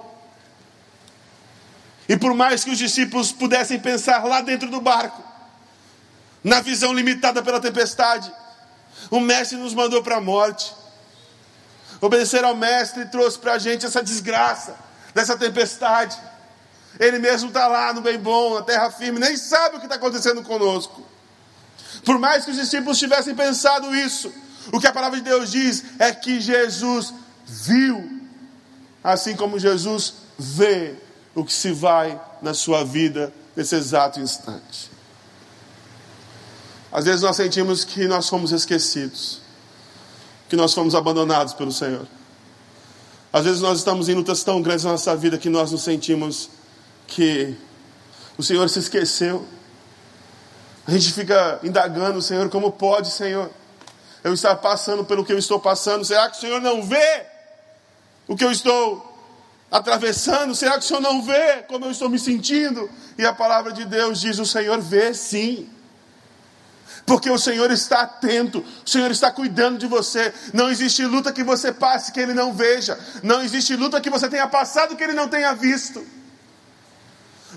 E 2.08 2.16
por 2.16 2.34
mais 2.34 2.64
que 2.64 2.70
os 2.70 2.78
discípulos 2.78 3.32
pudessem 3.32 3.80
pensar 3.80 4.24
lá 4.26 4.42
dentro 4.42 4.70
do 4.70 4.80
barco, 4.80 5.24
na 6.44 6.62
visão 6.62 6.94
limitada 6.94 7.42
pela 7.42 7.60
tempestade, 7.60 8.32
o 9.10 9.20
Mestre 9.20 9.58
nos 9.58 9.74
mandou 9.74 10.04
para 10.04 10.18
a 10.18 10.22
morte. 10.22 10.74
Obedecer 12.00 12.44
ao 12.44 12.56
Mestre 12.56 13.06
trouxe 13.08 13.40
para 13.40 13.54
a 13.54 13.58
gente 13.58 13.86
essa 13.86 14.04
desgraça, 14.04 14.76
dessa 15.16 15.36
tempestade. 15.36 16.18
Ele 17.00 17.18
mesmo 17.18 17.50
está 17.50 17.68
lá 17.68 17.92
no 17.92 18.02
bem 18.02 18.20
bom, 18.20 18.54
na 18.54 18.62
terra 18.62 18.92
firme, 18.92 19.20
nem 19.20 19.36
sabe 19.36 19.78
o 19.78 19.80
que 19.80 19.86
está 19.86 19.96
acontecendo 19.96 20.44
conosco. 20.44 21.06
Por 22.06 22.20
mais 22.20 22.46
que 22.46 22.52
os 22.52 22.58
discípulos 22.58 23.00
tivessem 23.00 23.36
pensado 23.36 23.94
isso, 23.96 24.32
o 24.72 24.80
que 24.80 24.88
a 24.88 24.92
palavra 24.92 25.18
de 25.18 25.24
Deus 25.24 25.52
diz 25.52 25.84
é 26.00 26.12
que 26.12 26.40
Jesus 26.40 27.14
viu, 27.46 28.22
assim 29.04 29.36
como 29.36 29.60
Jesus 29.60 30.16
vê 30.38 30.96
o 31.34 31.44
que 31.44 31.54
se 31.54 31.72
vai 31.72 32.20
na 32.42 32.54
sua 32.54 32.84
vida 32.84 33.34
nesse 33.56 33.76
exato 33.76 34.20
instante. 34.20 34.92
Às 36.92 37.06
vezes 37.06 37.22
nós 37.22 37.36
sentimos 37.36 37.84
que 37.84 38.08
nós 38.08 38.28
fomos 38.28 38.52
esquecidos, 38.52 39.42
que 40.50 40.56
nós 40.56 40.74
fomos 40.74 40.96
abandonados 40.96 41.54
pelo 41.54 41.72
Senhor. 41.72 42.08
Às 43.32 43.46
vezes 43.46 43.62
nós 43.62 43.80
estamos 43.80 44.10
em 44.10 44.14
lutas 44.16 44.44
tão 44.44 44.62
grandes 44.62 44.86
na 44.86 44.92
nossa 44.92 45.16
vida 45.16 45.38
que 45.38 45.50
nós 45.50 45.72
nos 45.72 45.84
sentimos 45.84 46.50
que 47.06 47.56
o 48.38 48.44
Senhor 48.44 48.68
se 48.70 48.80
esqueceu. 48.80 49.46
A 50.86 50.92
gente 50.92 51.12
fica 51.12 51.60
indagando, 51.64 52.22
Senhor, 52.22 52.50
como 52.50 52.72
pode, 52.72 53.10
Senhor? 53.10 53.52
Eu 54.28 54.34
estar 54.34 54.56
passando 54.58 55.04
pelo 55.04 55.26
que 55.26 55.34
eu 55.34 55.38
estou 55.38 55.60
passando? 55.60 56.06
Será 56.06 56.30
que 56.30 56.38
o 56.38 56.40
Senhor 56.40 56.62
não 56.62 56.84
vê 56.84 57.26
o 58.28 58.36
que 58.36 58.44
eu 58.44 58.52
estou 58.52 59.04
atravessando? 59.72 60.54
Será 60.54 60.74
que 60.74 60.80
o 60.80 60.84
Senhor 60.84 61.02
não 61.02 61.22
vê 61.22 61.64
como 61.68 61.86
eu 61.86 61.92
estou 61.92 62.10
me 62.10 62.20
sentindo? 62.20 62.90
E 63.18 63.26
a 63.26 63.34
palavra 63.34 63.72
de 63.72 63.86
Deus 63.86 64.22
diz: 64.22 64.38
o 64.40 64.46
Senhor 64.46 64.80
vê 64.82 65.14
sim. 65.14 65.70
Porque 67.06 67.30
o 67.30 67.38
Senhor 67.38 67.72
está 67.72 68.02
atento, 68.02 68.64
o 68.86 68.90
Senhor 68.90 69.10
está 69.10 69.32
cuidando 69.32 69.78
de 69.78 69.88
você. 69.88 70.34
Não 70.54 70.70
existe 70.70 71.06
luta 71.06 71.32
que 71.32 71.42
você 71.42 71.72
passe 71.72 72.12
que 72.12 72.20
Ele 72.20 72.34
não 72.34 72.54
veja. 72.54 73.00
Não 73.24 73.42
existe 73.42 73.76
luta 73.78 74.02
que 74.02 74.10
você 74.10 74.28
tenha 74.28 74.48
passado 74.48 74.96
que 74.96 75.04
Ele 75.04 75.14
não 75.14 75.30
tenha 75.30 75.54
visto. 75.54 76.06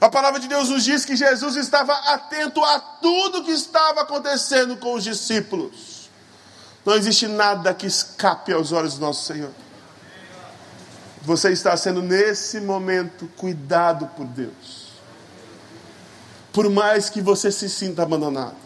A 0.00 0.08
palavra 0.08 0.38
de 0.38 0.46
Deus 0.46 0.68
nos 0.68 0.84
diz 0.84 1.04
que 1.04 1.16
Jesus 1.16 1.56
estava 1.56 1.92
atento 1.92 2.64
a 2.64 2.78
tudo 2.78 3.42
que 3.42 3.50
estava 3.50 4.02
acontecendo 4.02 4.76
com 4.76 4.94
os 4.94 5.02
discípulos. 5.02 5.89
Não 6.84 6.94
existe 6.94 7.26
nada 7.26 7.74
que 7.74 7.86
escape 7.86 8.52
aos 8.52 8.72
olhos 8.72 8.94
do 8.94 9.00
nosso 9.00 9.24
Senhor. 9.24 9.50
Você 11.22 11.50
está 11.50 11.76
sendo 11.76 12.00
nesse 12.00 12.60
momento 12.60 13.28
cuidado 13.36 14.06
por 14.16 14.26
Deus. 14.26 14.90
Por 16.52 16.68
mais 16.70 17.10
que 17.10 17.20
você 17.20 17.52
se 17.52 17.68
sinta 17.68 18.02
abandonado, 18.02 18.56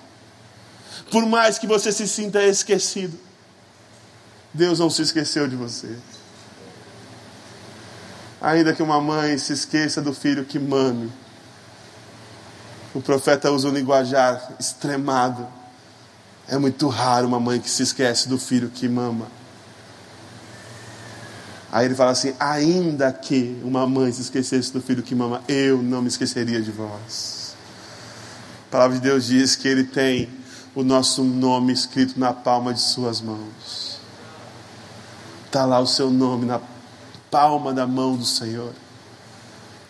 por 1.10 1.26
mais 1.26 1.58
que 1.58 1.66
você 1.66 1.92
se 1.92 2.08
sinta 2.08 2.42
esquecido, 2.42 3.18
Deus 4.52 4.78
não 4.78 4.88
se 4.88 5.02
esqueceu 5.02 5.48
de 5.48 5.56
você. 5.56 5.98
Ainda 8.40 8.72
que 8.72 8.82
uma 8.82 9.00
mãe 9.00 9.36
se 9.36 9.52
esqueça 9.52 10.00
do 10.00 10.14
filho 10.14 10.44
que 10.44 10.58
mame, 10.58 11.10
O 12.94 13.02
profeta 13.02 13.50
usa 13.50 13.68
um 13.68 13.72
linguajar 13.72 14.54
extremado. 14.58 15.48
É 16.46 16.58
muito 16.58 16.88
raro 16.88 17.26
uma 17.26 17.40
mãe 17.40 17.58
que 17.58 17.70
se 17.70 17.82
esquece 17.82 18.28
do 18.28 18.38
filho 18.38 18.68
que 18.68 18.88
mama. 18.88 19.26
Aí 21.72 21.86
ele 21.86 21.94
fala 21.94 22.12
assim: 22.12 22.34
ainda 22.38 23.12
que 23.12 23.60
uma 23.64 23.86
mãe 23.86 24.12
se 24.12 24.22
esquecesse 24.22 24.72
do 24.72 24.80
filho 24.80 25.02
que 25.02 25.14
mama, 25.14 25.42
eu 25.48 25.82
não 25.82 26.02
me 26.02 26.08
esqueceria 26.08 26.62
de 26.62 26.70
vós. 26.70 27.56
A 28.68 28.70
palavra 28.70 28.96
de 28.96 29.02
Deus 29.02 29.24
diz 29.24 29.56
que 29.56 29.66
ele 29.66 29.84
tem 29.84 30.28
o 30.74 30.82
nosso 30.82 31.24
nome 31.24 31.72
escrito 31.72 32.18
na 32.18 32.32
palma 32.32 32.74
de 32.74 32.80
suas 32.80 33.20
mãos. 33.20 33.98
Está 35.46 35.64
lá 35.64 35.80
o 35.80 35.86
seu 35.86 36.10
nome 36.10 36.46
na 36.46 36.60
palma 37.30 37.72
da 37.72 37.86
mão 37.86 38.16
do 38.16 38.24
Senhor. 38.24 38.72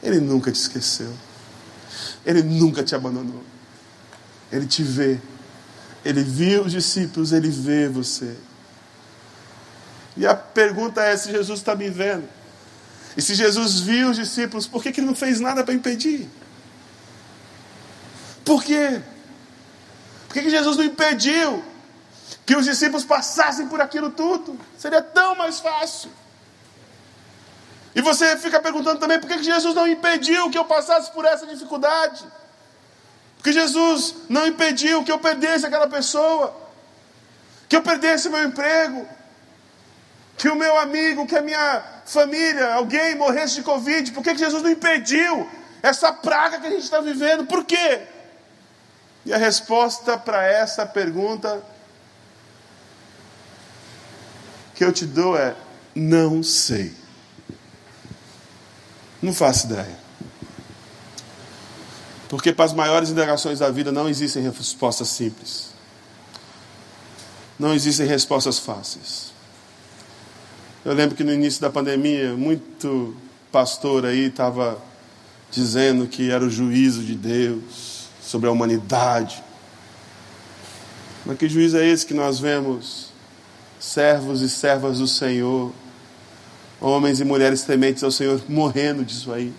Ele 0.02 0.20
nunca 0.20 0.52
te 0.52 0.60
esqueceu. 0.60 1.12
Ele 2.24 2.42
nunca 2.42 2.82
te 2.82 2.94
abandonou. 2.94 3.42
Ele 4.52 4.66
te 4.66 4.82
vê. 4.82 5.18
Ele 6.04 6.22
viu 6.22 6.64
os 6.64 6.72
discípulos, 6.72 7.32
ele 7.32 7.48
vê 7.48 7.88
você. 7.88 8.36
E 10.16 10.26
a 10.26 10.34
pergunta 10.34 11.02
é: 11.02 11.16
se 11.16 11.30
Jesus 11.30 11.60
está 11.60 11.74
me 11.74 11.88
vendo? 11.88 12.28
E 13.16 13.22
se 13.22 13.34
Jesus 13.34 13.80
viu 13.80 14.10
os 14.10 14.16
discípulos, 14.16 14.66
por 14.66 14.82
que, 14.82 14.92
que 14.92 15.00
ele 15.00 15.06
não 15.06 15.14
fez 15.14 15.40
nada 15.40 15.64
para 15.64 15.72
impedir? 15.72 16.28
Por 18.44 18.62
quê? 18.62 19.00
Por 20.28 20.34
que, 20.34 20.42
que 20.42 20.50
Jesus 20.50 20.76
não 20.76 20.84
impediu 20.84 21.64
que 22.44 22.56
os 22.56 22.64
discípulos 22.64 23.04
passassem 23.04 23.68
por 23.68 23.80
aquilo 23.80 24.10
tudo? 24.10 24.58
Seria 24.76 25.00
tão 25.00 25.34
mais 25.36 25.60
fácil. 25.60 26.10
E 27.94 28.02
você 28.02 28.36
fica 28.36 28.60
perguntando 28.60 28.98
também 28.98 29.20
por 29.20 29.28
que, 29.28 29.38
que 29.38 29.44
Jesus 29.44 29.74
não 29.74 29.86
impediu 29.86 30.50
que 30.50 30.58
eu 30.58 30.64
passasse 30.64 31.10
por 31.12 31.24
essa 31.24 31.46
dificuldade? 31.46 32.24
Porque 33.44 33.52
Jesus 33.52 34.14
não 34.26 34.46
impediu 34.46 35.04
que 35.04 35.12
eu 35.12 35.18
perdesse 35.18 35.66
aquela 35.66 35.87
pessoa, 35.87 36.57
que 37.68 37.76
eu 37.76 37.83
perdesse 37.83 38.30
meu 38.30 38.42
emprego, 38.42 39.07
que 40.38 40.48
o 40.48 40.57
meu 40.57 40.78
amigo, 40.78 41.26
que 41.26 41.37
a 41.37 41.42
minha 41.42 41.85
família, 42.07 42.72
alguém 42.72 43.14
morresse 43.14 43.57
de 43.57 43.62
Covid. 43.62 44.12
Por 44.12 44.22
que, 44.24 44.33
que 44.33 44.38
Jesus 44.38 44.62
não 44.62 44.70
impediu 44.70 45.46
essa 45.83 46.11
praga 46.11 46.59
que 46.59 46.68
a 46.68 46.70
gente 46.70 46.85
está 46.85 47.02
vivendo? 47.02 47.44
Por 47.44 47.66
quê? 47.66 48.00
E 49.26 49.35
a 49.35 49.37
resposta 49.37 50.16
para 50.16 50.42
essa 50.42 50.87
pergunta 50.87 51.62
que 54.74 54.83
eu 54.83 54.90
te 54.90 55.04
dou 55.04 55.37
é: 55.37 55.54
não 55.94 56.42
sei. 56.42 56.94
Não 59.20 59.35
faço 59.35 59.66
ideia. 59.66 60.03
Porque 62.28 62.52
para 62.52 62.64
as 62.64 62.72
maiores 62.72 63.10
indagações 63.10 63.58
da 63.58 63.70
vida 63.70 63.92
não 63.92 64.08
existem 64.08 64.42
respostas 64.42 65.08
simples. 65.08 65.68
Não 67.58 67.72
existem 67.72 68.06
respostas 68.06 68.58
fáceis. 68.58 69.32
Eu 70.84 70.92
lembro 70.92 71.16
que 71.16 71.24
no 71.24 71.32
início 71.32 71.60
da 71.60 71.70
pandemia, 71.70 72.34
muito 72.34 73.16
pastor 73.50 74.04
aí 74.04 74.26
estava 74.26 74.78
dizendo 75.50 76.06
que 76.06 76.30
era 76.30 76.44
o 76.44 76.50
juízo 76.50 77.02
de 77.02 77.14
Deus 77.14 78.08
sobre 78.20 78.48
a 78.48 78.52
humanidade. 78.52 79.42
Mas 81.24 81.38
que 81.38 81.48
juízo 81.48 81.78
é 81.78 81.87
esse 81.87 82.04
que 82.04 82.12
nós 82.12 82.38
vemos? 82.38 83.12
Servos 83.78 84.40
e 84.40 84.48
servas 84.48 84.98
do 84.98 85.06
Senhor, 85.06 85.72
homens 86.80 87.20
e 87.20 87.24
mulheres 87.24 87.62
tementes 87.62 88.02
ao 88.02 88.10
Senhor 88.10 88.42
morrendo 88.48 89.04
disso 89.04 89.32
aí. 89.32 89.52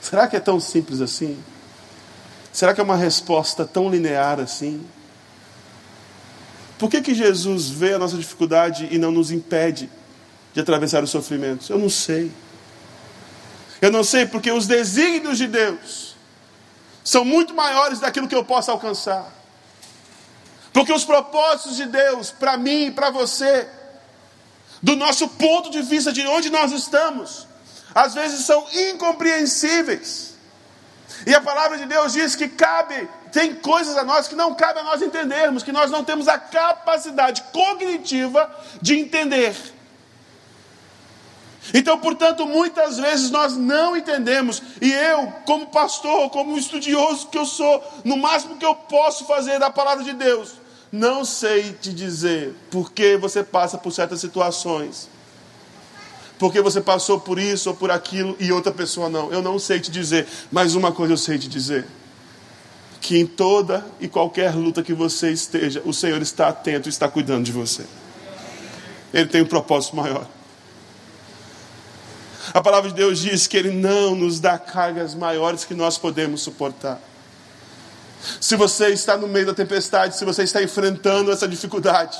Será 0.00 0.26
que 0.26 0.36
é 0.36 0.40
tão 0.40 0.58
simples 0.58 1.00
assim? 1.00 1.42
Será 2.52 2.74
que 2.74 2.80
é 2.80 2.84
uma 2.84 2.96
resposta 2.96 3.64
tão 3.64 3.90
linear 3.90 4.40
assim? 4.40 4.84
Por 6.78 6.90
que, 6.90 7.02
que 7.02 7.14
Jesus 7.14 7.68
vê 7.68 7.94
a 7.94 7.98
nossa 7.98 8.16
dificuldade 8.16 8.88
e 8.90 8.98
não 8.98 9.10
nos 9.10 9.30
impede 9.30 9.90
de 10.54 10.60
atravessar 10.60 11.04
os 11.04 11.10
sofrimentos? 11.10 11.68
Eu 11.68 11.78
não 11.78 11.90
sei. 11.90 12.32
Eu 13.80 13.90
não 13.90 14.02
sei 14.02 14.26
porque 14.26 14.50
os 14.50 14.66
desígnios 14.66 15.38
de 15.38 15.46
Deus 15.46 16.16
são 17.04 17.24
muito 17.24 17.54
maiores 17.54 18.00
daquilo 18.00 18.26
que 18.26 18.34
eu 18.34 18.44
posso 18.44 18.70
alcançar. 18.70 19.30
Porque 20.72 20.92
os 20.92 21.04
propósitos 21.04 21.76
de 21.76 21.86
Deus 21.86 22.30
para 22.30 22.56
mim 22.56 22.86
e 22.86 22.90
para 22.90 23.10
você, 23.10 23.68
do 24.82 24.96
nosso 24.96 25.28
ponto 25.28 25.70
de 25.70 25.82
vista 25.82 26.12
de 26.12 26.26
onde 26.26 26.50
nós 26.50 26.72
estamos, 26.72 27.46
às 27.94 28.14
vezes 28.14 28.44
são 28.44 28.66
incompreensíveis. 28.72 30.34
E 31.26 31.34
a 31.34 31.40
palavra 31.40 31.76
de 31.76 31.86
Deus 31.86 32.12
diz 32.12 32.34
que 32.34 32.48
cabe, 32.48 33.08
tem 33.32 33.54
coisas 33.54 33.96
a 33.96 34.04
nós 34.04 34.26
que 34.26 34.34
não 34.34 34.54
cabe 34.54 34.80
a 34.80 34.82
nós 34.82 35.02
entendermos, 35.02 35.62
que 35.62 35.72
nós 35.72 35.90
não 35.90 36.04
temos 36.04 36.28
a 36.28 36.38
capacidade 36.38 37.42
cognitiva 37.52 38.50
de 38.80 38.98
entender. 38.98 39.54
Então, 41.74 41.98
portanto, 41.98 42.46
muitas 42.46 42.96
vezes 42.96 43.30
nós 43.30 43.56
não 43.56 43.96
entendemos, 43.96 44.62
e 44.80 44.90
eu, 44.90 45.32
como 45.44 45.66
pastor, 45.66 46.30
como 46.30 46.56
estudioso 46.56 47.28
que 47.28 47.36
eu 47.36 47.44
sou, 47.44 47.84
no 48.02 48.16
máximo 48.16 48.56
que 48.56 48.64
eu 48.64 48.74
posso 48.74 49.26
fazer 49.26 49.58
da 49.58 49.70
palavra 49.70 50.02
de 50.02 50.14
Deus, 50.14 50.54
não 50.90 51.24
sei 51.24 51.72
te 51.74 51.92
dizer 51.92 52.54
por 52.70 52.90
que 52.90 53.16
você 53.16 53.44
passa 53.44 53.78
por 53.78 53.92
certas 53.92 54.20
situações 54.20 55.08
porque 56.40 56.62
você 56.62 56.80
passou 56.80 57.20
por 57.20 57.38
isso 57.38 57.68
ou 57.68 57.76
por 57.76 57.90
aquilo 57.90 58.34
e 58.40 58.50
outra 58.50 58.72
pessoa 58.72 59.10
não. 59.10 59.30
Eu 59.30 59.42
não 59.42 59.58
sei 59.58 59.78
te 59.78 59.90
dizer, 59.90 60.26
mas 60.50 60.74
uma 60.74 60.90
coisa 60.90 61.12
eu 61.12 61.18
sei 61.18 61.38
te 61.38 61.46
dizer: 61.46 61.86
que 62.98 63.18
em 63.18 63.26
toda 63.26 63.84
e 64.00 64.08
qualquer 64.08 64.54
luta 64.54 64.82
que 64.82 64.94
você 64.94 65.30
esteja, 65.30 65.82
o 65.84 65.92
Senhor 65.92 66.22
está 66.22 66.48
atento 66.48 66.88
e 66.88 66.90
está 66.90 67.06
cuidando 67.08 67.44
de 67.44 67.52
você. 67.52 67.84
Ele 69.12 69.26
tem 69.26 69.42
um 69.42 69.46
propósito 69.46 69.94
maior. 69.94 70.26
A 72.54 72.62
palavra 72.62 72.88
de 72.88 72.96
Deus 72.96 73.18
diz 73.18 73.46
que 73.46 73.58
Ele 73.58 73.70
não 73.70 74.14
nos 74.14 74.40
dá 74.40 74.58
cargas 74.58 75.14
maiores 75.14 75.66
que 75.66 75.74
nós 75.74 75.98
podemos 75.98 76.40
suportar. 76.40 77.02
Se 78.40 78.56
você 78.56 78.88
está 78.88 79.14
no 79.14 79.28
meio 79.28 79.44
da 79.44 79.54
tempestade, 79.54 80.16
se 80.16 80.24
você 80.24 80.42
está 80.44 80.62
enfrentando 80.62 81.30
essa 81.30 81.46
dificuldade, 81.46 82.16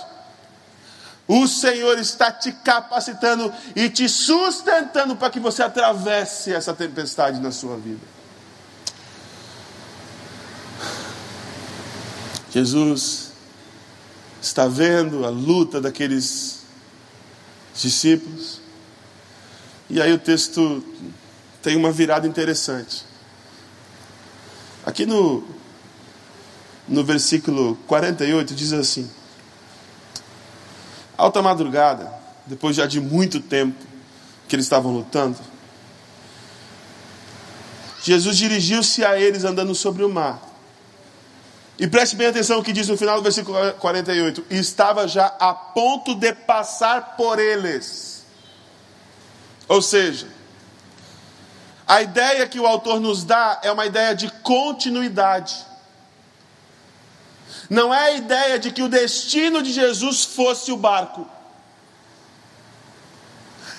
o 1.33 1.47
Senhor 1.47 1.97
está 1.97 2.33
te 2.33 2.51
capacitando 2.51 3.55
e 3.77 3.89
te 3.89 4.09
sustentando 4.09 5.15
para 5.15 5.31
que 5.31 5.39
você 5.39 5.63
atravesse 5.63 6.53
essa 6.53 6.75
tempestade 6.75 7.39
na 7.39 7.53
sua 7.53 7.77
vida. 7.77 8.05
Jesus 12.51 13.31
está 14.43 14.67
vendo 14.67 15.25
a 15.25 15.31
luta 15.31 15.81
daqueles 15.81 16.63
discípulos. 17.81 18.61
E 19.89 20.03
aí 20.03 20.13
o 20.13 20.19
texto 20.19 20.85
tem 21.63 21.77
uma 21.77 21.93
virada 21.93 22.27
interessante. 22.27 23.05
Aqui 24.85 25.07
no, 25.07 25.45
no 26.89 27.05
versículo 27.05 27.77
48 27.87 28.53
diz 28.53 28.73
assim: 28.73 29.09
Alta 31.21 31.43
madrugada, 31.43 32.11
depois 32.47 32.75
já 32.75 32.87
de 32.87 32.99
muito 32.99 33.41
tempo 33.41 33.77
que 34.49 34.57
eles 34.57 34.65
estavam 34.65 34.91
lutando, 34.91 35.37
Jesus 38.03 38.39
dirigiu-se 38.39 39.05
a 39.05 39.21
eles 39.21 39.45
andando 39.45 39.75
sobre 39.75 40.03
o 40.03 40.09
mar. 40.09 40.41
E 41.79 41.87
preste 41.87 42.17
bem 42.17 42.27
atenção 42.27 42.59
o 42.59 42.65
que 42.65 42.73
diz 42.73 42.89
no 42.89 42.97
final 42.97 43.19
do 43.19 43.23
versículo 43.23 43.55
48: 43.75 44.47
e 44.49 44.57
estava 44.57 45.07
já 45.07 45.27
a 45.39 45.53
ponto 45.53 46.15
de 46.15 46.33
passar 46.33 47.19
por 47.19 47.39
eles. 47.39 48.25
Ou 49.69 49.83
seja, 49.83 50.27
a 51.87 52.01
ideia 52.01 52.49
que 52.49 52.59
o 52.59 52.67
autor 52.67 52.99
nos 52.99 53.25
dá 53.25 53.61
é 53.63 53.71
uma 53.71 53.85
ideia 53.85 54.15
de 54.15 54.31
continuidade. 54.43 55.55
Não 57.69 57.93
é 57.93 58.07
a 58.07 58.13
ideia 58.13 58.59
de 58.59 58.71
que 58.71 58.83
o 58.83 58.89
destino 58.89 59.63
de 59.63 59.73
Jesus 59.73 60.25
fosse 60.25 60.73
o 60.73 60.77
barco. 60.77 61.29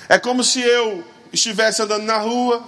É 0.07 0.19
como 0.19 0.43
se 0.43 0.61
eu 0.61 1.05
estivesse 1.31 1.81
andando 1.81 2.03
na 2.03 2.17
rua, 2.17 2.63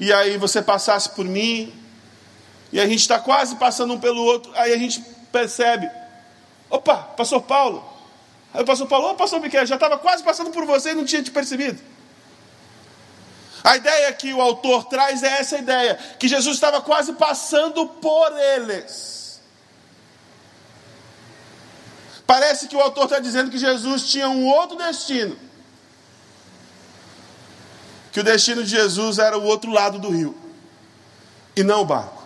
e 0.00 0.12
aí 0.12 0.36
você 0.36 0.62
passasse 0.62 1.10
por 1.10 1.24
mim, 1.24 1.72
e 2.72 2.80
a 2.80 2.86
gente 2.86 3.00
está 3.00 3.18
quase 3.18 3.56
passando 3.56 3.92
um 3.94 4.00
pelo 4.00 4.22
outro, 4.22 4.50
aí 4.54 4.72
a 4.72 4.78
gente 4.78 5.00
percebe: 5.30 5.90
opa, 6.70 6.96
pastor 6.96 7.42
Paulo. 7.42 7.92
Aí 8.54 8.62
o 8.62 8.66
pastor 8.66 8.86
Paulo, 8.86 9.10
ô 9.10 9.14
pastor 9.14 9.40
Miquel, 9.40 9.64
já 9.66 9.76
estava 9.76 9.98
quase 9.98 10.22
passando 10.22 10.50
por 10.50 10.64
você 10.64 10.90
e 10.90 10.94
não 10.94 11.04
tinha 11.04 11.22
te 11.22 11.30
percebido. 11.30 11.80
A 13.64 13.76
ideia 13.76 14.12
que 14.12 14.32
o 14.34 14.40
autor 14.40 14.84
traz 14.84 15.22
é 15.22 15.38
essa 15.38 15.58
ideia: 15.58 15.98
que 16.18 16.26
Jesus 16.28 16.56
estava 16.56 16.80
quase 16.80 17.12
passando 17.12 17.86
por 17.86 18.32
eles. 18.38 19.21
Parece 22.32 22.66
que 22.66 22.74
o 22.74 22.80
autor 22.80 23.04
está 23.04 23.18
dizendo 23.18 23.50
que 23.50 23.58
Jesus 23.58 24.04
tinha 24.04 24.26
um 24.26 24.46
outro 24.46 24.74
destino. 24.74 25.36
Que 28.10 28.20
o 28.20 28.24
destino 28.24 28.64
de 28.64 28.70
Jesus 28.70 29.18
era 29.18 29.36
o 29.36 29.44
outro 29.44 29.70
lado 29.70 29.98
do 29.98 30.08
rio. 30.08 30.34
E 31.54 31.62
não 31.62 31.82
o 31.82 31.84
barco. 31.84 32.22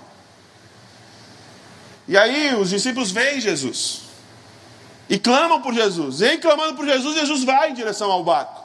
E 2.06 2.16
aí 2.16 2.54
os 2.54 2.70
discípulos 2.70 3.10
veem 3.10 3.40
Jesus 3.40 4.02
e 5.08 5.18
clamam 5.18 5.60
por 5.60 5.74
Jesus. 5.74 6.20
E 6.20 6.38
clamando 6.38 6.76
por 6.76 6.86
Jesus, 6.86 7.16
Jesus 7.16 7.42
vai 7.42 7.70
em 7.70 7.74
direção 7.74 8.08
ao 8.12 8.22
barco. 8.22 8.64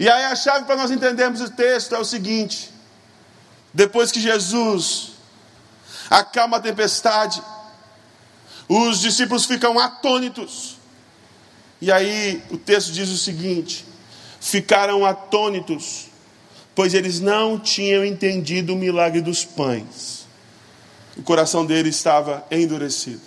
E 0.00 0.08
aí 0.08 0.24
a 0.24 0.34
chave 0.34 0.64
para 0.64 0.74
nós 0.74 0.90
entendermos 0.90 1.40
o 1.40 1.50
texto 1.50 1.94
é 1.94 1.98
o 2.00 2.04
seguinte: 2.04 2.72
depois 3.72 4.10
que 4.10 4.20
Jesus 4.20 5.12
acalma 6.10 6.56
a 6.56 6.60
tempestade, 6.60 7.40
os 8.72 9.00
discípulos 9.00 9.46
ficam 9.46 9.80
atônitos. 9.80 10.76
E 11.80 11.90
aí 11.90 12.40
o 12.52 12.56
texto 12.56 12.92
diz 12.92 13.08
o 13.08 13.16
seguinte: 13.18 13.84
ficaram 14.38 15.04
atônitos, 15.04 16.06
pois 16.72 16.94
eles 16.94 17.18
não 17.18 17.58
tinham 17.58 18.04
entendido 18.04 18.74
o 18.74 18.76
milagre 18.76 19.20
dos 19.20 19.44
pães. 19.44 20.24
O 21.16 21.22
coração 21.22 21.66
deles 21.66 21.96
estava 21.96 22.46
endurecido. 22.48 23.22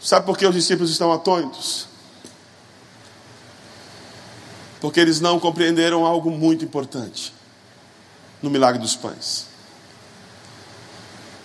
Sabe 0.00 0.24
por 0.24 0.38
que 0.38 0.46
os 0.46 0.54
discípulos 0.54 0.90
estão 0.90 1.12
atônitos? 1.12 1.86
Porque 4.80 4.98
eles 4.98 5.20
não 5.20 5.38
compreenderam 5.38 6.06
algo 6.06 6.30
muito 6.30 6.64
importante 6.64 7.34
no 8.40 8.48
milagre 8.48 8.80
dos 8.80 8.96
pães. 8.96 9.47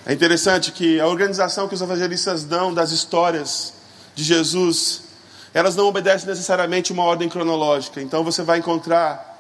É 0.06 0.12
interessante 0.12 0.72
que 0.72 1.00
a 1.00 1.08
organização 1.08 1.68
que 1.68 1.76
os 1.76 1.82
evangelistas 1.82 2.44
dão 2.44 2.74
das 2.74 2.92
histórias 2.92 3.74
de 4.14 4.24
Jesus, 4.24 5.02
elas 5.54 5.76
não 5.76 5.86
obedecem 5.86 6.28
necessariamente 6.28 6.92
uma 6.92 7.04
ordem 7.04 7.30
cronológica. 7.30 8.02
Então 8.02 8.24
você 8.24 8.44
vai 8.44 8.60
encontrar 8.60 9.32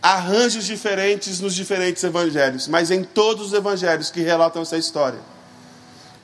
arranjos 0.00 0.64
diferentes 0.64 1.40
nos 1.40 1.54
diferentes 1.54 2.04
evangelhos, 2.04 2.68
mas 2.68 2.92
em 2.92 3.02
todos 3.02 3.48
os 3.48 3.52
evangelhos 3.52 4.10
que 4.10 4.20
relatam 4.20 4.62
essa 4.62 4.76
história, 4.76 5.18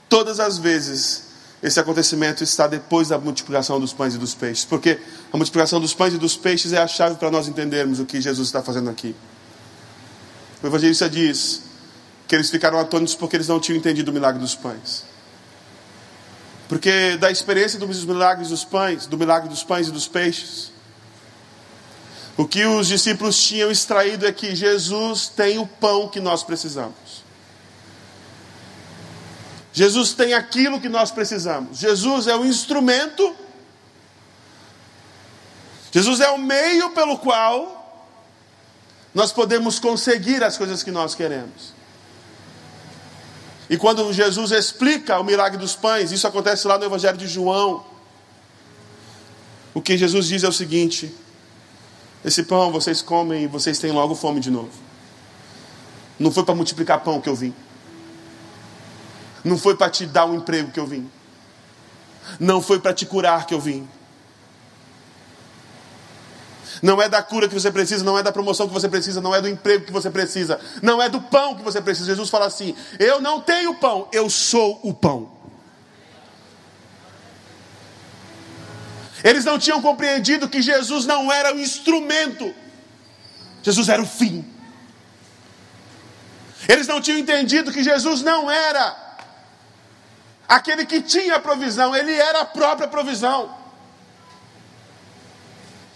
todas 0.08 0.38
as 0.38 0.58
vezes 0.58 1.32
esse 1.60 1.80
acontecimento 1.80 2.44
está 2.44 2.68
depois 2.68 3.08
da 3.08 3.18
multiplicação 3.18 3.80
dos 3.80 3.92
pães 3.92 4.14
e 4.14 4.18
dos 4.18 4.34
peixes, 4.34 4.64
porque 4.64 4.98
a 5.32 5.36
multiplicação 5.36 5.80
dos 5.80 5.94
pães 5.94 6.14
e 6.14 6.18
dos 6.18 6.36
peixes 6.36 6.72
é 6.72 6.78
a 6.78 6.86
chave 6.86 7.16
para 7.16 7.30
nós 7.30 7.48
entendermos 7.48 7.98
o 7.98 8.04
que 8.04 8.20
Jesus 8.20 8.46
está 8.48 8.62
fazendo 8.62 8.90
aqui. 8.90 9.14
O 10.62 10.66
evangelista 10.68 11.08
diz 11.08 11.71
que 12.32 12.36
eles 12.36 12.48
ficaram 12.48 12.78
atônitos 12.78 13.14
porque 13.14 13.36
eles 13.36 13.46
não 13.46 13.60
tinham 13.60 13.76
entendido 13.76 14.10
o 14.10 14.14
milagre 14.14 14.40
dos 14.40 14.54
pães. 14.54 15.04
Porque 16.66 17.14
da 17.18 17.30
experiência 17.30 17.78
dos 17.78 18.06
milagres 18.06 18.48
dos 18.48 18.64
pães, 18.64 19.04
do 19.06 19.18
milagre 19.18 19.50
dos 19.50 19.62
pães 19.62 19.88
e 19.88 19.90
dos 19.90 20.08
peixes, 20.08 20.72
o 22.34 22.48
que 22.48 22.64
os 22.64 22.88
discípulos 22.88 23.36
tinham 23.36 23.70
extraído 23.70 24.26
é 24.26 24.32
que 24.32 24.56
Jesus 24.56 25.28
tem 25.28 25.58
o 25.58 25.66
pão 25.66 26.08
que 26.08 26.20
nós 26.20 26.42
precisamos. 26.42 27.22
Jesus 29.70 30.14
tem 30.14 30.32
aquilo 30.32 30.80
que 30.80 30.88
nós 30.88 31.10
precisamos. 31.10 31.80
Jesus 31.80 32.28
é 32.28 32.34
o 32.34 32.46
instrumento, 32.46 33.36
Jesus 35.90 36.20
é 36.20 36.30
o 36.30 36.38
meio 36.38 36.92
pelo 36.92 37.18
qual 37.18 38.10
nós 39.14 39.32
podemos 39.32 39.78
conseguir 39.78 40.42
as 40.42 40.56
coisas 40.56 40.82
que 40.82 40.90
nós 40.90 41.14
queremos. 41.14 41.81
E 43.72 43.78
quando 43.78 44.12
Jesus 44.12 44.50
explica 44.50 45.18
o 45.18 45.24
milagre 45.24 45.56
dos 45.56 45.74
pães, 45.74 46.12
isso 46.12 46.26
acontece 46.26 46.68
lá 46.68 46.76
no 46.76 46.84
Evangelho 46.84 47.16
de 47.16 47.26
João. 47.26 47.82
O 49.72 49.80
que 49.80 49.96
Jesus 49.96 50.26
diz 50.26 50.44
é 50.44 50.48
o 50.48 50.52
seguinte: 50.52 51.10
esse 52.22 52.42
pão 52.42 52.70
vocês 52.70 53.00
comem 53.00 53.44
e 53.44 53.46
vocês 53.46 53.78
têm 53.78 53.90
logo 53.90 54.14
fome 54.14 54.40
de 54.40 54.50
novo. 54.50 54.72
Não 56.18 56.30
foi 56.30 56.44
para 56.44 56.54
multiplicar 56.54 57.00
pão 57.00 57.18
que 57.18 57.30
eu 57.30 57.34
vim. 57.34 57.54
Não 59.42 59.56
foi 59.56 59.74
para 59.74 59.88
te 59.88 60.04
dar 60.04 60.26
um 60.26 60.34
emprego 60.34 60.70
que 60.70 60.78
eu 60.78 60.86
vim. 60.86 61.10
Não 62.38 62.60
foi 62.60 62.78
para 62.78 62.92
te 62.92 63.06
curar 63.06 63.46
que 63.46 63.54
eu 63.54 63.60
vim. 63.60 63.88
Não 66.82 67.00
é 67.00 67.08
da 67.08 67.22
cura 67.22 67.48
que 67.48 67.54
você 67.54 67.70
precisa, 67.70 68.02
não 68.02 68.18
é 68.18 68.24
da 68.24 68.32
promoção 68.32 68.66
que 68.66 68.74
você 68.74 68.88
precisa, 68.88 69.20
não 69.20 69.32
é 69.32 69.40
do 69.40 69.48
emprego 69.48 69.84
que 69.84 69.92
você 69.92 70.10
precisa, 70.10 70.60
não 70.82 71.00
é 71.00 71.08
do 71.08 71.20
pão 71.20 71.54
que 71.54 71.62
você 71.62 71.80
precisa. 71.80 72.06
Jesus 72.06 72.28
fala 72.28 72.46
assim: 72.46 72.74
Eu 72.98 73.20
não 73.20 73.40
tenho 73.40 73.76
pão, 73.76 74.08
eu 74.12 74.28
sou 74.28 74.80
o 74.82 74.92
pão. 74.92 75.30
Eles 79.22 79.44
não 79.44 79.60
tinham 79.60 79.80
compreendido 79.80 80.48
que 80.48 80.60
Jesus 80.60 81.06
não 81.06 81.30
era 81.30 81.54
o 81.54 81.60
instrumento, 81.60 82.52
Jesus 83.62 83.88
era 83.88 84.02
o 84.02 84.06
fim. 84.06 84.44
Eles 86.68 86.88
não 86.88 87.00
tinham 87.00 87.18
entendido 87.18 87.72
que 87.72 87.84
Jesus 87.84 88.22
não 88.22 88.50
era 88.50 89.16
aquele 90.48 90.84
que 90.84 91.00
tinha 91.00 91.38
provisão, 91.38 91.94
ele 91.94 92.12
era 92.12 92.40
a 92.40 92.44
própria 92.44 92.88
provisão. 92.88 93.61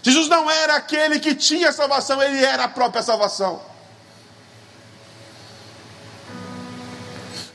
Jesus 0.07 0.29
não 0.29 0.49
era 0.49 0.77
aquele 0.77 1.19
que 1.19 1.35
tinha 1.35 1.69
salvação, 1.73 2.23
ele 2.23 2.41
era 2.41 2.63
a 2.63 2.69
própria 2.69 3.03
salvação. 3.03 3.61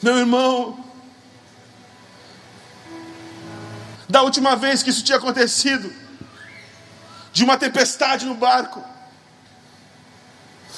Meu 0.02 0.18
irmão, 0.18 0.84
da 4.06 4.20
última 4.20 4.54
vez 4.54 4.82
que 4.82 4.90
isso 4.90 5.02
tinha 5.02 5.16
acontecido, 5.16 5.90
de 7.32 7.42
uma 7.42 7.56
tempestade 7.56 8.26
no 8.26 8.34
barco, 8.34 8.84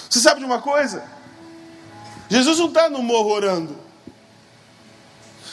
você 0.09 0.21
sabe 0.21 0.39
de 0.39 0.47
uma 0.47 0.63
coisa? 0.63 1.03
Jesus 2.29 2.61
não 2.61 2.69
está 2.69 2.89
no 2.89 3.03
morro 3.03 3.31
orando. 3.31 3.77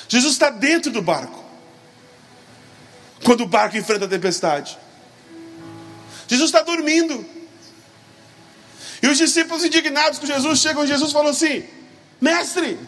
Jesus 0.08 0.34
está 0.34 0.52
dentro 0.52 0.92
do 0.92 1.02
barco. 1.02 1.44
Quando 3.24 3.42
o 3.42 3.48
barco 3.48 3.76
enfrenta 3.76 4.06
a 4.06 4.08
tempestade. 4.08 4.78
Jesus 6.32 6.50
está 6.50 6.62
dormindo. 6.62 7.26
E 9.04 9.08
os 9.08 9.18
discípulos 9.18 9.66
indignados 9.66 10.18
com 10.18 10.26
Jesus 10.26 10.60
chegam 10.60 10.86
e 10.86 10.88
Jesus 10.88 11.12
falou 11.12 11.32
assim: 11.32 11.66
Mestre, 12.22 12.80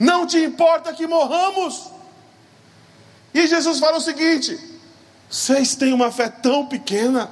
não 0.00 0.26
te 0.26 0.38
importa 0.38 0.92
que 0.92 1.06
morramos? 1.06 1.92
E 3.32 3.46
Jesus 3.46 3.78
fala 3.78 3.98
o 3.98 4.00
seguinte: 4.00 4.58
Vocês 5.30 5.76
têm 5.76 5.92
uma 5.92 6.10
fé 6.10 6.28
tão 6.28 6.66
pequena. 6.66 7.30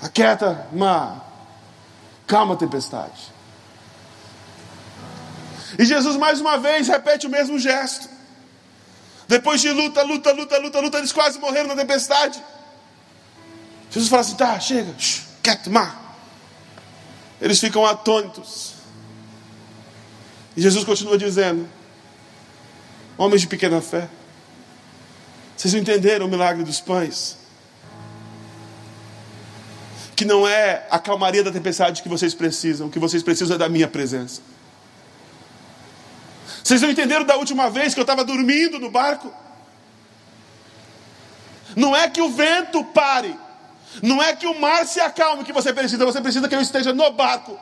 Aquieta, 0.00 0.66
uma 0.72 1.22
calma 2.26 2.56
tempestade. 2.56 3.30
E 5.78 5.84
Jesus 5.84 6.16
mais 6.16 6.40
uma 6.40 6.56
vez 6.56 6.88
repete 6.88 7.26
o 7.26 7.30
mesmo 7.30 7.58
gesto. 7.58 8.08
Depois 9.28 9.60
de 9.60 9.70
luta, 9.70 10.02
luta, 10.02 10.32
luta, 10.32 10.58
luta, 10.58 10.80
luta, 10.80 10.96
eles 10.96 11.12
quase 11.12 11.38
morreram 11.38 11.68
na 11.68 11.76
tempestade. 11.76 12.42
Jesus 13.96 14.10
fala 14.10 14.20
assim: 14.20 14.34
tá, 14.34 14.60
chega, 14.60 14.94
quieto, 15.42 15.70
mar. 15.70 16.18
Eles 17.40 17.58
ficam 17.58 17.86
atônitos. 17.86 18.74
E 20.54 20.60
Jesus 20.60 20.84
continua 20.84 21.16
dizendo: 21.16 21.66
Homens 23.16 23.40
de 23.40 23.46
pequena 23.46 23.80
fé, 23.80 24.06
vocês 25.56 25.72
não 25.72 25.80
entenderam 25.80 26.26
o 26.26 26.28
milagre 26.28 26.62
dos 26.62 26.78
pães? 26.78 27.38
Que 30.14 30.26
não 30.26 30.46
é 30.46 30.86
a 30.90 30.98
calmaria 30.98 31.42
da 31.42 31.50
tempestade 31.50 32.02
que 32.02 32.08
vocês 32.08 32.34
precisam, 32.34 32.88
o 32.88 32.90
que 32.90 32.98
vocês 32.98 33.22
precisam 33.22 33.54
é 33.54 33.58
da 33.58 33.68
minha 33.68 33.88
presença. 33.88 34.42
Vocês 36.62 36.82
não 36.82 36.90
entenderam 36.90 37.24
da 37.24 37.36
última 37.36 37.70
vez 37.70 37.94
que 37.94 38.00
eu 38.00 38.02
estava 38.02 38.22
dormindo 38.22 38.78
no 38.78 38.90
barco? 38.90 39.32
Não 41.74 41.96
é 41.96 42.10
que 42.10 42.20
o 42.20 42.30
vento 42.30 42.84
pare, 42.84 43.45
não 44.02 44.22
é 44.22 44.34
que 44.34 44.46
o 44.46 44.58
mar 44.58 44.86
se 44.86 45.00
acalme 45.00 45.44
que 45.44 45.52
você 45.52 45.72
precisa, 45.72 46.04
você 46.04 46.20
precisa 46.20 46.48
que 46.48 46.54
eu 46.54 46.60
esteja 46.60 46.92
no 46.92 47.10
barco. 47.10 47.58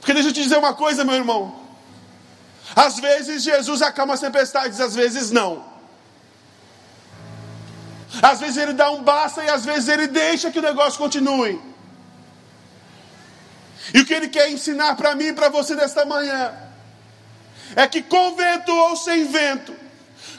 Porque 0.00 0.12
deixa 0.12 0.28
eu 0.28 0.32
te 0.32 0.42
dizer 0.42 0.58
uma 0.58 0.74
coisa, 0.74 1.04
meu 1.04 1.14
irmão. 1.14 1.66
Às 2.74 2.98
vezes 2.98 3.42
Jesus 3.42 3.82
acalma 3.82 4.14
as 4.14 4.20
tempestades, 4.20 4.80
às 4.80 4.94
vezes 4.94 5.30
não. 5.30 5.64
Às 8.22 8.40
vezes 8.40 8.56
ele 8.56 8.72
dá 8.72 8.90
um 8.90 9.02
basta 9.02 9.44
e 9.44 9.48
às 9.48 9.64
vezes 9.64 9.88
ele 9.88 10.06
deixa 10.06 10.50
que 10.50 10.58
o 10.58 10.62
negócio 10.62 10.98
continue. 10.98 11.60
E 13.94 14.00
o 14.00 14.06
que 14.06 14.14
ele 14.14 14.28
quer 14.28 14.50
ensinar 14.50 14.96
para 14.96 15.14
mim 15.14 15.26
e 15.26 15.32
para 15.32 15.48
você 15.48 15.74
nesta 15.74 16.04
manhã 16.04 16.52
é 17.74 17.86
que 17.86 18.02
com 18.02 18.34
vento 18.34 18.72
ou 18.72 18.96
sem 18.96 19.24
vento, 19.24 19.74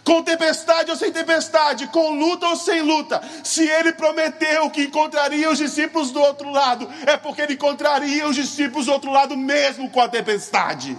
com 0.08 0.24
tempestade 0.24 0.90
ou 0.90 0.96
sem 0.96 1.12
tempestade, 1.12 1.86
com 1.88 2.18
luta 2.18 2.48
ou 2.48 2.56
sem 2.56 2.82
luta, 2.82 3.22
se 3.44 3.68
ele 3.68 3.92
prometeu 3.92 4.70
que 4.70 4.84
encontraria 4.84 5.52
os 5.52 5.58
discípulos 5.58 6.12
do 6.12 6.22
outro 6.22 6.50
lado, 6.50 6.90
é 7.06 7.18
porque 7.18 7.42
ele 7.42 7.56
encontraria 7.56 8.26
os 8.26 8.34
discípulos 8.34 8.86
do 8.86 8.94
outro 8.94 9.12
lado 9.12 9.36
mesmo 9.36 9.90
com 9.90 10.00
a 10.00 10.08
tempestade. 10.08 10.98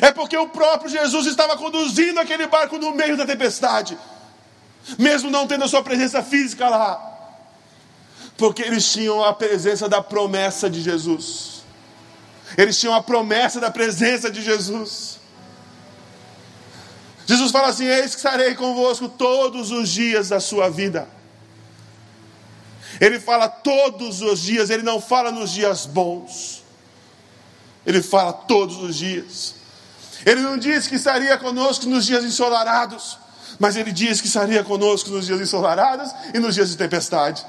É 0.00 0.12
porque 0.12 0.36
o 0.36 0.48
próprio 0.50 0.88
Jesus 0.88 1.26
estava 1.26 1.56
conduzindo 1.56 2.20
aquele 2.20 2.46
barco 2.46 2.78
no 2.78 2.92
meio 2.92 3.16
da 3.16 3.26
tempestade, 3.26 3.98
mesmo 4.96 5.32
não 5.32 5.48
tendo 5.48 5.64
a 5.64 5.68
sua 5.68 5.82
presença 5.82 6.22
física 6.22 6.68
lá. 6.68 6.94
Porque 8.38 8.62
eles 8.62 8.88
tinham 8.92 9.24
a 9.24 9.34
presença 9.34 9.88
da 9.88 10.00
promessa 10.00 10.70
de 10.70 10.80
Jesus. 10.80 11.64
Eles 12.56 12.78
tinham 12.78 12.94
a 12.94 13.02
promessa 13.02 13.58
da 13.58 13.68
presença 13.68 14.30
de 14.30 14.40
Jesus. 14.42 15.15
Jesus 17.26 17.50
fala 17.50 17.68
assim: 17.68 17.84
Eis 17.84 18.12
que 18.12 18.18
estarei 18.18 18.54
convosco 18.54 19.08
todos 19.08 19.72
os 19.72 19.90
dias 19.90 20.28
da 20.28 20.38
sua 20.38 20.70
vida. 20.70 21.08
Ele 23.00 23.20
fala 23.20 23.48
todos 23.48 24.22
os 24.22 24.40
dias, 24.40 24.70
ele 24.70 24.82
não 24.82 25.00
fala 25.00 25.30
nos 25.30 25.50
dias 25.50 25.84
bons. 25.84 26.64
Ele 27.84 28.00
fala 28.00 28.32
todos 28.32 28.76
os 28.78 28.96
dias. 28.96 29.54
Ele 30.24 30.40
não 30.40 30.56
diz 30.56 30.86
que 30.86 30.94
estaria 30.94 31.36
conosco 31.36 31.86
nos 31.86 32.06
dias 32.06 32.24
ensolarados, 32.24 33.18
mas 33.58 33.76
ele 33.76 33.92
diz 33.92 34.20
que 34.20 34.28
estaria 34.28 34.64
conosco 34.64 35.10
nos 35.10 35.26
dias 35.26 35.40
ensolarados 35.40 36.10
e 36.32 36.38
nos 36.38 36.54
dias 36.54 36.70
de 36.70 36.76
tempestade. 36.76 37.44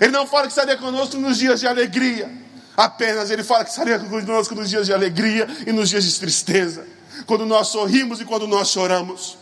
Ele 0.00 0.10
não 0.10 0.26
fala 0.26 0.42
que 0.42 0.48
estaria 0.48 0.76
conosco 0.76 1.16
nos 1.16 1.38
dias 1.38 1.60
de 1.60 1.68
alegria, 1.68 2.30
apenas 2.76 3.30
ele 3.30 3.44
fala 3.44 3.64
que 3.64 3.70
estaria 3.70 3.98
conosco 3.98 4.54
nos 4.54 4.68
dias 4.68 4.86
de 4.86 4.92
alegria 4.92 5.46
e 5.66 5.72
nos 5.72 5.90
dias 5.90 6.04
de 6.04 6.18
tristeza 6.18 6.93
quando 7.26 7.46
nós 7.46 7.68
sorrimos 7.68 8.20
e 8.20 8.24
quando 8.24 8.46
nós 8.46 8.68
choramos, 8.68 9.38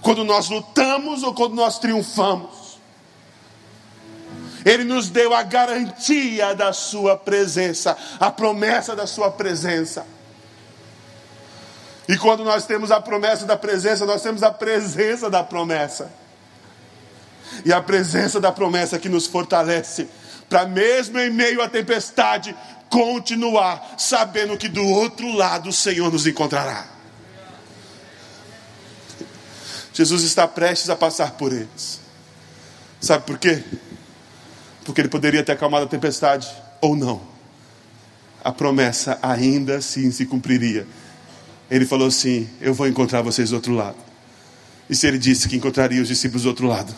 quando 0.00 0.24
nós 0.24 0.48
lutamos 0.48 1.22
ou 1.22 1.34
quando 1.34 1.54
nós 1.54 1.78
triunfamos. 1.78 2.78
Ele 4.64 4.84
nos 4.84 5.08
deu 5.08 5.34
a 5.34 5.42
garantia 5.42 6.54
da 6.54 6.72
Sua 6.72 7.16
presença, 7.16 7.96
a 8.18 8.30
promessa 8.30 8.94
da 8.94 9.06
Sua 9.06 9.30
presença. 9.30 10.06
E 12.08 12.18
quando 12.18 12.44
nós 12.44 12.66
temos 12.66 12.90
a 12.90 13.00
promessa 13.00 13.46
da 13.46 13.56
presença, 13.56 14.04
nós 14.04 14.20
temos 14.20 14.42
a 14.42 14.50
presença 14.50 15.30
da 15.30 15.42
promessa. 15.42 16.12
E 17.64 17.72
a 17.72 17.80
presença 17.80 18.40
da 18.40 18.52
promessa 18.52 18.98
que 18.98 19.08
nos 19.08 19.26
fortalece, 19.26 20.08
para 20.48 20.66
mesmo 20.66 21.18
em 21.18 21.30
meio 21.30 21.62
à 21.62 21.68
tempestade, 21.68 22.54
continuar 22.90 23.94
sabendo 23.96 24.58
que 24.58 24.68
do 24.68 24.84
outro 24.84 25.32
lado 25.32 25.70
o 25.70 25.72
Senhor 25.72 26.12
nos 26.12 26.26
encontrará. 26.26 26.86
Jesus 29.94 30.22
está 30.22 30.46
prestes 30.46 30.90
a 30.90 30.96
passar 30.96 31.32
por 31.32 31.52
eles. 31.52 32.00
Sabe 33.00 33.24
por 33.24 33.38
quê? 33.38 33.62
Porque 34.84 35.00
ele 35.00 35.08
poderia 35.08 35.42
ter 35.42 35.52
acalmado 35.52 35.84
a 35.84 35.88
tempestade 35.88 36.48
ou 36.80 36.96
não. 36.96 37.22
A 38.42 38.52
promessa 38.52 39.18
ainda 39.22 39.76
assim 39.76 40.10
se 40.10 40.26
cumpriria. 40.26 40.86
Ele 41.70 41.86
falou 41.86 42.08
assim: 42.08 42.48
Eu 42.60 42.74
vou 42.74 42.88
encontrar 42.88 43.22
vocês 43.22 43.50
do 43.50 43.56
outro 43.56 43.74
lado. 43.74 43.98
E 44.88 44.96
se 44.96 45.06
ele 45.06 45.18
disse 45.18 45.48
que 45.48 45.56
encontraria 45.56 46.02
os 46.02 46.08
discípulos 46.08 46.42
do 46.42 46.48
outro 46.48 46.66
lado, 46.66 46.92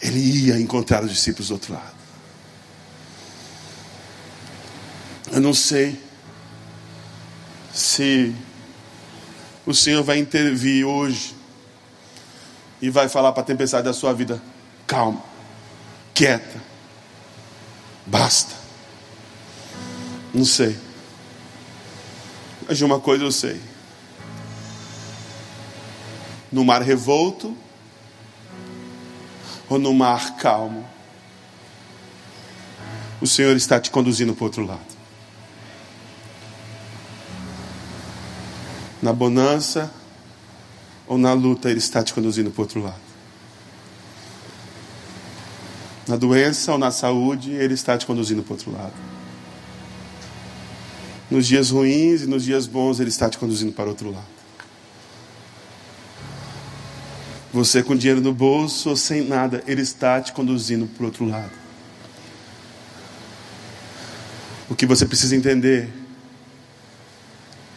ele 0.00 0.18
ia 0.18 0.60
encontrar 0.60 1.02
os 1.02 1.10
discípulos 1.10 1.48
do 1.48 1.54
outro 1.54 1.72
lado. 1.72 2.01
Eu 5.32 5.40
não 5.40 5.54
sei 5.54 5.98
se 7.72 8.34
o 9.64 9.72
Senhor 9.72 10.04
vai 10.04 10.18
intervir 10.18 10.86
hoje 10.86 11.34
e 12.82 12.90
vai 12.90 13.08
falar 13.08 13.32
para 13.32 13.42
a 13.42 13.46
tempestade 13.46 13.84
da 13.84 13.94
sua 13.94 14.12
vida: 14.12 14.42
calma, 14.86 15.24
quieta, 16.12 16.62
basta. 18.04 18.54
Não 20.34 20.44
sei. 20.44 20.76
Mas 22.68 22.76
de 22.76 22.84
uma 22.84 23.00
coisa 23.00 23.24
eu 23.24 23.32
sei: 23.32 23.58
no 26.52 26.62
mar 26.62 26.82
revolto 26.82 27.56
ou 29.66 29.78
no 29.78 29.94
mar 29.94 30.36
calmo, 30.36 30.86
o 33.18 33.26
Senhor 33.26 33.56
está 33.56 33.80
te 33.80 33.90
conduzindo 33.90 34.34
para 34.34 34.42
o 34.42 34.46
outro 34.48 34.66
lado. 34.66 34.91
Na 39.02 39.12
bonança 39.12 39.92
ou 41.08 41.18
na 41.18 41.32
luta, 41.32 41.68
Ele 41.68 41.80
está 41.80 42.02
te 42.02 42.14
conduzindo 42.14 42.50
para 42.50 42.60
o 42.60 42.62
outro 42.62 42.80
lado. 42.80 43.00
Na 46.06 46.16
doença 46.16 46.72
ou 46.72 46.78
na 46.78 46.92
saúde, 46.92 47.50
Ele 47.50 47.74
está 47.74 47.98
te 47.98 48.06
conduzindo 48.06 48.42
para 48.42 48.52
o 48.52 48.56
outro 48.56 48.72
lado. 48.72 48.94
Nos 51.28 51.46
dias 51.46 51.70
ruins 51.70 52.22
e 52.22 52.26
nos 52.26 52.44
dias 52.44 52.66
bons, 52.66 53.00
Ele 53.00 53.08
está 53.08 53.28
te 53.28 53.38
conduzindo 53.38 53.72
para 53.72 53.86
o 53.86 53.88
outro 53.88 54.10
lado. 54.10 54.32
Você 57.52 57.82
com 57.82 57.94
dinheiro 57.94 58.20
no 58.20 58.32
bolso 58.32 58.90
ou 58.90 58.96
sem 58.96 59.26
nada, 59.26 59.62
Ele 59.66 59.82
está 59.82 60.20
te 60.20 60.32
conduzindo 60.32 60.86
para 60.86 61.02
o 61.02 61.06
outro 61.06 61.26
lado. 61.26 61.52
O 64.70 64.74
que 64.74 64.86
você 64.86 65.04
precisa 65.04 65.36
entender 65.36 66.01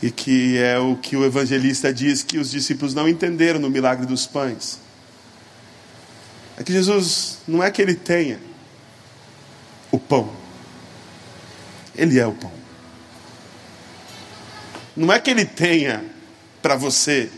e 0.01 0.11
que 0.11 0.57
é 0.57 0.77
o 0.77 0.95
que 0.95 1.15
o 1.15 1.25
evangelista 1.25 1.93
diz 1.93 2.21
que 2.21 2.37
os 2.37 2.51
discípulos 2.51 2.93
não 2.93 3.07
entenderam 3.07 3.59
no 3.59 3.69
milagre 3.69 4.05
dos 4.05 4.25
pães. 4.25 4.79
É 6.57 6.63
que 6.63 6.71
Jesus 6.71 7.39
não 7.47 7.63
é 7.63 7.69
que 7.71 7.81
ele 7.81 7.95
tenha 7.95 8.39
o 9.91 9.99
pão, 9.99 10.31
ele 11.95 12.19
é 12.19 12.25
o 12.25 12.33
pão. 12.33 12.51
Não 14.95 15.11
é 15.11 15.19
que 15.19 15.29
ele 15.29 15.45
tenha 15.45 16.05
para 16.61 16.75
você 16.75 17.29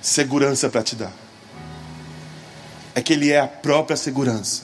segurança 0.00 0.68
para 0.68 0.82
te 0.82 0.94
dar, 0.94 1.12
é 2.94 3.00
que 3.00 3.12
ele 3.12 3.30
é 3.30 3.40
a 3.40 3.48
própria 3.48 3.96
segurança, 3.96 4.62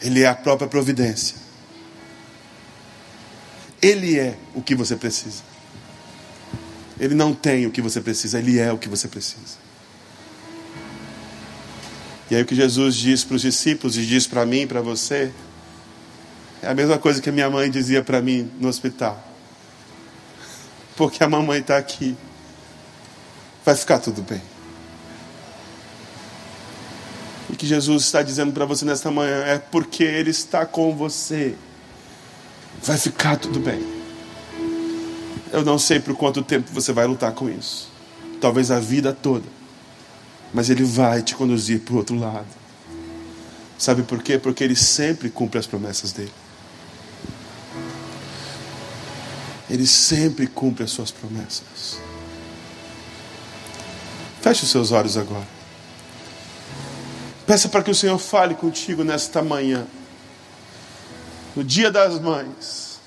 ele 0.00 0.22
é 0.22 0.26
a 0.26 0.34
própria 0.34 0.68
providência. 0.68 1.47
Ele 3.80 4.18
é 4.18 4.36
o 4.54 4.62
que 4.62 4.74
você 4.74 4.96
precisa. 4.96 5.42
Ele 6.98 7.14
não 7.14 7.32
tem 7.32 7.66
o 7.66 7.70
que 7.70 7.80
você 7.80 8.00
precisa, 8.00 8.38
ele 8.38 8.58
é 8.58 8.72
o 8.72 8.78
que 8.78 8.88
você 8.88 9.06
precisa. 9.06 9.68
E 12.30 12.34
aí 12.34 12.42
o 12.42 12.46
que 12.46 12.54
Jesus 12.54 12.96
diz 12.96 13.24
para 13.24 13.36
os 13.36 13.42
discípulos 13.42 13.96
e 13.96 14.04
diz 14.04 14.26
para 14.26 14.44
mim 14.44 14.66
para 14.66 14.80
você 14.82 15.32
é 16.62 16.68
a 16.68 16.74
mesma 16.74 16.98
coisa 16.98 17.22
que 17.22 17.30
minha 17.30 17.48
mãe 17.48 17.70
dizia 17.70 18.02
para 18.02 18.20
mim 18.20 18.50
no 18.58 18.68
hospital. 18.68 19.22
Porque 20.96 21.22
a 21.22 21.28
mamãe 21.28 21.60
está 21.60 21.76
aqui. 21.76 22.16
Vai 23.64 23.76
ficar 23.76 24.00
tudo 24.00 24.22
bem. 24.22 24.42
E 27.50 27.56
que 27.56 27.66
Jesus 27.66 28.04
está 28.04 28.22
dizendo 28.22 28.52
para 28.52 28.64
você 28.64 28.84
nesta 28.84 29.10
manhã 29.10 29.44
é 29.44 29.58
porque 29.58 30.02
Ele 30.02 30.30
está 30.30 30.66
com 30.66 30.94
você. 30.94 31.54
Vai 32.82 32.96
ficar 32.96 33.36
tudo 33.36 33.58
bem. 33.58 33.82
Eu 35.52 35.64
não 35.64 35.78
sei 35.78 35.98
por 35.98 36.14
quanto 36.16 36.42
tempo 36.42 36.70
você 36.72 36.92
vai 36.92 37.06
lutar 37.06 37.32
com 37.32 37.48
isso. 37.48 37.90
Talvez 38.40 38.70
a 38.70 38.78
vida 38.78 39.12
toda. 39.12 39.46
Mas 40.52 40.70
Ele 40.70 40.84
vai 40.84 41.22
te 41.22 41.34
conduzir 41.34 41.80
para 41.80 41.94
o 41.94 41.96
outro 41.96 42.18
lado. 42.18 42.46
Sabe 43.78 44.02
por 44.02 44.22
quê? 44.22 44.38
Porque 44.38 44.64
Ele 44.64 44.76
sempre 44.76 45.30
cumpre 45.30 45.58
as 45.58 45.66
promessas 45.66 46.12
dele. 46.12 46.32
Ele 49.70 49.86
sempre 49.86 50.46
cumpre 50.46 50.84
as 50.84 50.90
suas 50.90 51.10
promessas. 51.10 51.98
Feche 54.40 54.64
os 54.64 54.70
seus 54.70 54.92
olhos 54.92 55.16
agora. 55.16 55.46
Peça 57.46 57.68
para 57.68 57.82
que 57.82 57.90
o 57.90 57.94
Senhor 57.94 58.18
fale 58.18 58.54
contigo 58.54 59.04
nesta 59.04 59.42
manhã 59.42 59.86
no 61.54 61.64
dia 61.64 61.90
das 61.90 62.20
mães. 62.20 63.00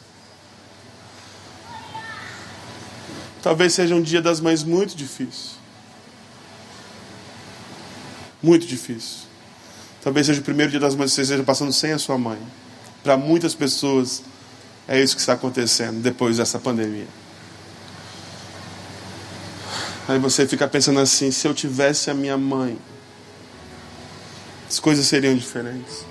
Talvez 3.41 3.73
seja 3.73 3.95
um 3.95 4.01
dia 4.01 4.21
das 4.21 4.39
mães 4.39 4.63
muito 4.63 4.95
difícil. 4.95 5.57
Muito 8.41 8.67
difícil. 8.67 9.21
Talvez 10.03 10.27
seja 10.27 10.41
o 10.41 10.43
primeiro 10.43 10.71
dia 10.71 10.79
das 10.79 10.95
mães 10.95 11.11
que 11.11 11.15
você 11.15 11.21
esteja 11.21 11.43
passando 11.43 11.73
sem 11.73 11.91
a 11.91 11.99
sua 11.99 12.17
mãe. 12.17 12.39
Para 13.03 13.17
muitas 13.17 13.55
pessoas, 13.55 14.23
é 14.87 14.99
isso 14.99 15.15
que 15.15 15.21
está 15.21 15.33
acontecendo 15.33 16.01
depois 16.01 16.37
dessa 16.37 16.59
pandemia. 16.59 17.07
Aí 20.07 20.19
você 20.19 20.47
fica 20.47 20.67
pensando 20.67 20.99
assim: 20.99 21.31
se 21.31 21.47
eu 21.47 21.53
tivesse 21.53 22.09
a 22.09 22.13
minha 22.13 22.37
mãe, 22.37 22.77
as 24.67 24.79
coisas 24.79 25.05
seriam 25.05 25.35
diferentes. 25.35 26.10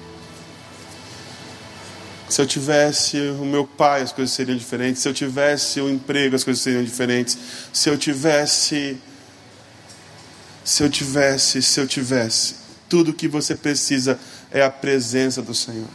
Se 2.30 2.40
eu 2.40 2.46
tivesse 2.46 3.18
o 3.40 3.44
meu 3.44 3.66
pai, 3.66 4.02
as 4.02 4.12
coisas 4.12 4.32
seriam 4.32 4.56
diferentes. 4.56 5.02
Se 5.02 5.08
eu 5.08 5.12
tivesse 5.12 5.80
o 5.80 5.90
emprego, 5.90 6.36
as 6.36 6.44
coisas 6.44 6.62
seriam 6.62 6.84
diferentes. 6.84 7.36
Se 7.72 7.90
eu 7.90 7.98
tivesse. 7.98 8.96
Se 10.64 10.84
eu 10.84 10.88
tivesse, 10.88 11.60
se 11.60 11.80
eu 11.80 11.88
tivesse. 11.88 12.54
Tudo 12.88 13.10
o 13.10 13.14
que 13.14 13.26
você 13.26 13.56
precisa 13.56 14.16
é 14.48 14.62
a 14.62 14.70
presença 14.70 15.42
do 15.42 15.52
Senhor. 15.52 15.88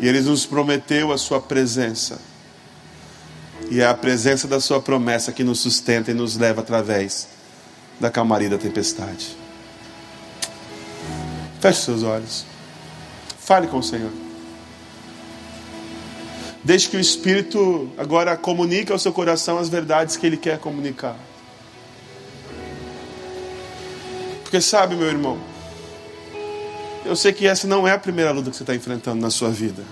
E 0.00 0.08
Ele 0.08 0.22
nos 0.22 0.46
prometeu 0.46 1.12
a 1.12 1.18
Sua 1.18 1.38
presença. 1.38 2.18
E 3.70 3.78
é 3.82 3.86
a 3.86 3.92
presença 3.92 4.48
da 4.48 4.58
Sua 4.58 4.80
promessa 4.80 5.32
que 5.32 5.44
nos 5.44 5.60
sustenta 5.60 6.10
e 6.10 6.14
nos 6.14 6.38
leva 6.38 6.62
através 6.62 7.28
da 8.00 8.10
calmaria 8.10 8.48
da 8.48 8.56
tempestade. 8.56 9.36
Feche 11.60 11.82
seus 11.82 12.02
olhos. 12.02 12.46
Fale 13.38 13.66
com 13.66 13.78
o 13.78 13.82
Senhor. 13.82 14.31
Deixe 16.64 16.88
que 16.88 16.96
o 16.96 17.00
Espírito 17.00 17.90
agora 17.98 18.36
comunique 18.36 18.92
ao 18.92 18.98
seu 18.98 19.12
coração 19.12 19.58
as 19.58 19.68
verdades 19.68 20.16
que 20.16 20.26
Ele 20.26 20.36
quer 20.36 20.58
comunicar. 20.58 21.16
Porque 24.42 24.60
sabe, 24.60 24.94
meu 24.94 25.08
irmão, 25.08 25.38
eu 27.04 27.16
sei 27.16 27.32
que 27.32 27.46
essa 27.46 27.66
não 27.66 27.88
é 27.88 27.92
a 27.92 27.98
primeira 27.98 28.30
luta 28.30 28.50
que 28.50 28.56
você 28.56 28.62
está 28.62 28.74
enfrentando 28.74 29.20
na 29.20 29.30
sua 29.30 29.50
vida. 29.50 29.82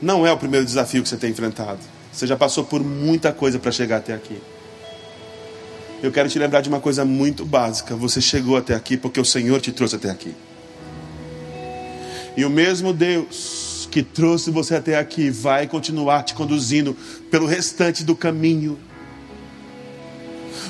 Não 0.00 0.26
é 0.26 0.32
o 0.32 0.36
primeiro 0.36 0.64
desafio 0.64 1.02
que 1.02 1.08
você 1.08 1.16
tem 1.16 1.30
enfrentado. 1.30 1.80
Você 2.12 2.26
já 2.26 2.36
passou 2.36 2.64
por 2.64 2.82
muita 2.84 3.32
coisa 3.32 3.58
para 3.58 3.72
chegar 3.72 3.96
até 3.96 4.14
aqui. 4.14 4.40
Eu 6.02 6.12
quero 6.12 6.28
te 6.28 6.38
lembrar 6.38 6.60
de 6.60 6.68
uma 6.68 6.80
coisa 6.80 7.04
muito 7.04 7.44
básica. 7.44 7.96
Você 7.96 8.20
chegou 8.20 8.56
até 8.56 8.74
aqui 8.74 8.96
porque 8.96 9.20
o 9.20 9.24
Senhor 9.24 9.60
te 9.60 9.72
trouxe 9.72 9.96
até 9.96 10.10
aqui. 10.10 10.34
E 12.36 12.44
o 12.44 12.50
mesmo 12.50 12.92
Deus 12.92 13.88
que 13.90 14.02
trouxe 14.02 14.50
você 14.50 14.74
até 14.74 14.98
aqui 14.98 15.30
vai 15.30 15.66
continuar 15.66 16.22
te 16.22 16.32
conduzindo 16.32 16.96
pelo 17.30 17.46
restante 17.46 18.02
do 18.02 18.16
caminho. 18.16 18.78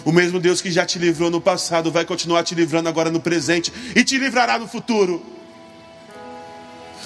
O 0.05 0.11
mesmo 0.11 0.41
Deus 0.41 0.61
que 0.61 0.73
já 0.73 0.85
te 0.85 0.99
livrou 0.99 1.31
no 1.31 1.41
passado 1.41 1.93
vai 1.93 2.05
continuar 2.05 2.43
te 2.43 2.55
livrando 2.55 2.89
agora 2.89 3.11
no 3.11 3.21
presente 3.21 3.73
e 3.95 4.03
te 4.03 4.19
livrará 4.19 4.59
no 4.59 4.67
futuro. 4.67 5.25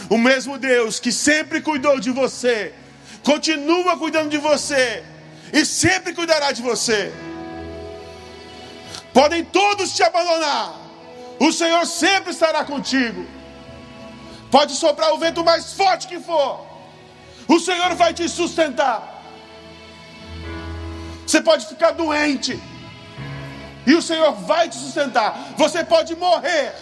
O 0.09 0.17
mesmo 0.17 0.59
Deus 0.59 0.99
que 0.99 1.13
sempre 1.13 1.61
cuidou 1.61 2.01
de 2.01 2.11
você, 2.11 2.73
continua 3.23 3.99
cuidando 3.99 4.31
de 4.31 4.39
você 4.39 5.03
e 5.53 5.67
sempre 5.67 6.15
cuidará 6.15 6.53
de 6.53 6.63
você. 6.63 7.13
Podem 9.13 9.45
todos 9.45 9.95
te 9.95 10.03
abandonar, 10.03 10.81
o 11.39 11.53
Senhor 11.53 11.85
sempre 11.85 12.33
estará 12.33 12.65
contigo. 12.65 13.36
Pode 14.51 14.75
soprar 14.75 15.13
o 15.13 15.19
vento 15.19 15.45
mais 15.45 15.73
forte 15.73 16.07
que 16.07 16.21
for, 16.21 16.65
o 17.49 17.59
Senhor 17.59 17.95
vai 17.95 18.15
te 18.15 18.29
sustentar. 18.29 19.23
Você 21.27 21.41
pode 21.41 21.67
ficar 21.67 21.91
doente, 21.91 22.61
e 23.87 23.95
o 23.95 24.03
Senhor 24.03 24.33
vai 24.33 24.69
te 24.69 24.77
sustentar. 24.77 25.55
Você 25.57 25.85
pode 25.85 26.15
morrer, 26.15 26.73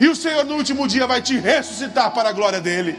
e 0.00 0.08
o 0.08 0.16
Senhor 0.16 0.44
no 0.44 0.56
último 0.56 0.86
dia 0.88 1.06
vai 1.06 1.22
te 1.22 1.38
ressuscitar 1.38 2.10
para 2.10 2.30
a 2.30 2.32
glória 2.32 2.60
dEle. 2.60 2.98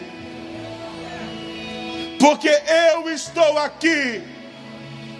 Porque 2.19 2.49
eu 2.49 3.09
estou 3.09 3.57
aqui, 3.59 4.21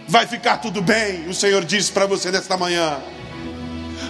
vai 0.08 0.26
ficar 0.28 0.58
tudo 0.58 0.82
bem, 0.82 1.28
o 1.28 1.34
Senhor 1.34 1.64
disse 1.64 1.92
para 1.92 2.06
você 2.06 2.32
nesta 2.32 2.58
manhã. 2.58 3.00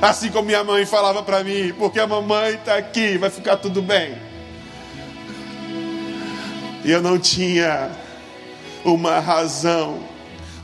Assim 0.01 0.29
como 0.29 0.45
minha 0.45 0.63
mãe 0.63 0.85
falava 0.85 1.21
para 1.21 1.43
mim, 1.43 1.73
porque 1.77 1.99
a 1.99 2.07
mamãe 2.07 2.55
está 2.55 2.77
aqui, 2.77 3.17
vai 3.17 3.29
ficar 3.29 3.57
tudo 3.57 3.81
bem. 3.81 4.15
E 6.85 6.91
eu 6.91 7.01
não 7.01 7.19
tinha 7.19 7.91
uma 8.85 9.19
razão, 9.19 9.99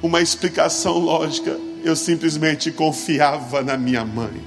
uma 0.01 0.21
explicação 0.21 0.97
lógica. 0.97 1.59
Eu 1.83 1.95
simplesmente 1.95 2.71
confiava 2.71 3.61
na 3.61 3.77
minha 3.77 4.05
mãe. 4.05 4.41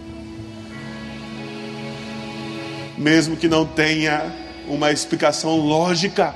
Mesmo 2.96 3.36
que 3.36 3.46
não 3.46 3.66
tenha 3.66 4.34
uma 4.66 4.90
explicação 4.90 5.56
lógica, 5.56 6.34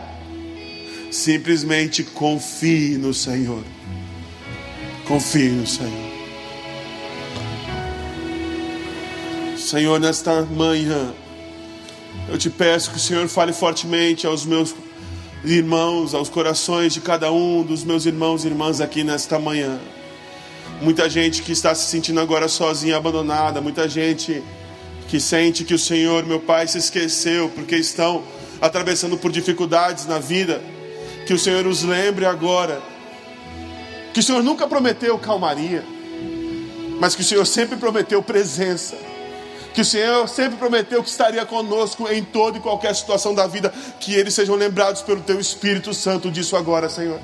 simplesmente 1.11 2.05
confie 2.05 2.99
no 2.99 3.15
Senhor. 3.15 3.65
Confie 5.07 5.49
no 5.49 5.67
Senhor. 5.67 6.12
Senhor, 9.63 10.01
nesta 10.01 10.43
manhã, 10.43 11.15
eu 12.29 12.37
te 12.37 12.51
peço 12.51 12.91
que 12.91 12.97
o 12.97 13.01
Senhor 13.01 13.27
fale 13.29 13.53
fortemente 13.53 14.27
aos 14.27 14.45
meus 14.45 14.75
irmãos, 15.45 16.15
aos 16.15 16.29
corações 16.29 16.93
de 16.93 17.01
cada 17.01 17.33
um 17.33 17.63
dos 17.63 17.85
meus 17.85 18.05
irmãos 18.05 18.45
e 18.45 18.49
irmãs 18.49 18.81
aqui 18.81 19.05
nesta 19.05 19.39
manhã. 19.39 19.79
Muita 20.81 21.09
gente 21.09 21.43
que 21.43 21.53
está 21.53 21.75
se 21.75 21.89
sentindo 21.89 22.21
agora 22.21 22.49
sozinha, 22.49 22.97
abandonada, 22.97 23.61
muita 23.61 23.89
gente 23.89 24.43
que 25.09 25.21
sente 25.21 25.65
que 25.65 25.75
o 25.75 25.79
Senhor, 25.79 26.27
meu 26.27 26.41
Pai, 26.41 26.67
se 26.67 26.79
esqueceu 26.79 27.49
porque 27.55 27.77
estão 27.77 28.25
atravessando 28.61 29.17
por 29.17 29.31
dificuldades 29.31 30.07
na 30.07 30.19
vida. 30.19 30.61
Que 31.25 31.33
o 31.33 31.39
Senhor 31.39 31.67
os 31.67 31.83
lembre 31.83 32.27
agora 32.27 32.83
que 34.13 34.21
o 34.21 34.23
Senhor 34.23 34.43
nunca 34.43 34.67
prometeu 34.67 35.17
calmaria, 35.19 35.85
mas 37.01 37.15
que 37.15 37.23
o 37.23 37.25
Senhor 37.25 37.47
sempre 37.47 37.77
prometeu 37.77 38.23
presença 38.23 39.12
que 39.73 39.81
o 39.81 39.85
Senhor 39.85 40.29
sempre 40.29 40.59
prometeu 40.59 41.03
que 41.03 41.09
estaria 41.09 41.45
conosco 41.47 42.07
em 42.09 42.23
toda 42.23 42.59
e 42.59 42.61
qualquer 42.61 42.95
situação 42.95 43.35
da 43.35 43.47
vida. 43.47 43.73
Que 43.99 44.15
eles 44.15 44.35
sejam 44.35 44.55
lembrados 44.55 45.03
pelo 45.03 45.21
Teu 45.21 45.41
Espírito 45.41 45.95
Santo 45.95 46.31
disso 46.31 46.57
agora, 46.57 46.89
Senhor. 46.89 47.19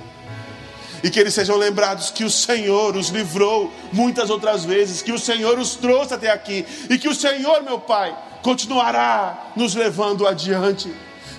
E 1.02 1.10
que 1.10 1.20
eles 1.20 1.34
sejam 1.34 1.56
lembrados 1.56 2.10
que 2.10 2.24
o 2.24 2.30
Senhor 2.30 2.96
os 2.96 3.08
livrou 3.08 3.70
muitas 3.92 4.30
outras 4.30 4.64
vezes, 4.64 5.02
que 5.02 5.12
o 5.12 5.18
Senhor 5.18 5.58
os 5.58 5.76
trouxe 5.76 6.14
até 6.14 6.30
aqui, 6.30 6.66
e 6.90 6.98
que 6.98 7.08
o 7.08 7.14
Senhor, 7.14 7.62
meu 7.62 7.78
Pai, 7.78 8.16
continuará 8.42 9.50
nos 9.54 9.74
levando 9.74 10.26
adiante. 10.26 10.92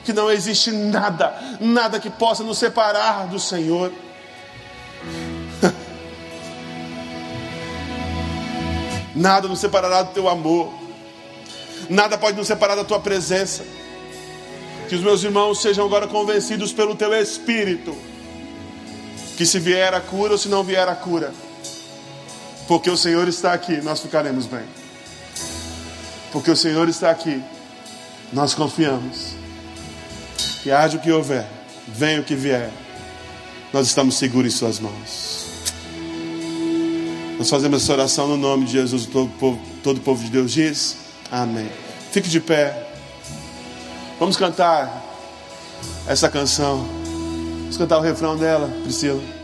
Que 0.06 0.14
não 0.14 0.32
existe 0.32 0.72
nada, 0.72 1.34
nada 1.60 2.00
que 2.00 2.10
possa 2.10 2.44
nos 2.44 2.58
separar 2.58 3.28
do 3.28 3.40
Senhor. 3.40 3.92
Nada 9.16 9.48
nos 9.50 9.60
separará 9.60 10.04
do 10.04 10.14
teu 10.14 10.30
amor. 10.30 10.72
Nada 11.90 12.18
pode 12.18 12.38
nos 12.38 12.48
separar 12.48 12.76
da 12.76 12.84
tua 12.84 13.00
presença. 13.00 13.66
Que 14.88 14.96
os 14.96 15.02
meus 15.02 15.24
irmãos 15.24 15.62
sejam 15.62 15.86
agora 15.86 16.08
convencidos 16.08 16.72
pelo 16.72 16.96
teu 16.96 17.14
espírito. 17.14 17.96
Que 19.36 19.46
se 19.46 19.60
vier 19.60 19.94
a 19.94 20.02
cura 20.02 20.34
ou 20.34 20.38
se 20.38 20.48
não 20.50 20.64
vier 20.64 20.88
a 20.88 20.96
cura, 20.96 21.34
porque 22.70 22.88
o 22.88 22.96
Senhor 22.96 23.28
está 23.28 23.52
aqui, 23.52 23.78
nós 23.82 24.00
ficaremos 24.00 24.46
bem. 24.46 24.64
Porque 26.32 26.52
o 26.52 26.56
Senhor 26.56 26.88
está 26.88 27.10
aqui, 27.10 27.42
nós 28.32 28.54
confiamos. 28.54 29.34
Que 30.62 30.70
haja 30.70 30.98
o 30.98 31.02
que 31.02 31.12
houver, 31.12 31.48
venha 31.88 32.22
o 32.22 32.24
que 32.24 32.36
vier, 32.36 32.70
nós 33.74 33.88
estamos 33.88 34.20
seguros 34.20 34.54
em 34.54 34.56
Suas 34.56 34.80
mãos. 34.80 35.48
Nós 37.40 37.50
fazemos 37.50 37.82
essa 37.82 37.94
oração 37.94 38.28
no 38.28 38.38
nome 38.38 38.66
de 38.66 38.74
Jesus, 38.74 39.08
todo 39.08 39.26
o 39.26 39.40
povo, 39.40 39.60
todo 39.82 39.98
o 39.98 40.02
povo 40.02 40.24
de 40.24 40.30
Deus 40.30 40.52
diz. 40.52 40.98
Amém. 41.32 41.70
Fique 42.12 42.28
de 42.28 42.40
pé. 42.40 42.88
Vamos 44.20 44.36
cantar 44.36 45.04
essa 46.08 46.28
canção. 46.30 46.86
Vamos 47.62 47.78
cantar 47.78 48.00
o 48.00 48.02
refrão 48.02 48.36
dela, 48.36 48.68
Priscila. 48.84 49.39